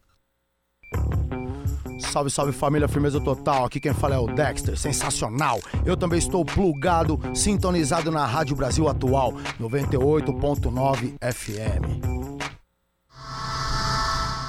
Salve, 1.99 2.31
salve 2.31 2.53
família, 2.53 2.87
firmeza 2.87 3.21
total. 3.21 3.65
Aqui 3.65 3.81
quem 3.81 3.93
fala 3.95 4.15
é 4.15 4.19
o 4.19 4.27
Dexter, 4.27 4.77
sensacional. 4.77 5.61
Eu 5.85 5.97
também 5.97 6.19
estou 6.19 6.45
plugado, 6.45 7.19
sintonizado 7.35 8.11
na 8.11 8.25
Rádio 8.27 8.55
Brasil 8.55 8.89
Atual, 8.89 9.33
98.9 9.61 11.15
FM. 11.21 12.23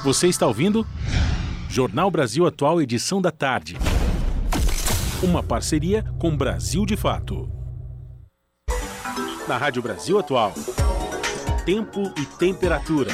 Você 0.03 0.27
está 0.27 0.45
ouvindo? 0.45 0.85
Jornal 1.74 2.12
Brasil 2.12 2.45
Atual, 2.45 2.80
edição 2.84 3.20
da 3.20 3.32
tarde. 3.32 3.76
Uma 5.24 5.41
parceria 5.41 6.06
com 6.20 6.38
Brasil 6.38 6.86
de 6.86 6.95
Fato. 6.95 7.50
Na 9.48 9.58
Rádio 9.58 9.82
Brasil 9.82 10.20
Atual. 10.20 10.54
Tempo 11.66 12.14
e 12.16 12.28
temperatura. 12.38 13.10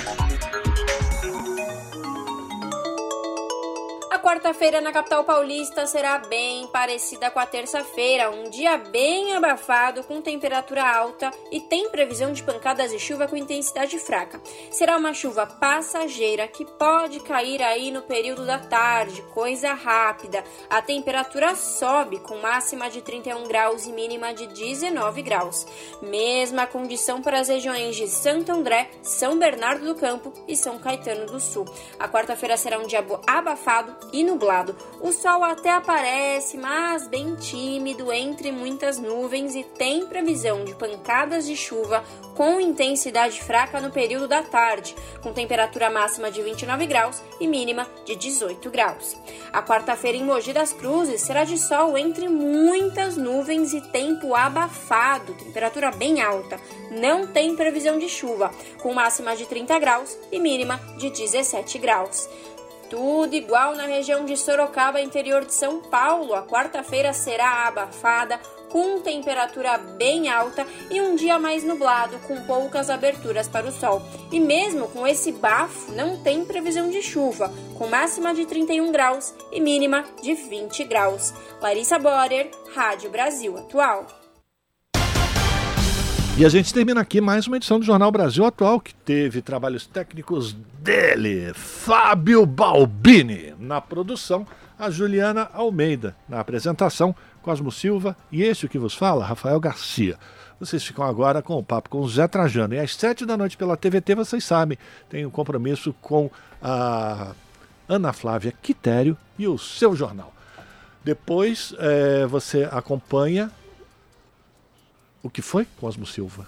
Quarta-feira 4.29 4.79
na 4.79 4.91
capital 4.91 5.23
paulista 5.23 5.87
será 5.87 6.19
bem 6.19 6.67
parecida 6.67 7.31
com 7.31 7.39
a 7.39 7.47
terça-feira, 7.47 8.29
um 8.29 8.47
dia 8.47 8.77
bem 8.77 9.33
abafado, 9.33 10.03
com 10.03 10.21
temperatura 10.21 10.87
alta 10.87 11.31
e 11.51 11.59
tem 11.59 11.89
previsão 11.89 12.31
de 12.31 12.43
pancadas 12.43 12.91
de 12.91 12.99
chuva 12.99 13.27
com 13.27 13.35
intensidade 13.35 13.97
fraca. 13.97 14.39
Será 14.69 14.97
uma 14.97 15.15
chuva 15.15 15.47
passageira 15.47 16.47
que 16.47 16.63
pode 16.63 17.21
cair 17.21 17.63
aí 17.63 17.89
no 17.89 18.03
período 18.03 18.45
da 18.45 18.59
tarde, 18.59 19.23
coisa 19.33 19.73
rápida. 19.73 20.43
A 20.69 20.79
temperatura 20.79 21.55
sobe 21.55 22.19
com 22.19 22.37
máxima 22.37 22.87
de 22.87 23.01
31 23.01 23.47
graus 23.47 23.87
e 23.87 23.91
mínima 23.91 24.31
de 24.31 24.45
19 24.45 25.23
graus. 25.23 25.65
Mesma 26.03 26.67
condição 26.67 27.19
para 27.19 27.39
as 27.39 27.47
regiões 27.47 27.95
de 27.95 28.07
Santo 28.07 28.51
André, 28.51 28.91
São 29.01 29.39
Bernardo 29.39 29.85
do 29.85 29.95
Campo 29.95 30.31
e 30.47 30.55
São 30.55 30.77
Caetano 30.77 31.25
do 31.25 31.39
Sul. 31.39 31.65
A 31.97 32.07
quarta-feira 32.07 32.55
será 32.57 32.77
um 32.77 32.85
dia 32.85 33.03
abafado 33.25 33.97
e 34.13 34.18
e 34.19 34.23
nublado. 34.23 34.75
O 34.99 35.13
sol 35.13 35.43
até 35.45 35.71
aparece, 35.71 36.57
mas 36.57 37.07
bem 37.07 37.35
tímido 37.35 38.11
entre 38.11 38.51
muitas 38.51 38.97
nuvens 38.97 39.55
e 39.55 39.63
tem 39.63 40.05
previsão 40.05 40.65
de 40.65 40.75
pancadas 40.75 41.47
de 41.47 41.55
chuva 41.55 42.03
com 42.35 42.59
intensidade 42.59 43.41
fraca 43.41 43.79
no 43.79 43.91
período 43.91 44.27
da 44.27 44.43
tarde, 44.43 44.95
com 45.21 45.33
temperatura 45.33 45.89
máxima 45.89 46.29
de 46.29 46.41
29 46.41 46.85
graus 46.85 47.21
e 47.39 47.47
mínima 47.47 47.87
de 48.05 48.15
18 48.15 48.69
graus. 48.69 49.15
A 49.53 49.61
quarta-feira 49.61 50.17
em 50.17 50.23
Mogi 50.23 50.51
das 50.51 50.73
Cruzes 50.73 51.21
será 51.21 51.45
de 51.45 51.57
sol 51.57 51.97
entre 51.97 52.27
muitas 52.27 53.15
nuvens 53.15 53.73
e 53.73 53.81
tempo 53.81 54.35
abafado, 54.35 55.33
temperatura 55.33 55.91
bem 55.91 56.21
alta. 56.21 56.59
Não 56.91 57.27
tem 57.27 57.55
previsão 57.55 57.97
de 57.97 58.09
chuva, 58.09 58.51
com 58.81 58.93
máxima 58.93 59.35
de 59.35 59.45
30 59.45 59.79
graus 59.79 60.17
e 60.31 60.39
mínima 60.39 60.77
de 60.97 61.09
17 61.09 61.77
graus. 61.77 62.27
Tudo 62.89 63.35
igual 63.35 63.75
na 63.75 63.85
região 63.85 64.25
de 64.25 64.35
Sorocaba, 64.35 64.99
interior 64.99 65.45
de 65.45 65.53
São 65.53 65.79
Paulo. 65.79 66.33
A 66.33 66.41
quarta-feira 66.41 67.13
será 67.13 67.67
abafada, 67.67 68.39
com 68.69 68.99
temperatura 68.99 69.77
bem 69.77 70.29
alta 70.29 70.65
e 70.89 70.99
um 70.99 71.15
dia 71.15 71.37
mais 71.37 71.63
nublado, 71.63 72.17
com 72.27 72.41
poucas 72.45 72.89
aberturas 72.89 73.47
para 73.47 73.67
o 73.67 73.71
sol. 73.71 74.01
E 74.31 74.39
mesmo 74.39 74.87
com 74.87 75.05
esse 75.05 75.31
bafo, 75.31 75.91
não 75.91 76.17
tem 76.23 76.43
previsão 76.45 76.89
de 76.89 77.01
chuva, 77.01 77.53
com 77.77 77.87
máxima 77.87 78.33
de 78.33 78.45
31 78.45 78.91
graus 78.91 79.33
e 79.51 79.59
mínima 79.59 80.03
de 80.21 80.33
20 80.33 80.83
graus. 80.85 81.31
Larissa 81.61 81.99
Borer, 81.99 82.49
Rádio 82.73 83.11
Brasil 83.11 83.55
Atual. 83.57 84.18
E 86.39 86.45
a 86.45 86.47
gente 86.47 86.73
termina 86.73 87.01
aqui 87.01 87.19
mais 87.19 87.47
uma 87.47 87.57
edição 87.57 87.81
do 87.81 87.85
Jornal 87.85 88.09
Brasil 88.13 88.45
Atual, 88.45 88.79
que 88.79 88.95
teve 88.95 89.41
trabalhos 89.41 89.85
técnicos 89.85 90.53
dele, 90.81 91.51
Fábio 91.53 92.45
Balbini, 92.45 93.53
na 93.59 93.81
produção, 93.81 94.47
a 94.79 94.89
Juliana 94.89 95.49
Almeida, 95.53 96.15
na 96.29 96.39
apresentação, 96.39 97.13
Cosmo 97.41 97.73
Silva 97.73 98.15
e 98.31 98.41
este 98.41 98.69
que 98.69 98.79
vos 98.79 98.93
fala, 98.93 99.25
Rafael 99.25 99.59
Garcia. 99.59 100.17
Vocês 100.61 100.81
ficam 100.81 101.03
agora 101.03 101.41
com 101.41 101.55
o 101.55 101.63
papo 101.63 101.89
com 101.89 101.99
o 101.99 102.07
Zé 102.07 102.25
Trajano. 102.25 102.73
E 102.73 102.79
às 102.79 102.95
sete 102.95 103.25
da 103.25 103.35
noite 103.35 103.57
pela 103.57 103.75
TVT, 103.75 104.15
vocês 104.15 104.41
sabem, 104.41 104.77
tem 105.09 105.25
um 105.25 105.29
compromisso 105.29 105.93
com 106.01 106.31
a 106.61 107.33
Ana 107.85 108.13
Flávia 108.13 108.53
Quitério 108.61 109.17
e 109.37 109.45
o 109.45 109.57
seu 109.57 109.93
jornal. 109.93 110.33
Depois 111.03 111.75
é, 111.79 112.25
você 112.27 112.63
acompanha 112.71 113.51
o 115.21 115.29
que 115.29 115.41
foi, 115.41 115.67
Cosmo 115.79 116.05
Silva? 116.05 116.47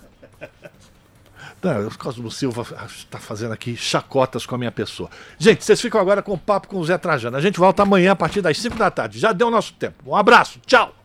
Não, 1.61 1.87
o 1.87 1.97
Cosmo 1.97 2.31
Silva 2.31 2.65
está 2.87 3.19
fazendo 3.19 3.51
aqui 3.51 3.75
chacotas 3.75 4.45
com 4.45 4.55
a 4.55 4.57
minha 4.57 4.71
pessoa. 4.71 5.09
Gente, 5.37 5.63
vocês 5.63 5.79
ficam 5.79 6.01
agora 6.01 6.21
com 6.21 6.33
o 6.33 6.37
papo 6.37 6.67
com 6.67 6.77
o 6.77 6.85
Zé 6.85 6.97
Trajano. 6.97 7.37
A 7.37 7.41
gente 7.41 7.59
volta 7.59 7.83
amanhã 7.83 8.13
a 8.13 8.15
partir 8.15 8.41
das 8.41 8.57
5 8.57 8.75
da 8.77 8.89
tarde. 8.89 9.19
Já 9.19 9.31
deu 9.31 9.51
nosso 9.51 9.73
tempo. 9.73 10.09
Um 10.09 10.15
abraço, 10.15 10.59
tchau! 10.65 11.00